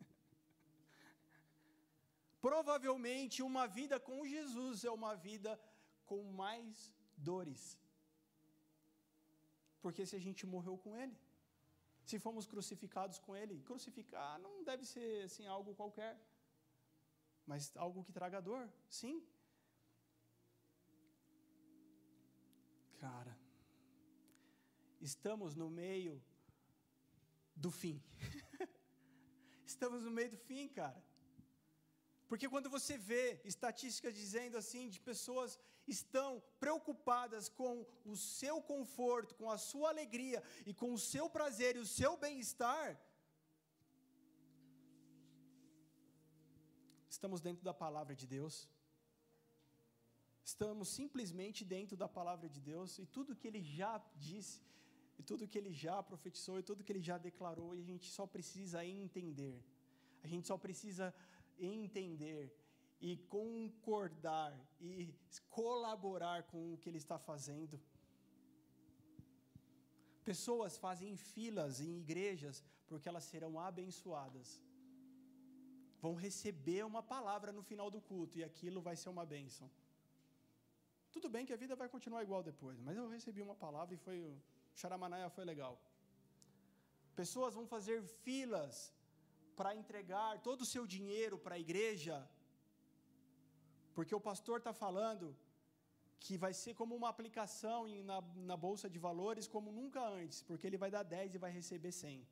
Provavelmente 2.40 3.42
uma 3.42 3.66
vida 3.66 3.98
com 3.98 4.26
Jesus 4.26 4.84
é 4.84 4.90
uma 4.90 5.14
vida 5.14 5.58
com 6.04 6.22
mais 6.42 6.92
dores. 7.16 7.78
Porque 9.80 10.04
se 10.04 10.16
a 10.16 10.18
gente 10.26 10.46
morreu 10.46 10.76
com 10.76 10.96
Ele, 10.96 11.16
se 12.04 12.18
fomos 12.18 12.46
crucificados 12.46 13.18
com 13.18 13.34
Ele, 13.34 13.62
crucificar 13.62 14.38
não 14.38 14.62
deve 14.62 14.84
ser 14.84 15.24
assim 15.24 15.46
algo 15.46 15.74
qualquer, 15.74 16.14
mas 17.46 17.74
algo 17.76 18.04
que 18.04 18.12
traga 18.12 18.40
dor, 18.40 18.68
sim. 18.88 19.26
Cara, 22.98 23.36
estamos 25.00 25.54
no 25.54 25.68
meio 25.70 26.22
do 27.54 27.70
fim. 27.70 28.02
Estamos 29.74 30.02
no 30.06 30.12
meio 30.18 30.30
do 30.34 30.40
fim, 30.48 30.64
cara. 30.80 31.00
Porque 32.28 32.48
quando 32.52 32.68
você 32.76 32.94
vê 33.10 33.24
estatísticas 33.52 34.12
dizendo 34.22 34.56
assim, 34.60 34.84
de 34.94 35.00
pessoas 35.10 35.50
estão 35.94 36.30
preocupadas 36.64 37.48
com 37.60 37.74
o 38.12 38.16
seu 38.16 38.56
conforto, 38.72 39.34
com 39.40 39.50
a 39.56 39.58
sua 39.70 39.88
alegria 39.94 40.42
e 40.70 40.72
com 40.80 40.90
o 40.92 41.02
seu 41.12 41.26
prazer 41.36 41.72
e 41.76 41.82
o 41.86 41.90
seu 41.98 42.12
bem-estar, 42.24 42.88
estamos 47.16 47.40
dentro 47.48 47.64
da 47.68 47.74
palavra 47.84 48.14
de 48.22 48.26
Deus. 48.36 48.56
Estamos 50.52 50.88
simplesmente 51.00 51.60
dentro 51.76 51.96
da 52.02 52.08
palavra 52.18 52.48
de 52.54 52.60
Deus 52.72 52.98
e 53.02 53.06
tudo 53.16 53.36
que 53.40 53.48
ele 53.50 53.62
já 53.78 53.92
disse 54.28 54.56
e 55.18 55.22
tudo 55.22 55.48
que 55.48 55.58
ele 55.58 55.72
já 55.72 56.02
profetizou 56.02 56.58
e 56.58 56.62
tudo 56.62 56.84
que 56.84 56.92
ele 56.92 57.00
já 57.10 57.18
declarou, 57.18 57.74
e 57.74 57.80
a 57.80 57.88
gente 57.92 58.08
só 58.10 58.26
precisa 58.26 58.84
entender. 58.84 59.62
A 60.22 60.26
gente 60.26 60.46
só 60.46 60.56
precisa 60.56 61.14
entender 61.58 62.52
e 63.00 63.16
concordar 63.38 64.52
e 64.80 65.14
colaborar 65.50 66.44
com 66.44 66.72
o 66.72 66.78
que 66.78 66.88
ele 66.88 66.98
está 66.98 67.18
fazendo. 67.18 67.80
Pessoas 70.24 70.76
fazem 70.84 71.16
filas 71.16 71.80
em 71.80 71.98
igrejas 71.98 72.64
porque 72.86 73.08
elas 73.08 73.24
serão 73.24 73.60
abençoadas. 73.60 74.60
Vão 76.00 76.14
receber 76.14 76.82
uma 76.84 77.02
palavra 77.02 77.52
no 77.52 77.62
final 77.62 77.90
do 77.90 78.00
culto 78.00 78.38
e 78.38 78.44
aquilo 78.44 78.80
vai 78.80 78.96
ser 78.96 79.10
uma 79.10 79.26
bênção. 79.26 79.70
Tudo 81.14 81.28
bem 81.28 81.46
que 81.46 81.52
a 81.52 81.56
vida 81.56 81.76
vai 81.76 81.88
continuar 81.88 82.22
igual 82.22 82.42
depois, 82.42 82.80
mas 82.80 82.96
eu 82.96 83.06
recebi 83.08 83.40
uma 83.40 83.54
palavra 83.54 83.94
e 83.94 83.98
foi 83.98 84.18
Charamanaia 84.80 85.30
foi 85.36 85.44
legal. 85.52 85.74
Pessoas 87.20 87.54
vão 87.58 87.66
fazer 87.74 87.98
filas 88.24 88.76
para 89.58 89.74
entregar 89.80 90.30
todo 90.48 90.62
o 90.62 90.70
seu 90.74 90.84
dinheiro 90.94 91.36
para 91.44 91.54
a 91.56 91.64
igreja, 91.66 92.16
porque 93.96 94.14
o 94.14 94.24
pastor 94.30 94.58
está 94.58 94.72
falando 94.84 95.26
que 96.24 96.36
vai 96.44 96.52
ser 96.62 96.72
como 96.80 96.92
uma 97.00 97.10
aplicação 97.14 97.78
na, 98.10 98.18
na 98.50 98.56
bolsa 98.56 98.88
de 98.94 98.98
valores 99.08 99.46
como 99.54 99.70
nunca 99.80 100.02
antes, 100.20 100.38
porque 100.48 100.66
ele 100.66 100.82
vai 100.84 100.90
dar 100.90 101.02
10 101.02 101.34
e 101.34 101.42
vai 101.44 101.52
receber 101.60 101.92
100. 101.92 102.26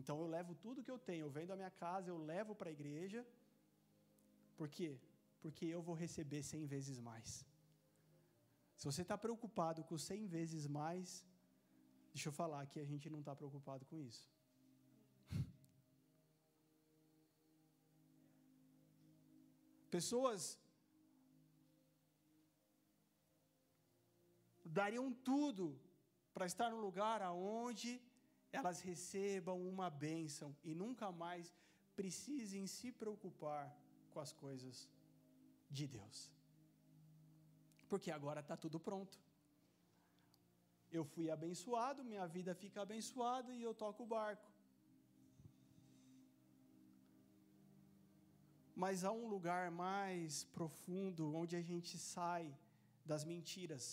Então 0.00 0.16
eu 0.22 0.28
levo 0.36 0.54
tudo 0.54 0.84
que 0.84 0.92
eu 0.94 0.98
tenho, 1.08 1.26
eu 1.26 1.32
vendo 1.38 1.52
a 1.52 1.56
minha 1.60 1.72
casa, 1.84 2.08
eu 2.08 2.18
levo 2.32 2.54
para 2.54 2.70
a 2.70 2.76
igreja. 2.78 3.26
Por 4.56 4.68
quê? 4.76 4.90
Porque 5.42 5.66
eu 5.66 5.82
vou 5.82 5.96
receber 6.04 6.42
100 6.42 6.66
vezes 6.74 6.98
mais. 7.10 7.44
Se 8.76 8.86
você 8.90 9.02
está 9.02 9.18
preocupado 9.18 9.84
com 9.88 9.98
100 9.98 10.26
vezes 10.26 10.66
mais, 10.66 11.24
Deixa 12.12 12.28
eu 12.28 12.32
falar 12.32 12.66
que 12.66 12.78
a 12.78 12.84
gente 12.84 13.08
não 13.08 13.20
está 13.20 13.34
preocupado 13.34 13.86
com 13.86 13.98
isso. 13.98 14.28
Pessoas 19.90 20.58
dariam 24.64 25.12
tudo 25.12 25.80
para 26.34 26.46
estar 26.46 26.70
no 26.70 26.80
lugar 26.80 27.22
aonde 27.22 28.00
elas 28.50 28.80
recebam 28.80 29.58
uma 29.66 29.88
bênção 29.88 30.54
e 30.62 30.74
nunca 30.74 31.10
mais 31.10 31.54
precisem 31.96 32.66
se 32.66 32.90
preocupar 32.92 33.74
com 34.10 34.20
as 34.20 34.32
coisas 34.32 34.88
de 35.70 35.86
Deus. 35.86 36.30
Porque 37.88 38.10
agora 38.10 38.40
está 38.40 38.56
tudo 38.56 38.78
pronto 38.80 39.21
eu 40.98 41.04
fui 41.12 41.26
abençoado, 41.36 42.08
minha 42.12 42.26
vida 42.36 42.54
fica 42.54 42.82
abençoada 42.82 43.50
e 43.52 43.62
eu 43.62 43.74
toco 43.82 44.02
o 44.02 44.10
barco. 44.16 44.48
Mas 48.82 49.04
há 49.04 49.12
um 49.12 49.26
lugar 49.34 49.70
mais 49.70 50.44
profundo 50.58 51.34
onde 51.34 51.54
a 51.56 51.62
gente 51.70 51.96
sai 51.98 52.44
das 53.04 53.24
mentiras. 53.32 53.84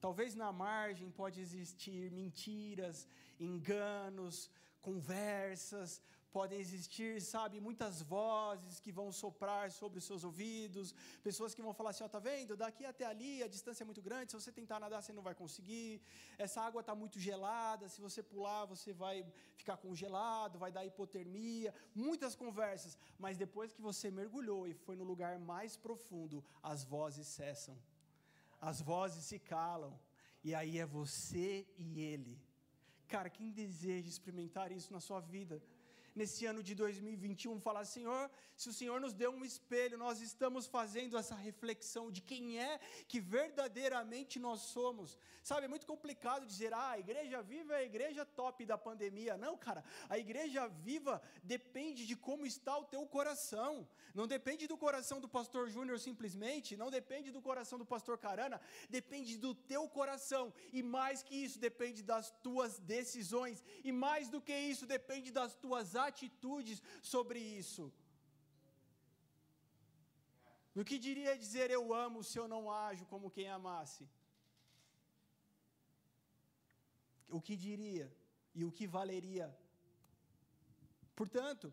Talvez 0.00 0.34
na 0.34 0.50
margem 0.52 1.10
pode 1.10 1.40
existir 1.40 2.10
mentiras, 2.10 3.06
enganos, 3.38 4.50
conversas, 4.88 6.02
podem 6.36 6.58
existir, 6.64 7.20
sabe, 7.20 7.60
muitas 7.60 8.00
vozes 8.14 8.80
que 8.84 8.92
vão 8.98 9.08
soprar 9.22 9.70
sobre 9.70 9.98
os 10.00 10.04
seus 10.10 10.22
ouvidos, 10.28 10.94
pessoas 11.28 11.54
que 11.54 11.62
vão 11.66 11.74
falar 11.78 11.90
assim: 11.90 12.04
ó, 12.04 12.08
tá 12.08 12.18
vendo? 12.18 12.56
Daqui 12.56 12.84
até 12.92 13.04
ali 13.04 13.42
a 13.42 13.48
distância 13.56 13.84
é 13.84 13.88
muito 13.90 14.02
grande, 14.08 14.30
se 14.32 14.40
você 14.40 14.52
tentar 14.60 14.80
nadar 14.80 15.02
você 15.02 15.12
não 15.12 15.22
vai 15.28 15.34
conseguir, 15.34 16.00
essa 16.38 16.60
água 16.62 16.80
está 16.80 16.94
muito 16.94 17.18
gelada, 17.28 17.88
se 17.88 18.00
você 18.00 18.22
pular 18.22 18.64
você 18.64 18.92
vai 18.92 19.16
ficar 19.54 19.76
congelado, 19.76 20.58
vai 20.58 20.72
dar 20.72 20.84
hipotermia, 20.86 21.74
muitas 21.94 22.34
conversas, 22.34 22.96
mas 23.18 23.36
depois 23.36 23.72
que 23.72 23.82
você 23.82 24.10
mergulhou 24.10 24.66
e 24.66 24.74
foi 24.74 24.96
no 24.96 25.04
lugar 25.04 25.38
mais 25.38 25.76
profundo, 25.76 26.44
as 26.62 26.82
vozes 26.84 27.26
cessam, 27.26 27.76
as 28.60 28.80
vozes 28.80 29.24
se 29.24 29.38
calam, 29.38 29.92
e 30.42 30.54
aí 30.54 30.78
é 30.78 30.86
você 30.86 31.66
e 31.76 32.00
ele. 32.00 32.40
Cara, 33.12 33.28
quem 33.28 33.50
deseja 33.50 34.08
experimentar 34.08 34.72
isso 34.72 34.90
na 34.90 34.98
sua 34.98 35.20
vida? 35.20 35.62
Nesse 36.14 36.46
ano 36.46 36.62
de 36.62 36.74
2021, 36.74 37.60
falar: 37.60 37.84
Senhor, 37.84 38.30
se 38.56 38.68
o 38.68 38.72
Senhor 38.72 39.00
nos 39.00 39.14
deu 39.14 39.30
um 39.30 39.44
espelho, 39.44 39.96
nós 39.98 40.20
estamos 40.20 40.66
fazendo 40.66 41.16
essa 41.16 41.34
reflexão 41.34 42.10
de 42.10 42.20
quem 42.20 42.60
é 42.60 42.78
que 43.08 43.20
verdadeiramente 43.20 44.38
nós 44.38 44.60
somos. 44.60 45.18
Sabe, 45.42 45.64
é 45.64 45.68
muito 45.68 45.86
complicado 45.86 46.46
dizer, 46.46 46.72
ah, 46.72 46.90
a 46.90 46.98
igreja 46.98 47.42
viva 47.42 47.72
é 47.74 47.78
a 47.78 47.84
igreja 47.84 48.24
top 48.24 48.64
da 48.64 48.78
pandemia. 48.78 49.36
Não, 49.36 49.56
cara, 49.56 49.82
a 50.08 50.16
igreja 50.16 50.68
viva 50.68 51.20
depende 51.42 52.06
de 52.06 52.14
como 52.14 52.46
está 52.46 52.78
o 52.78 52.84
teu 52.84 53.04
coração. 53.06 53.88
Não 54.14 54.26
depende 54.26 54.68
do 54.68 54.76
coração 54.76 55.20
do 55.20 55.28
pastor 55.28 55.68
Júnior 55.68 55.98
simplesmente, 55.98 56.76
não 56.76 56.90
depende 56.90 57.30
do 57.32 57.40
coração 57.40 57.78
do 57.78 57.86
pastor 57.86 58.18
Carana, 58.18 58.60
depende 58.88 59.36
do 59.36 59.54
teu 59.54 59.88
coração. 59.88 60.52
E 60.72 60.82
mais 60.82 61.22
que 61.22 61.34
isso, 61.34 61.58
depende 61.58 62.02
das 62.02 62.30
tuas 62.42 62.78
decisões. 62.78 63.64
E 63.82 63.90
mais 63.90 64.28
do 64.28 64.40
que 64.40 64.56
isso, 64.56 64.86
depende 64.86 65.32
das 65.32 65.54
tuas 65.54 65.96
atitudes 66.06 66.82
sobre 67.02 67.38
isso. 67.38 67.92
O 70.74 70.84
que 70.84 70.98
diria 70.98 71.36
dizer 71.44 71.70
eu 71.70 71.92
amo 71.92 72.24
se 72.24 72.38
eu 72.38 72.46
não 72.54 72.70
ajo 72.70 73.04
como 73.06 73.30
quem 73.30 73.48
amasse? 73.48 74.08
O 77.28 77.40
que 77.40 77.56
diria 77.56 78.06
e 78.54 78.64
o 78.64 78.72
que 78.72 78.86
valeria? 78.86 79.48
Portanto, 81.14 81.72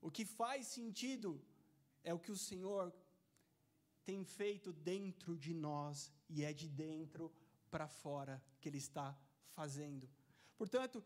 o 0.00 0.10
que 0.10 0.24
faz 0.24 0.66
sentido 0.66 1.30
é 2.04 2.14
o 2.14 2.18
que 2.18 2.32
o 2.32 2.36
Senhor 2.36 2.92
tem 4.04 4.24
feito 4.24 4.72
dentro 4.72 5.36
de 5.36 5.52
nós 5.52 6.10
e 6.28 6.44
é 6.44 6.52
de 6.52 6.68
dentro 6.68 7.32
para 7.70 7.88
fora 7.88 8.42
que 8.60 8.68
Ele 8.68 8.78
está 8.78 9.16
fazendo. 9.50 10.08
Portanto, 10.56 11.04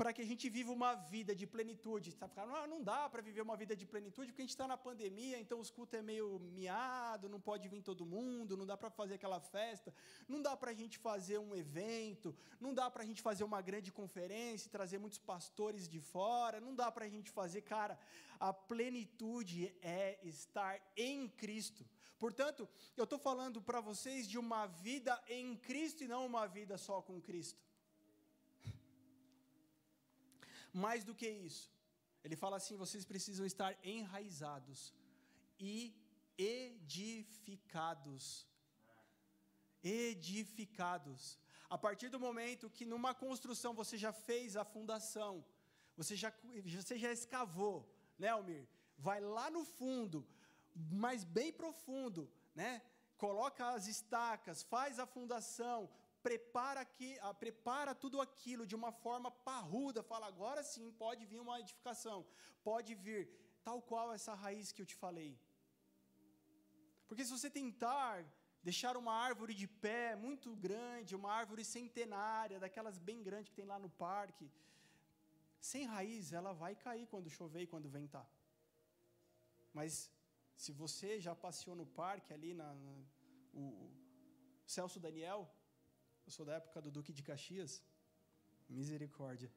para 0.00 0.14
que 0.14 0.22
a 0.22 0.24
gente 0.24 0.48
viva 0.48 0.72
uma 0.72 0.94
vida 0.94 1.34
de 1.34 1.46
plenitude. 1.46 2.08
Está 2.08 2.26
falando, 2.26 2.56
ah, 2.56 2.66
não 2.66 2.82
dá 2.82 3.06
para 3.06 3.20
viver 3.20 3.42
uma 3.42 3.54
vida 3.54 3.76
de 3.76 3.84
plenitude 3.84 4.28
porque 4.28 4.40
a 4.40 4.46
gente 4.46 4.56
está 4.56 4.66
na 4.66 4.78
pandemia, 4.78 5.38
então 5.38 5.60
os 5.60 5.70
cultos 5.70 5.98
é 5.98 6.00
meio 6.00 6.38
miado, 6.38 7.28
não 7.28 7.38
pode 7.38 7.68
vir 7.68 7.82
todo 7.82 8.06
mundo, 8.06 8.56
não 8.56 8.64
dá 8.64 8.78
para 8.78 8.88
fazer 8.88 9.16
aquela 9.16 9.40
festa, 9.40 9.92
não 10.26 10.40
dá 10.40 10.56
para 10.56 10.70
a 10.70 10.74
gente 10.74 10.96
fazer 10.96 11.36
um 11.36 11.54
evento, 11.54 12.34
não 12.58 12.72
dá 12.72 12.90
para 12.90 13.02
a 13.02 13.06
gente 13.06 13.20
fazer 13.20 13.44
uma 13.44 13.60
grande 13.60 13.92
conferência, 13.92 14.70
trazer 14.70 14.96
muitos 14.96 15.18
pastores 15.18 15.86
de 15.86 16.00
fora, 16.00 16.62
não 16.62 16.74
dá 16.74 16.90
para 16.90 17.04
a 17.04 17.08
gente 17.10 17.30
fazer, 17.30 17.60
cara, 17.60 17.98
a 18.38 18.54
plenitude 18.54 19.70
é 19.82 20.18
estar 20.22 20.80
em 20.96 21.28
Cristo. 21.28 21.84
Portanto, 22.18 22.66
eu 22.96 23.04
estou 23.04 23.18
falando 23.18 23.60
para 23.60 23.82
vocês 23.82 24.26
de 24.26 24.38
uma 24.38 24.66
vida 24.66 25.22
em 25.28 25.54
Cristo 25.56 26.04
e 26.04 26.08
não 26.08 26.24
uma 26.24 26.46
vida 26.46 26.78
só 26.78 27.02
com 27.02 27.20
Cristo. 27.20 27.60
Mais 30.72 31.04
do 31.04 31.14
que 31.14 31.28
isso, 31.28 31.72
ele 32.24 32.36
fala 32.36 32.56
assim: 32.56 32.76
vocês 32.76 33.04
precisam 33.04 33.46
estar 33.46 33.76
enraizados 33.84 34.94
e 35.58 35.94
edificados. 36.38 38.24
Edificados. 39.82 41.38
A 41.68 41.78
partir 41.78 42.08
do 42.08 42.18
momento 42.18 42.70
que 42.70 42.84
numa 42.84 43.14
construção 43.14 43.72
você 43.74 43.96
já 43.96 44.12
fez 44.12 44.56
a 44.56 44.64
fundação, 44.64 45.44
você 45.96 46.16
já, 46.16 46.32
você 46.64 46.98
já 46.98 47.12
escavou, 47.12 47.88
né, 48.18 48.28
Almir? 48.28 48.66
Vai 48.98 49.20
lá 49.20 49.50
no 49.50 49.64
fundo, 49.64 50.26
mas 50.74 51.24
bem 51.24 51.52
profundo, 51.52 52.30
né? 52.54 52.82
Coloca 53.16 53.68
as 53.70 53.86
estacas, 53.86 54.62
faz 54.62 54.98
a 54.98 55.06
fundação, 55.06 55.90
prepara, 56.26 56.80
aqui, 56.86 57.10
ah, 57.20 57.34
prepara 57.42 57.94
tudo 57.94 58.20
aquilo 58.20 58.66
de 58.70 58.76
uma 58.80 58.92
forma 59.04 59.30
parruda, 59.30 60.02
fala, 60.02 60.26
agora 60.26 60.62
sim 60.62 60.86
pode 61.04 61.24
vir 61.30 61.40
uma 61.40 61.58
edificação, 61.60 62.18
pode 62.62 62.94
vir, 62.94 63.22
tal 63.68 63.80
qual 63.90 64.12
essa 64.12 64.34
raiz 64.34 64.72
que 64.72 64.82
eu 64.82 64.90
te 64.92 64.96
falei. 65.04 65.32
Porque 67.08 67.24
se 67.24 67.32
você 67.36 67.50
tentar 67.50 68.24
deixar 68.62 68.96
uma 68.96 69.14
árvore 69.28 69.54
de 69.54 69.66
pé 69.66 70.14
muito 70.14 70.54
grande, 70.66 71.16
uma 71.20 71.32
árvore 71.32 71.64
centenária, 71.64 72.60
daquelas 72.64 72.98
bem 72.98 73.22
grandes 73.28 73.48
que 73.50 73.58
tem 73.60 73.70
lá 73.72 73.78
no 73.78 73.90
parque, 74.06 74.50
sem 75.70 75.84
raiz, 75.84 76.32
ela 76.32 76.52
vai 76.52 76.74
cair 76.74 77.06
quando 77.06 77.34
chover 77.38 77.62
e 77.62 77.70
quando 77.72 77.88
ventar. 77.88 78.28
Mas 79.72 80.10
se 80.56 80.72
você 80.72 81.18
já 81.26 81.34
passeou 81.34 81.76
no 81.80 81.86
parque 81.86 82.32
ali 82.32 82.52
na, 82.54 82.74
na 82.74 82.94
o 83.52 83.90
Celso 84.66 85.00
Daniel, 85.00 85.40
eu 86.26 86.32
sou 86.36 86.44
da 86.46 86.54
época 86.60 86.80
do 86.84 86.90
Duque 86.96 87.12
de 87.12 87.22
Caxias. 87.22 87.82
Misericórdia. 88.68 89.50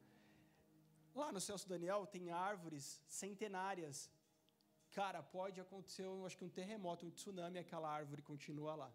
Lá 1.14 1.30
no 1.34 1.40
Celso 1.40 1.68
Daniel 1.68 2.06
tem 2.14 2.30
árvores 2.30 2.84
centenárias. 3.06 4.10
Cara, 4.98 5.22
pode 5.22 5.60
acontecer, 5.60 6.04
eu 6.04 6.26
acho 6.26 6.36
que 6.38 6.46
um 6.48 6.54
terremoto, 6.60 7.06
um 7.06 7.10
tsunami, 7.10 7.58
aquela 7.60 7.88
árvore 8.00 8.22
continua 8.22 8.74
lá. 8.82 8.90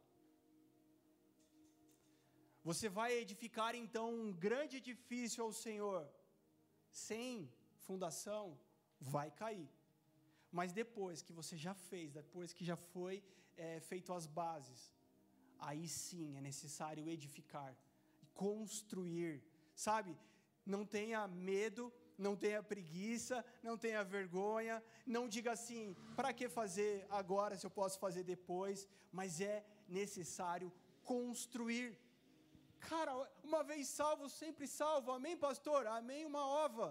Você 2.69 2.87
vai 2.89 3.11
edificar 3.13 3.73
então 3.83 4.07
um 4.21 4.31
grande 4.33 4.77
edifício 4.77 5.43
ao 5.43 5.53
Senhor. 5.65 6.01
Sem 6.91 7.49
fundação, 7.87 8.59
vai 8.99 9.29
cair. 9.31 9.69
Mas 10.51 10.73
depois 10.73 11.21
que 11.21 11.33
você 11.39 11.55
já 11.65 11.73
fez, 11.73 12.11
depois 12.11 12.51
que 12.51 12.65
já 12.65 12.75
foi 12.75 13.23
é, 13.55 13.79
feito 13.79 14.11
as 14.13 14.25
bases, 14.25 14.91
aí 15.59 15.87
sim 15.87 16.37
é 16.37 16.41
necessário 16.41 17.07
edificar, 17.09 17.75
construir, 18.33 19.43
sabe? 19.75 20.17
Não 20.65 20.85
tenha 20.85 21.27
medo, 21.27 21.91
não 22.17 22.35
tenha 22.35 22.61
preguiça, 22.61 23.43
não 23.63 23.77
tenha 23.77 24.03
vergonha, 24.03 24.83
não 25.05 25.27
diga 25.27 25.51
assim, 25.53 25.95
para 26.15 26.33
que 26.33 26.47
fazer 26.49 27.05
agora 27.09 27.57
se 27.57 27.65
eu 27.65 27.71
posso 27.71 27.97
fazer 27.99 28.23
depois, 28.23 28.87
mas 29.11 29.39
é 29.41 29.65
necessário 29.87 30.71
construir. 31.03 31.97
Cara, 32.79 33.13
uma 33.43 33.63
vez 33.63 33.87
salvo, 33.87 34.29
sempre 34.29 34.67
salvo, 34.67 35.11
amém, 35.11 35.35
pastor? 35.37 35.87
Amém, 35.87 36.25
uma 36.25 36.45
ova. 36.65 36.87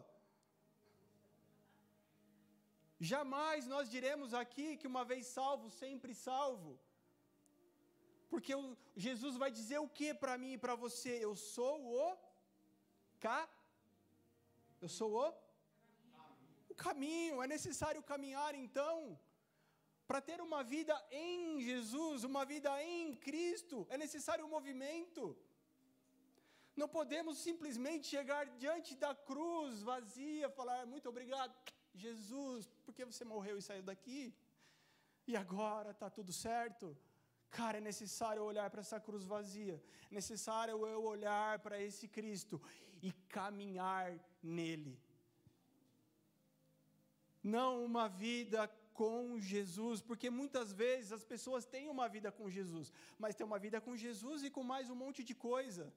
Jamais 3.01 3.67
nós 3.67 3.89
diremos 3.89 4.35
aqui 4.35 4.77
que 4.77 4.87
uma 4.93 5.05
vez 5.05 5.27
salvo, 5.27 5.71
sempre 5.71 6.13
salvo. 6.15 6.79
Porque 8.29 8.55
o, 8.55 8.77
Jesus 8.97 9.37
vai 9.37 9.51
dizer 9.51 9.79
o 9.79 9.89
que 9.89 10.13
para 10.13 10.37
mim 10.43 10.53
e 10.55 10.63
para 10.65 10.75
você? 10.75 11.13
Eu 11.25 11.35
sou 11.35 11.77
o 11.99 12.17
ca 13.21 13.49
Eu 14.81 14.89
sou 14.89 15.13
o 15.21 15.49
o 16.73 16.75
caminho. 16.75 17.43
É 17.43 17.47
necessário 17.47 18.03
caminhar 18.03 18.55
então 18.55 19.19
para 20.09 20.23
ter 20.29 20.41
uma 20.41 20.61
vida 20.65 20.95
em 21.11 21.61
Jesus, 21.61 22.25
uma 22.25 22.43
vida 22.53 22.71
em 22.83 23.15
Cristo, 23.27 23.87
é 23.91 23.99
necessário 23.99 24.43
um 24.47 24.55
movimento. 24.57 25.37
Não 26.75 26.89
podemos 26.89 27.37
simplesmente 27.49 28.07
chegar 28.07 28.47
diante 28.65 28.95
da 29.05 29.15
cruz 29.15 29.83
vazia, 29.83 30.49
falar 30.49 30.87
muito 30.87 31.11
obrigado, 31.11 31.55
Jesus, 31.95 32.67
porque 32.87 33.05
você 33.05 33.23
morreu 33.23 33.59
e 33.59 33.67
saiu 33.69 33.83
daqui, 33.83 34.35
e 35.27 35.37
agora 35.37 35.91
está 35.91 36.09
tudo 36.09 36.33
certo. 36.33 36.97
Cara, 37.51 37.79
é 37.79 37.81
necessário 37.81 38.43
olhar 38.43 38.69
para 38.71 38.81
essa 38.81 39.01
cruz 39.01 39.25
vazia, 39.25 39.83
é 40.11 40.15
necessário 40.15 40.87
eu 40.87 41.03
olhar 41.03 41.59
para 41.61 41.81
esse 41.81 42.07
Cristo 42.07 42.61
e 43.03 43.13
caminhar 43.29 44.19
nele. 44.43 44.99
Não 47.43 47.85
uma 47.85 48.09
vida 48.09 48.69
com 48.93 49.39
Jesus, 49.39 50.01
porque 50.01 50.29
muitas 50.29 50.73
vezes 50.73 51.13
as 51.13 51.25
pessoas 51.25 51.65
têm 51.65 51.89
uma 51.89 52.09
vida 52.09 52.31
com 52.33 52.51
Jesus, 52.51 52.93
mas 53.19 53.35
tem 53.35 53.47
uma 53.47 53.59
vida 53.59 53.81
com 53.81 53.97
Jesus 53.97 54.43
e 54.43 54.51
com 54.51 54.63
mais 54.63 54.91
um 54.91 54.95
monte 54.95 55.23
de 55.23 55.35
coisa. 55.35 55.93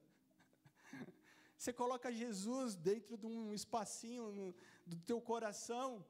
Você 1.57 1.73
coloca 1.73 2.11
Jesus 2.11 2.75
dentro 2.75 3.17
de 3.17 3.25
um 3.25 3.53
espacinho 3.53 4.31
no, 4.31 4.55
do 4.85 4.97
teu 4.97 5.19
coração, 5.19 6.05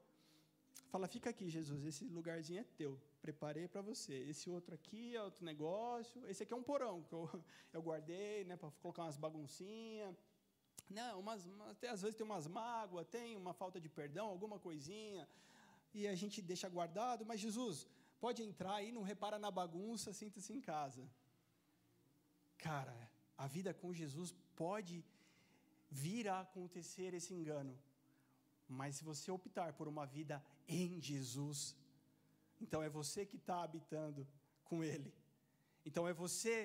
fala: 0.89 1.07
fica 1.07 1.29
aqui, 1.29 1.49
Jesus, 1.49 1.85
esse 1.85 2.05
lugarzinho 2.05 2.59
é 2.59 2.65
teu 2.77 2.99
preparei 3.22 3.67
para 3.67 3.82
você. 3.82 4.15
Esse 4.32 4.49
outro 4.49 4.74
aqui 4.74 5.15
é 5.15 5.24
outro 5.24 5.45
negócio. 5.45 6.28
Esse 6.28 6.43
aqui 6.43 6.53
é 6.53 6.55
um 6.55 6.63
porão 6.63 7.03
que 7.03 7.13
eu, 7.13 7.30
eu 7.74 7.82
guardei, 7.82 8.43
né, 8.45 8.55
para 8.57 8.72
colocar 8.82 9.03
umas 9.03 9.17
baguncinhas. 9.17 10.15
Não, 10.89 11.19
umas, 11.19 11.47
até 11.69 11.88
às 11.89 12.01
vezes 12.01 12.15
tem 12.15 12.26
umas 12.26 12.47
mágoas, 12.47 13.07
tem 13.07 13.38
uma 13.38 13.53
falta 13.53 13.80
de 13.80 13.88
perdão, 13.88 14.28
alguma 14.28 14.59
coisinha, 14.59 15.28
e 15.93 16.07
a 16.07 16.15
gente 16.15 16.41
deixa 16.41 16.67
guardado. 16.67 17.26
Mas 17.26 17.39
Jesus, 17.39 17.88
pode 18.19 18.43
entrar 18.43 18.76
aí, 18.76 18.91
não 18.91 19.03
repara 19.03 19.39
na 19.39 19.49
bagunça, 19.49 20.11
sinta-se 20.11 20.51
em 20.53 20.61
casa. 20.61 21.03
Cara, 22.57 22.97
a 23.38 23.47
vida 23.47 23.74
com 23.74 23.93
Jesus 23.93 24.36
pode 24.55 25.03
vir 25.89 26.28
a 26.28 26.41
acontecer 26.41 27.13
esse 27.13 27.34
engano, 27.34 27.78
mas 28.67 28.95
se 28.95 29.03
você 29.03 29.30
optar 29.32 29.74
por 29.74 29.88
uma 29.88 30.05
vida 30.05 30.43
em 30.67 31.01
Jesus, 31.01 31.76
então 32.62 32.82
é 32.84 32.89
você 32.89 33.26
que 33.26 33.38
está 33.38 33.64
habitando 33.64 34.28
com 34.64 34.84
Ele. 34.84 35.14
Então 35.86 36.07
é 36.07 36.14
você 36.14 36.55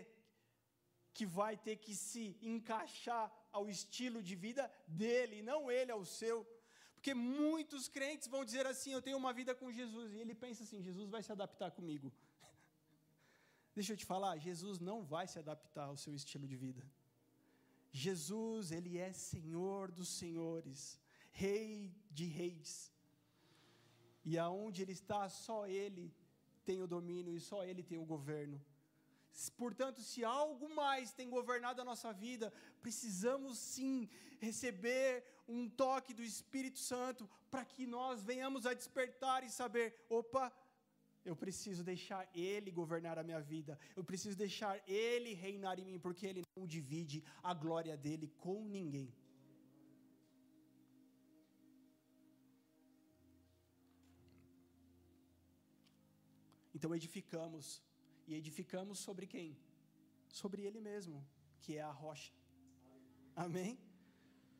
que 1.16 1.24
vai 1.24 1.57
ter 1.57 1.76
que 1.84 1.94
se 1.94 2.24
encaixar 2.42 3.26
ao 3.51 3.64
estilo 3.76 4.22
de 4.22 4.34
vida 4.34 4.64
dele, 4.86 5.36
não 5.51 5.61
ele 5.70 5.90
ao 5.90 6.05
seu. 6.05 6.47
Porque 6.94 7.14
muitos 7.14 7.88
crentes 7.88 8.28
vão 8.28 8.44
dizer 8.44 8.66
assim: 8.66 8.92
Eu 8.92 9.01
tenho 9.07 9.16
uma 9.16 9.32
vida 9.32 9.55
com 9.55 9.72
Jesus. 9.72 10.12
E 10.12 10.18
ele 10.18 10.34
pensa 10.34 10.62
assim: 10.64 10.82
Jesus 10.82 11.09
vai 11.09 11.22
se 11.22 11.32
adaptar 11.32 11.70
comigo. 11.70 12.12
Deixa 13.74 13.92
eu 13.92 13.97
te 13.97 14.05
falar: 14.05 14.36
Jesus 14.36 14.78
não 14.78 14.99
vai 15.14 15.26
se 15.26 15.38
adaptar 15.38 15.86
ao 15.86 15.97
seu 15.97 16.14
estilo 16.14 16.47
de 16.47 16.57
vida. 16.57 16.84
Jesus, 17.90 18.70
ele 18.70 18.99
é 18.99 19.11
Senhor 19.12 19.90
dos 19.90 20.09
senhores, 20.09 21.01
Rei 21.32 21.94
de 22.11 22.26
reis. 22.26 22.92
E 24.30 24.36
aonde 24.36 24.82
ele 24.82 24.94
está, 25.00 25.28
só 25.28 25.58
ele 25.80 26.12
tem 26.64 26.82
o 26.82 26.86
domínio 26.96 27.36
e 27.36 27.40
só 27.40 27.58
ele 27.64 27.82
tem 27.90 27.98
o 28.04 28.10
governo. 28.14 28.60
Portanto, 29.56 30.00
se 30.00 30.24
algo 30.24 30.68
mais 30.74 31.12
tem 31.12 31.28
governado 31.30 31.80
a 31.80 31.84
nossa 31.84 32.12
vida, 32.12 32.52
precisamos 32.82 33.56
sim 33.58 34.08
receber 34.40 35.24
um 35.46 35.68
toque 35.68 36.12
do 36.12 36.24
Espírito 36.32 36.78
Santo 36.78 37.28
para 37.50 37.64
que 37.64 37.86
nós 37.86 38.24
venhamos 38.24 38.66
a 38.66 38.74
despertar 38.74 39.44
e 39.44 39.50
saber: 39.50 39.94
opa, 40.08 40.52
eu 41.24 41.36
preciso 41.36 41.84
deixar 41.84 42.28
Ele 42.34 42.70
governar 42.70 43.18
a 43.18 43.22
minha 43.22 43.40
vida, 43.40 43.78
eu 43.94 44.02
preciso 44.02 44.36
deixar 44.36 44.82
Ele 44.88 45.34
reinar 45.34 45.78
em 45.78 45.84
mim, 45.84 45.98
porque 45.98 46.26
Ele 46.26 46.42
não 46.56 46.66
divide 46.66 47.22
a 47.42 47.54
glória 47.54 47.96
dele 47.96 48.32
com 48.38 48.64
ninguém. 48.64 49.12
Então 56.76 56.90
edificamos. 57.00 57.66
E 58.28 58.34
edificamos 58.40 58.98
sobre 59.06 59.26
quem? 59.34 59.50
Sobre 60.40 60.62
Ele 60.68 60.80
mesmo. 60.90 61.18
que 61.62 61.72
é 61.76 61.82
a 61.82 61.94
rocha. 62.02 62.32
Amém? 63.44 63.72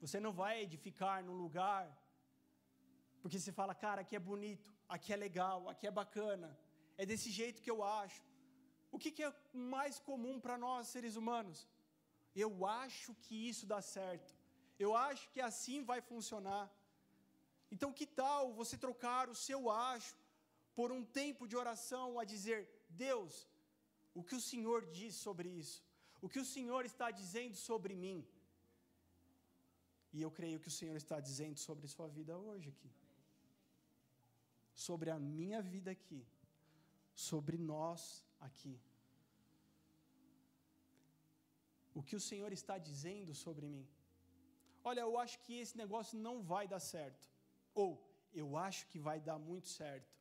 Você 0.03 0.19
não 0.25 0.33
vai 0.41 0.55
edificar 0.67 1.17
num 1.27 1.37
lugar 1.45 1.85
porque 3.27 3.39
você 3.41 3.53
fala, 3.59 3.75
cara, 3.85 4.01
aqui 4.03 4.15
é 4.19 4.21
bonito, 4.31 4.69
aqui 4.95 5.13
é 5.13 5.17
legal, 5.17 5.69
aqui 5.71 5.85
é 5.91 5.91
bacana, 5.91 6.49
é 6.97 7.05
desse 7.11 7.31
jeito 7.39 7.63
que 7.65 7.73
eu 7.75 7.81
acho. 7.83 8.21
O 8.95 8.99
que, 9.03 9.11
que 9.17 9.25
é 9.29 9.33
mais 9.53 9.99
comum 10.09 10.35
para 10.45 10.57
nós 10.65 10.93
seres 10.95 11.17
humanos? 11.21 11.69
Eu 12.45 12.51
acho 12.65 13.15
que 13.25 13.35
isso 13.51 13.65
dá 13.73 13.81
certo. 13.83 14.31
Eu 14.85 14.91
acho 15.09 15.25
que 15.33 15.41
assim 15.41 15.83
vai 15.91 16.01
funcionar. 16.01 16.65
Então, 17.75 17.93
que 17.99 18.07
tal 18.07 18.53
você 18.61 18.79
trocar 18.87 19.29
o 19.29 19.35
seu 19.35 19.61
acho 19.71 20.15
por 20.79 20.89
um 20.97 21.03
tempo 21.21 21.49
de 21.51 21.57
oração 21.63 22.07
a 22.23 22.25
dizer: 22.33 22.61
Deus, 23.05 23.35
o 24.19 24.23
que 24.29 24.37
o 24.41 24.45
Senhor 24.51 24.81
diz 24.99 25.15
sobre 25.27 25.49
isso? 25.63 25.79
O 26.25 26.29
que 26.33 26.41
o 26.45 26.49
Senhor 26.55 26.83
está 26.93 27.09
dizendo 27.21 27.57
sobre 27.69 27.95
mim? 28.05 28.19
E 30.17 30.21
eu 30.27 30.31
creio 30.39 30.61
que 30.63 30.71
o 30.73 30.77
Senhor 30.79 30.97
está 31.03 31.19
dizendo 31.29 31.59
sobre 31.69 31.89
sua 31.95 32.09
vida 32.19 32.35
hoje 32.49 32.69
aqui. 32.75 32.91
Sobre 34.89 35.11
a 35.17 35.19
minha 35.19 35.61
vida 35.75 35.91
aqui. 35.97 36.21
Sobre 37.29 37.59
nós 37.73 38.03
aqui. 38.49 38.75
O 41.99 42.03
que 42.03 42.17
o 42.17 42.25
Senhor 42.31 42.53
está 42.53 42.77
dizendo 42.89 43.35
sobre 43.45 43.67
mim? 43.75 43.87
Olha, 44.89 45.01
eu 45.01 45.15
acho 45.23 45.39
que 45.45 45.55
esse 45.63 45.77
negócio 45.83 46.19
não 46.27 46.35
vai 46.53 46.65
dar 46.73 46.81
certo. 46.81 47.25
Ou 47.75 47.91
eu 48.43 48.49
acho 48.67 48.87
que 48.91 48.99
vai 49.09 49.19
dar 49.29 49.39
muito 49.39 49.69
certo. 49.69 50.15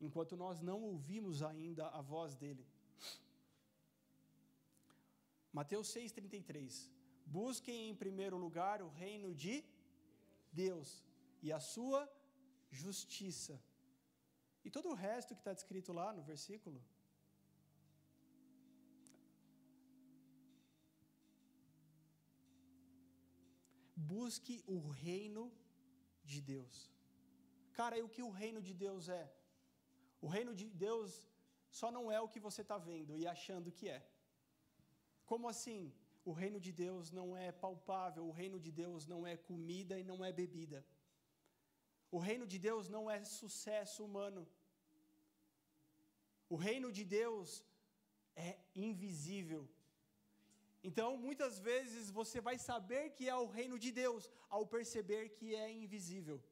Enquanto 0.00 0.36
nós 0.36 0.60
não 0.60 0.80
ouvimos 0.82 1.42
ainda 1.42 1.88
a 1.88 2.00
voz 2.00 2.34
dele. 2.34 2.66
Mateus 5.52 5.88
6,33. 5.94 6.88
Busquem 7.26 7.90
em 7.90 7.94
primeiro 7.94 8.36
lugar 8.36 8.82
o 8.82 8.88
reino 8.88 9.34
de 9.34 9.64
Deus 10.52 11.04
e 11.42 11.52
a 11.52 11.60
sua 11.60 12.00
justiça. 12.70 13.60
E 14.64 14.70
todo 14.70 14.88
o 14.90 14.94
resto 14.94 15.34
que 15.34 15.40
está 15.40 15.52
descrito 15.52 15.92
lá 15.92 16.12
no 16.12 16.22
versículo. 16.22 16.82
Busque 23.96 24.62
o 24.66 24.78
reino 24.88 25.52
de 26.24 26.40
Deus. 26.40 26.90
Cara, 27.72 27.96
e 27.98 28.02
o 28.02 28.08
que 28.08 28.22
o 28.22 28.30
reino 28.30 28.60
de 28.60 28.74
Deus 28.74 29.08
é? 29.08 29.24
O 30.20 30.28
reino 30.36 30.54
de 30.60 30.66
Deus 30.86 31.10
só 31.78 31.90
não 31.96 32.04
é 32.16 32.20
o 32.20 32.28
que 32.32 32.40
você 32.46 32.62
está 32.62 32.78
vendo 32.90 33.16
e 33.16 33.26
achando 33.26 33.72
que 33.78 33.88
é. 33.88 34.00
Como 35.30 35.48
assim? 35.48 35.82
O 36.30 36.32
reino 36.32 36.60
de 36.66 36.72
Deus 36.84 37.10
não 37.18 37.28
é 37.36 37.50
palpável, 37.64 38.22
o 38.26 38.36
reino 38.40 38.58
de 38.64 38.70
Deus 38.82 39.06
não 39.12 39.20
é 39.26 39.36
comida 39.36 39.98
e 39.98 40.04
não 40.10 40.18
é 40.24 40.32
bebida. 40.40 40.84
O 42.10 42.18
reino 42.18 42.46
de 42.52 42.58
Deus 42.58 42.88
não 42.88 43.04
é 43.10 43.18
sucesso 43.24 44.04
humano. 44.04 44.42
O 46.48 46.56
reino 46.56 46.90
de 46.98 47.04
Deus 47.04 47.64
é 48.34 48.58
invisível. 48.74 49.62
Então, 50.88 51.08
muitas 51.16 51.58
vezes 51.58 52.10
você 52.10 52.40
vai 52.40 52.56
saber 52.58 53.10
que 53.16 53.28
é 53.28 53.36
o 53.36 53.46
reino 53.58 53.78
de 53.78 53.90
Deus 53.92 54.28
ao 54.48 54.66
perceber 54.66 55.24
que 55.36 55.54
é 55.54 55.70
invisível. 55.70 56.42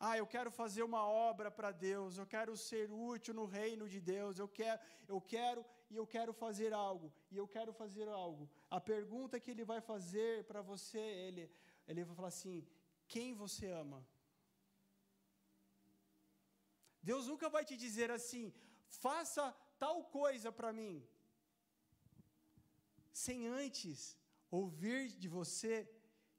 Ah, 0.00 0.16
eu 0.16 0.26
quero 0.34 0.50
fazer 0.50 0.82
uma 0.84 1.04
obra 1.08 1.50
para 1.50 1.70
Deus, 1.72 2.18
eu 2.18 2.26
quero 2.34 2.56
ser 2.56 2.90
útil 2.90 3.34
no 3.34 3.46
reino 3.46 3.88
de 3.88 4.00
Deus, 4.00 4.38
eu 4.38 4.46
quero, 4.46 4.80
eu 5.08 5.20
quero 5.20 5.64
e 5.90 5.96
eu 5.96 6.06
quero 6.06 6.32
fazer 6.32 6.72
algo, 6.72 7.12
e 7.32 7.36
eu 7.36 7.48
quero 7.48 7.72
fazer 7.72 8.08
algo. 8.08 8.48
A 8.70 8.80
pergunta 8.80 9.40
que 9.40 9.50
ele 9.50 9.64
vai 9.64 9.80
fazer 9.80 10.44
para 10.44 10.62
você, 10.62 11.00
ele, 11.26 11.50
ele 11.88 12.04
vai 12.04 12.14
falar 12.14 12.28
assim: 12.28 12.64
quem 13.08 13.34
você 13.34 13.66
ama? 13.70 14.06
Deus 17.02 17.26
nunca 17.26 17.48
vai 17.48 17.64
te 17.64 17.76
dizer 17.76 18.10
assim: 18.18 18.54
faça 18.88 19.44
tal 19.78 20.04
coisa 20.04 20.52
para 20.52 20.72
mim, 20.72 21.04
sem 23.12 23.48
antes 23.48 24.16
ouvir 24.48 25.08
de 25.22 25.26
você 25.26 25.90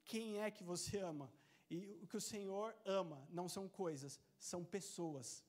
quem 0.04 0.40
é 0.40 0.50
que 0.50 0.64
você 0.64 0.98
ama. 0.98 1.30
E 1.70 1.78
o 2.02 2.06
que 2.06 2.16
o 2.16 2.20
Senhor 2.20 2.74
ama 2.84 3.18
não 3.30 3.48
são 3.48 3.68
coisas, 3.68 4.18
são 4.38 4.64
pessoas. 4.64 5.44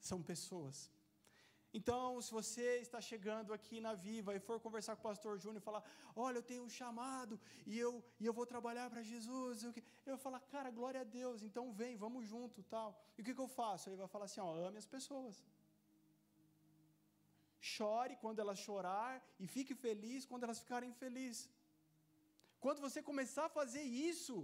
São 0.00 0.20
pessoas. 0.20 0.90
Então, 1.78 2.20
se 2.20 2.30
você 2.30 2.80
está 2.86 3.00
chegando 3.00 3.52
aqui 3.56 3.80
na 3.80 3.94
Viva 3.94 4.34
e 4.34 4.40
for 4.40 4.60
conversar 4.60 4.94
com 4.94 5.00
o 5.00 5.10
pastor 5.10 5.38
Júnior 5.38 5.60
e 5.62 5.64
falar: 5.64 5.82
Olha, 6.14 6.38
eu 6.38 6.42
tenho 6.42 6.64
um 6.64 6.68
chamado 6.68 7.40
e 7.64 7.78
eu, 7.78 8.04
e 8.20 8.26
eu 8.26 8.34
vou 8.38 8.44
trabalhar 8.44 8.90
para 8.90 9.02
Jesus, 9.02 9.62
eu, 9.62 9.72
eu 10.04 10.14
vou 10.16 10.18
falar: 10.18 10.40
Cara, 10.40 10.70
glória 10.70 11.00
a 11.00 11.04
Deus, 11.04 11.42
então 11.42 11.72
vem, 11.72 11.96
vamos 11.96 12.26
junto 12.26 12.62
tal. 12.64 13.00
E 13.16 13.22
o 13.22 13.24
que, 13.24 13.34
que 13.34 13.40
eu 13.40 13.48
faço? 13.48 13.88
Ele 13.88 13.96
vai 13.96 14.08
falar 14.08 14.26
assim: 14.26 14.40
ó, 14.40 14.54
Ame 14.66 14.76
as 14.76 14.86
pessoas. 14.96 15.42
Chore 17.58 18.16
quando 18.16 18.40
elas 18.40 18.58
chorar 18.58 19.24
e 19.38 19.46
fique 19.46 19.74
feliz 19.74 20.26
quando 20.26 20.42
elas 20.42 20.58
ficarem 20.58 20.92
felizes. 20.92 21.48
Quando 22.64 22.84
você 22.86 23.00
começar 23.10 23.44
a 23.46 23.54
fazer 23.60 23.84
isso, 24.10 24.34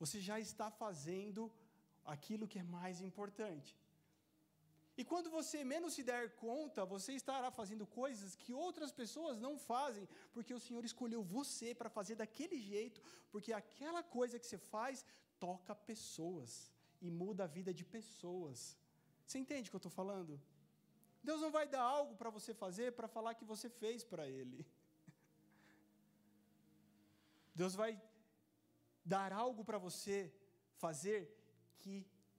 você 0.00 0.18
já 0.28 0.36
está 0.46 0.68
fazendo 0.82 1.42
aquilo 2.14 2.48
que 2.50 2.60
é 2.62 2.66
mais 2.78 2.96
importante. 3.08 3.70
E 5.00 5.04
quando 5.10 5.28
você 5.36 5.58
menos 5.72 5.94
se 5.96 6.02
der 6.10 6.24
conta, 6.44 6.84
você 6.94 7.12
estará 7.20 7.50
fazendo 7.58 7.84
coisas 8.00 8.36
que 8.42 8.52
outras 8.66 8.92
pessoas 9.00 9.36
não 9.46 9.52
fazem, 9.72 10.08
porque 10.34 10.54
o 10.54 10.62
Senhor 10.64 10.84
escolheu 10.84 11.20
você 11.36 11.68
para 11.80 11.94
fazer 11.98 12.16
daquele 12.22 12.58
jeito, 12.72 13.02
porque 13.32 13.52
aquela 13.52 14.02
coisa 14.02 14.38
que 14.40 14.48
você 14.48 14.58
faz 14.74 15.04
toca 15.46 15.74
pessoas 15.92 16.72
e 17.00 17.10
muda 17.22 17.44
a 17.44 17.52
vida 17.58 17.72
de 17.80 17.84
pessoas. 17.84 18.76
Você 19.24 19.38
entende 19.38 19.68
o 19.68 19.70
que 19.72 19.76
eu 19.76 19.84
estou 19.84 19.98
falando? 20.00 20.40
Deus 21.22 21.40
não 21.40 21.52
vai 21.58 21.66
dar 21.68 21.82
algo 21.82 22.14
para 22.16 22.30
você 22.30 22.52
fazer 22.64 22.92
para 22.98 23.08
falar 23.16 23.34
que 23.34 23.44
você 23.44 23.68
fez 23.68 24.02
para 24.12 24.26
Ele. 24.28 24.66
Deus 27.60 27.74
vai 27.82 27.92
dar 29.14 29.30
algo 29.44 29.62
para 29.68 29.78
você 29.86 30.16
fazer 30.82 31.20
que 31.80 31.94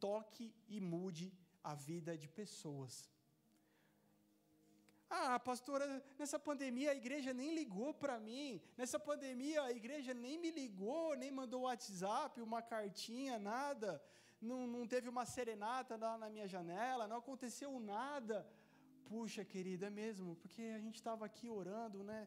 toque 0.06 0.46
e 0.76 0.80
mude 0.94 1.28
a 1.72 1.74
vida 1.90 2.12
de 2.22 2.28
pessoas. 2.40 2.94
Ah, 5.10 5.38
pastora, 5.50 5.86
nessa 6.20 6.40
pandemia 6.48 6.92
a 6.92 7.00
igreja 7.04 7.32
nem 7.34 7.50
ligou 7.60 7.92
para 8.04 8.18
mim. 8.28 8.62
Nessa 8.78 9.00
pandemia 9.10 9.64
a 9.64 9.72
igreja 9.80 10.14
nem 10.14 10.38
me 10.44 10.52
ligou, 10.52 11.16
nem 11.22 11.32
mandou 11.40 11.64
WhatsApp, 11.64 12.40
uma 12.50 12.62
cartinha, 12.62 13.38
nada. 13.40 13.92
Não, 14.50 14.60
não 14.76 14.86
teve 14.94 15.10
uma 15.10 15.26
serenata 15.26 15.98
lá 15.98 16.18
na 16.18 16.30
minha 16.30 16.48
janela, 16.48 17.10
não 17.12 17.18
aconteceu 17.24 17.72
nada. 17.80 18.38
Puxa, 19.10 19.44
querida, 19.44 19.88
é 19.88 19.96
mesmo, 20.04 20.36
porque 20.42 20.62
a 20.78 20.80
gente 20.86 20.96
estava 20.96 21.26
aqui 21.26 21.50
orando, 21.50 22.04
né? 22.12 22.22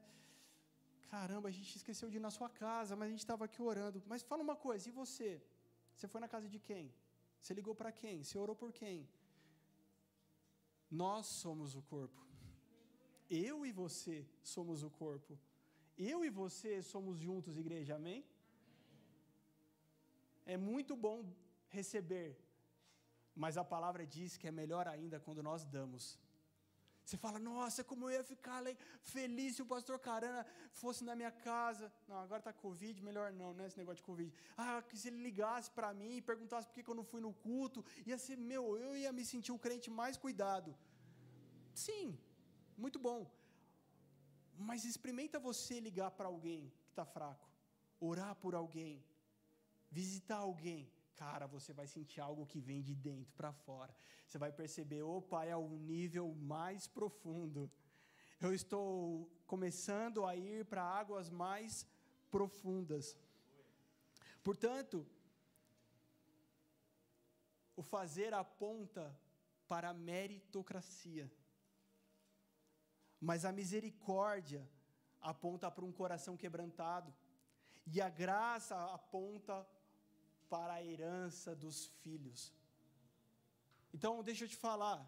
Caramba, 1.12 1.46
a 1.48 1.54
gente 1.56 1.72
esqueceu 1.78 2.08
de 2.10 2.16
ir 2.18 2.24
na 2.26 2.30
sua 2.36 2.48
casa, 2.48 2.96
mas 2.96 3.06
a 3.08 3.12
gente 3.12 3.24
estava 3.26 3.44
aqui 3.46 3.60
orando. 3.70 4.02
Mas 4.10 4.22
fala 4.30 4.42
uma 4.48 4.56
coisa, 4.66 4.88
e 4.88 4.92
você? 5.00 5.30
Você 5.94 6.06
foi 6.12 6.20
na 6.24 6.28
casa 6.34 6.48
de 6.54 6.58
quem? 6.68 6.84
Você 7.40 7.52
ligou 7.58 7.74
para 7.80 7.92
quem? 8.00 8.16
Você 8.22 8.36
orou 8.44 8.56
por 8.62 8.70
quem? 8.80 8.98
Nós 11.04 11.26
somos 11.42 11.74
o 11.80 11.82
corpo. 11.82 12.20
Eu 13.46 13.56
e 13.68 13.72
você 13.82 14.16
somos 14.54 14.82
o 14.88 14.90
corpo. 15.02 15.38
Eu 16.12 16.18
e 16.24 16.30
você 16.42 16.72
somos 16.92 17.18
juntos, 17.26 17.58
igreja, 17.64 17.96
amém? 17.96 18.20
É 20.54 20.56
muito 20.56 20.96
bom 21.06 21.18
receber, 21.78 22.30
mas 23.42 23.56
a 23.62 23.64
palavra 23.74 24.06
diz 24.16 24.38
que 24.38 24.48
é 24.48 24.60
melhor 24.62 24.86
ainda 24.88 25.20
quando 25.20 25.42
nós 25.50 25.64
damos. 25.78 26.04
Você 27.12 27.18
fala, 27.18 27.38
nossa, 27.38 27.84
como 27.88 28.04
eu 28.06 28.12
ia 28.14 28.24
ficar 28.24 28.60
feliz 29.14 29.56
se 29.56 29.62
o 29.64 29.66
pastor 29.72 29.98
Carana 29.98 30.46
fosse 30.80 31.04
na 31.08 31.14
minha 31.14 31.30
casa. 31.30 31.92
Não, 32.08 32.16
agora 32.16 32.40
está 32.40 32.54
Covid, 32.54 33.02
melhor 33.08 33.30
não, 33.40 33.52
né? 33.52 33.66
Esse 33.66 33.76
negócio 33.76 34.00
de 34.02 34.08
Covid. 34.10 34.32
Ah, 34.56 34.80
que 34.80 34.96
se 35.00 35.08
ele 35.08 35.20
ligasse 35.26 35.70
para 35.70 35.92
mim 35.92 36.12
e 36.16 36.22
perguntasse 36.22 36.66
por 36.66 36.74
que, 36.74 36.88
eu 36.90 36.94
não 36.94 37.04
fui 37.04 37.20
no 37.20 37.34
culto, 37.34 37.84
ia 38.06 38.16
ser, 38.16 38.38
meu, 38.38 38.78
eu 38.78 38.96
ia 38.96 39.12
me 39.12 39.26
sentir 39.26 39.52
o 39.52 39.58
crente 39.58 39.90
mais 39.90 40.16
cuidado. 40.16 40.74
Sim, 41.74 42.18
muito 42.78 42.98
bom. 42.98 43.30
Mas 44.56 44.86
experimenta 44.86 45.38
você 45.38 45.80
ligar 45.80 46.12
para 46.12 46.28
alguém 46.28 46.72
que 46.86 46.92
está 46.92 47.04
fraco, 47.04 47.46
orar 48.00 48.34
por 48.36 48.54
alguém, 48.54 49.04
visitar 49.90 50.38
alguém 50.38 50.90
cara, 51.16 51.46
você 51.46 51.72
vai 51.72 51.86
sentir 51.86 52.20
algo 52.20 52.46
que 52.46 52.60
vem 52.60 52.82
de 52.82 52.94
dentro 52.94 53.32
para 53.34 53.52
fora. 53.52 53.94
Você 54.26 54.38
vai 54.38 54.52
perceber, 54.52 55.02
opa, 55.02 55.44
é 55.44 55.56
um 55.56 55.76
nível 55.78 56.34
mais 56.34 56.86
profundo. 56.86 57.70
Eu 58.40 58.52
estou 58.52 59.30
começando 59.46 60.24
a 60.26 60.34
ir 60.36 60.64
para 60.64 60.82
águas 60.82 61.30
mais 61.30 61.86
profundas. 62.30 63.16
Portanto, 64.42 65.06
o 67.76 67.82
fazer 67.82 68.34
aponta 68.34 69.16
para 69.68 69.90
a 69.90 69.94
meritocracia. 69.94 71.30
mas 73.22 73.44
a 73.44 73.52
misericórdia 73.52 74.68
aponta 75.20 75.70
para 75.70 75.84
um 75.84 75.92
coração 75.92 76.36
quebrantado, 76.36 77.14
e 77.86 78.00
a 78.00 78.08
graça 78.08 78.76
aponta 78.92 79.64
para 80.52 80.74
a 80.74 80.84
herança 80.90 81.50
dos 81.62 81.76
filhos. 82.02 82.40
Então, 83.94 84.12
deixa 84.28 84.44
eu 84.44 84.50
te 84.52 84.58
falar, 84.68 85.00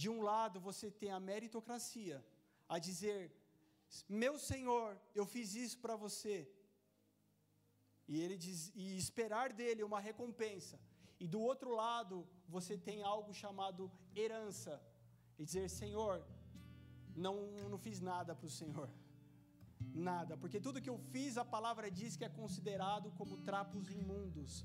de 0.00 0.08
um 0.14 0.20
lado 0.30 0.58
você 0.68 0.90
tem 1.00 1.10
a 1.12 1.20
meritocracia, 1.30 2.18
a 2.74 2.78
dizer: 2.88 3.20
Meu 4.24 4.34
Senhor, 4.50 4.88
eu 5.20 5.26
fiz 5.34 5.54
isso 5.64 5.78
para 5.84 5.96
você. 6.04 6.36
E 8.12 8.20
ele 8.22 8.36
diz, 8.44 8.60
e 8.74 8.84
esperar 9.04 9.48
dele 9.60 9.82
uma 9.90 10.00
recompensa. 10.08 10.78
E 11.18 11.26
do 11.34 11.40
outro 11.50 11.70
lado, 11.82 12.16
você 12.56 12.76
tem 12.76 13.02
algo 13.14 13.32
chamado 13.32 13.90
herança. 14.14 14.74
E 15.38 15.44
dizer, 15.44 15.68
Senhor, 15.70 16.14
não, 17.24 17.36
não 17.72 17.78
fiz 17.78 18.00
nada 18.00 18.34
para 18.34 18.46
o 18.46 18.56
Senhor. 18.60 18.90
Nada, 19.94 20.36
porque 20.36 20.60
tudo 20.60 20.82
que 20.84 20.90
eu 20.90 20.98
fiz, 21.12 21.36
a 21.36 21.44
palavra 21.44 21.90
diz 21.90 22.16
que 22.16 22.24
é 22.24 22.28
considerado 22.28 23.10
como 23.18 23.42
trapos 23.48 23.90
imundos. 23.90 24.64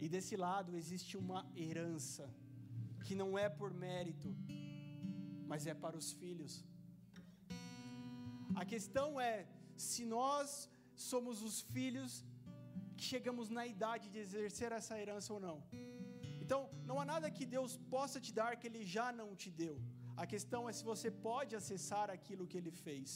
E 0.00 0.08
desse 0.08 0.36
lado 0.36 0.76
existe 0.80 1.16
uma 1.16 1.40
herança, 1.56 2.24
que 3.04 3.14
não 3.14 3.30
é 3.38 3.48
por 3.48 3.72
mérito, 3.72 4.28
mas 5.50 5.66
é 5.66 5.74
para 5.74 5.96
os 5.96 6.10
filhos. 6.12 6.64
A 8.54 8.64
questão 8.64 9.20
é 9.20 9.46
se 9.76 10.04
nós 10.04 10.68
somos 11.10 11.42
os 11.48 11.60
filhos 11.74 12.24
que 12.96 13.04
chegamos 13.12 13.48
na 13.48 13.64
idade 13.74 14.06
de 14.14 14.18
exercer 14.18 14.70
essa 14.72 14.98
herança 15.02 15.32
ou 15.32 15.40
não. 15.46 15.56
Então, 16.42 16.60
não 16.88 16.98
há 17.00 17.04
nada 17.04 17.30
que 17.30 17.46
Deus 17.56 17.76
possa 17.94 18.18
te 18.20 18.32
dar 18.40 18.56
que 18.56 18.66
Ele 18.70 18.84
já 18.96 19.06
não 19.20 19.28
te 19.36 19.50
deu. 19.62 19.76
A 20.22 20.26
questão 20.32 20.60
é 20.68 20.72
se 20.78 20.84
você 20.90 21.08
pode 21.28 21.52
acessar 21.58 22.06
aquilo 22.14 22.46
que 22.50 22.58
Ele 22.60 22.72
fez. 22.84 23.10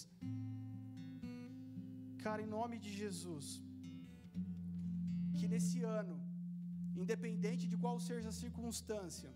Cara, 2.24 2.40
em 2.44 2.50
nome 2.58 2.76
de 2.84 2.90
Jesus, 3.00 3.46
que 5.36 5.46
nesse 5.52 5.78
ano, 6.00 6.16
independente 7.02 7.64
de 7.72 7.76
qual 7.84 7.96
seja 8.08 8.28
a 8.32 8.38
circunstância, 8.42 9.30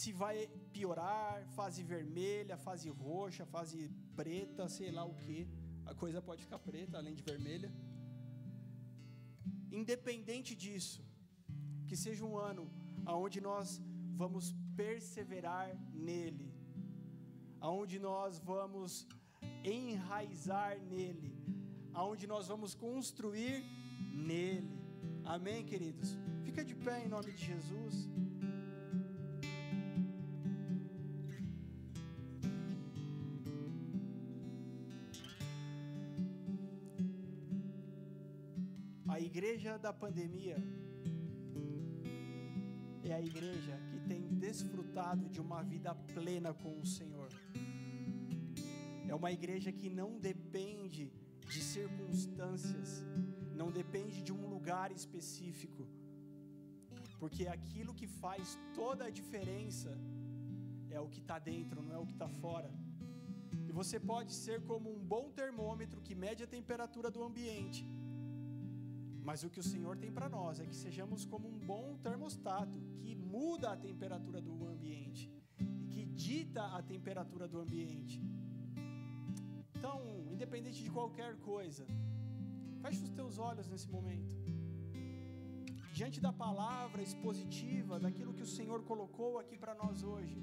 se 0.00 0.10
vai 0.20 0.36
piorar, 0.76 1.46
fase 1.58 1.82
vermelha, 1.94 2.56
fase 2.66 2.90
roxa, 3.04 3.46
fase 3.56 3.80
preta, 4.20 4.68
sei 4.76 4.90
lá 4.98 5.04
o 5.12 5.14
que, 5.22 5.40
a 5.92 5.94
coisa 6.02 6.20
pode 6.28 6.42
ficar 6.46 6.60
preta 6.70 6.98
além 6.98 7.14
de 7.20 7.24
vermelha. 7.30 7.70
Independente 9.80 10.54
disso, 10.64 11.02
que 11.88 11.96
seja 12.04 12.22
um 12.30 12.36
ano 12.50 12.64
onde 13.24 13.40
nós 13.48 13.80
vamos 14.22 14.54
perseverar 14.76 15.68
nele, 15.92 16.52
aonde 17.60 17.98
nós 17.98 18.38
vamos 18.38 19.06
enraizar 19.64 20.78
nele, 20.80 21.32
aonde 21.92 22.26
nós 22.26 22.48
vamos 22.48 22.74
construir 22.74 23.64
nele. 24.12 24.78
Amém, 25.24 25.64
queridos? 25.64 26.16
Fica 26.44 26.64
de 26.64 26.74
pé 26.74 27.04
em 27.04 27.08
nome 27.08 27.32
de 27.32 27.44
Jesus. 27.44 28.08
A 39.08 39.20
igreja 39.20 39.78
da 39.78 39.92
pandemia 39.92 40.56
é 43.04 43.12
a 43.12 43.20
igreja 43.20 43.91
tem 44.12 44.22
desfrutado 44.46 45.24
de 45.34 45.40
uma 45.46 45.60
vida 45.72 45.92
plena 46.14 46.50
com 46.62 46.72
o 46.82 46.86
Senhor. 46.96 47.30
É 49.10 49.14
uma 49.20 49.30
igreja 49.38 49.70
que 49.80 49.88
não 50.00 50.10
depende 50.30 51.04
de 51.52 51.60
circunstâncias, 51.76 52.90
não 53.60 53.68
depende 53.80 54.18
de 54.26 54.32
um 54.38 54.44
lugar 54.54 54.88
específico, 55.00 55.82
porque 57.20 57.44
aquilo 57.56 57.94
que 58.00 58.08
faz 58.22 58.58
toda 58.80 59.02
a 59.06 59.14
diferença 59.20 59.90
é 60.96 61.00
o 61.00 61.08
que 61.14 61.20
está 61.24 61.38
dentro, 61.52 61.82
não 61.86 61.94
é 61.98 62.00
o 62.04 62.08
que 62.10 62.16
está 62.18 62.30
fora. 62.44 62.70
E 63.68 63.72
você 63.80 63.98
pode 64.12 64.32
ser 64.44 64.58
como 64.70 64.88
um 64.94 65.02
bom 65.14 65.26
termômetro 65.40 66.04
que 66.06 66.14
mede 66.26 66.42
a 66.46 66.52
temperatura 66.58 67.10
do 67.16 67.22
ambiente 67.30 67.82
mas 69.28 69.44
o 69.44 69.50
que 69.50 69.60
o 69.60 69.62
Senhor 69.62 69.96
tem 69.96 70.10
para 70.10 70.28
nós 70.28 70.58
é 70.58 70.66
que 70.66 70.74
sejamos 70.74 71.24
como 71.24 71.46
um 71.48 71.58
bom 71.72 71.96
termostato 72.02 72.76
que 73.00 73.14
muda 73.34 73.66
a 73.72 73.76
temperatura 73.88 74.40
do 74.46 74.54
ambiente 74.72 75.24
e 75.58 75.86
que 75.92 76.04
dita 76.24 76.62
a 76.78 76.80
temperatura 76.92 77.46
do 77.52 77.58
ambiente. 77.64 78.18
Então, 79.74 79.98
independente 80.34 80.80
de 80.86 80.90
qualquer 80.98 81.32
coisa, 81.50 81.84
feche 82.82 83.02
os 83.06 83.12
teus 83.18 83.36
olhos 83.50 83.66
nesse 83.72 83.88
momento. 83.96 84.32
Diante 85.98 86.18
da 86.26 86.32
palavra 86.44 87.00
expositiva, 87.08 88.00
daquilo 88.04 88.34
que 88.36 88.46
o 88.48 88.52
Senhor 88.58 88.80
colocou 88.90 89.32
aqui 89.42 89.56
para 89.62 89.74
nós 89.82 90.02
hoje, 90.12 90.38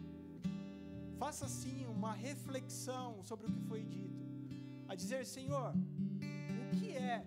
faça 1.22 1.48
sim 1.62 1.80
uma 1.98 2.14
reflexão 2.28 3.10
sobre 3.30 3.48
o 3.48 3.52
que 3.56 3.64
foi 3.72 3.82
dito. 3.98 4.24
A 4.88 4.96
dizer, 5.02 5.22
Senhor, 5.38 5.70
o 6.64 6.78
que 6.78 6.90
é 7.12 7.18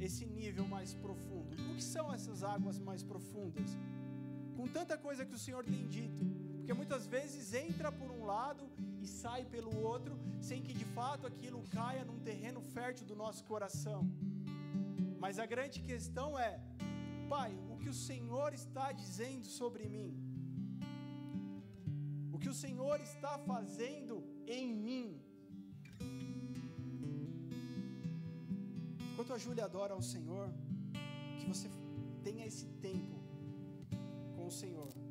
esse 0.00 0.24
nível 0.26 0.66
mais 0.66 0.94
profundo. 0.94 1.54
O 1.70 1.74
que 1.76 1.82
são 1.94 2.06
essas 2.16 2.42
águas 2.54 2.78
mais 2.88 3.02
profundas? 3.02 3.70
Com 4.58 4.66
tanta 4.78 4.96
coisa 5.06 5.26
que 5.28 5.36
o 5.38 5.42
Senhor 5.44 5.62
tem 5.72 5.82
dito, 5.96 6.24
porque 6.56 6.74
muitas 6.80 7.04
vezes 7.14 7.52
entra 7.66 7.90
por 8.00 8.10
um 8.16 8.22
lado 8.32 8.64
e 9.04 9.06
sai 9.20 9.42
pelo 9.54 9.72
outro, 9.90 10.14
sem 10.48 10.60
que 10.66 10.74
de 10.80 10.86
fato 10.96 11.26
aquilo 11.30 11.60
caia 11.78 12.04
num 12.08 12.20
terreno 12.30 12.60
fértil 12.76 13.06
do 13.10 13.16
nosso 13.24 13.42
coração. 13.52 14.00
Mas 15.24 15.38
a 15.44 15.46
grande 15.54 15.78
questão 15.90 16.30
é, 16.48 16.52
Pai, 17.34 17.52
o 17.72 17.76
que 17.82 17.90
o 17.94 17.98
Senhor 18.08 18.50
está 18.62 18.86
dizendo 19.02 19.46
sobre 19.60 19.86
mim? 19.96 20.10
O 22.34 22.38
que 22.42 22.50
o 22.54 22.58
Senhor 22.64 22.98
está 23.10 23.34
fazendo 23.52 24.16
em 24.58 24.66
mim? 24.88 25.08
enquanto 29.18 29.32
a 29.34 29.38
Júlia 29.44 29.64
adora 29.64 29.92
ao 29.94 30.00
Senhor, 30.00 30.48
que 31.38 31.46
você 31.52 31.68
tenha 32.22 32.46
esse 32.46 32.66
tempo 32.80 33.17
o 34.48 34.50
Senhor. 34.50 35.07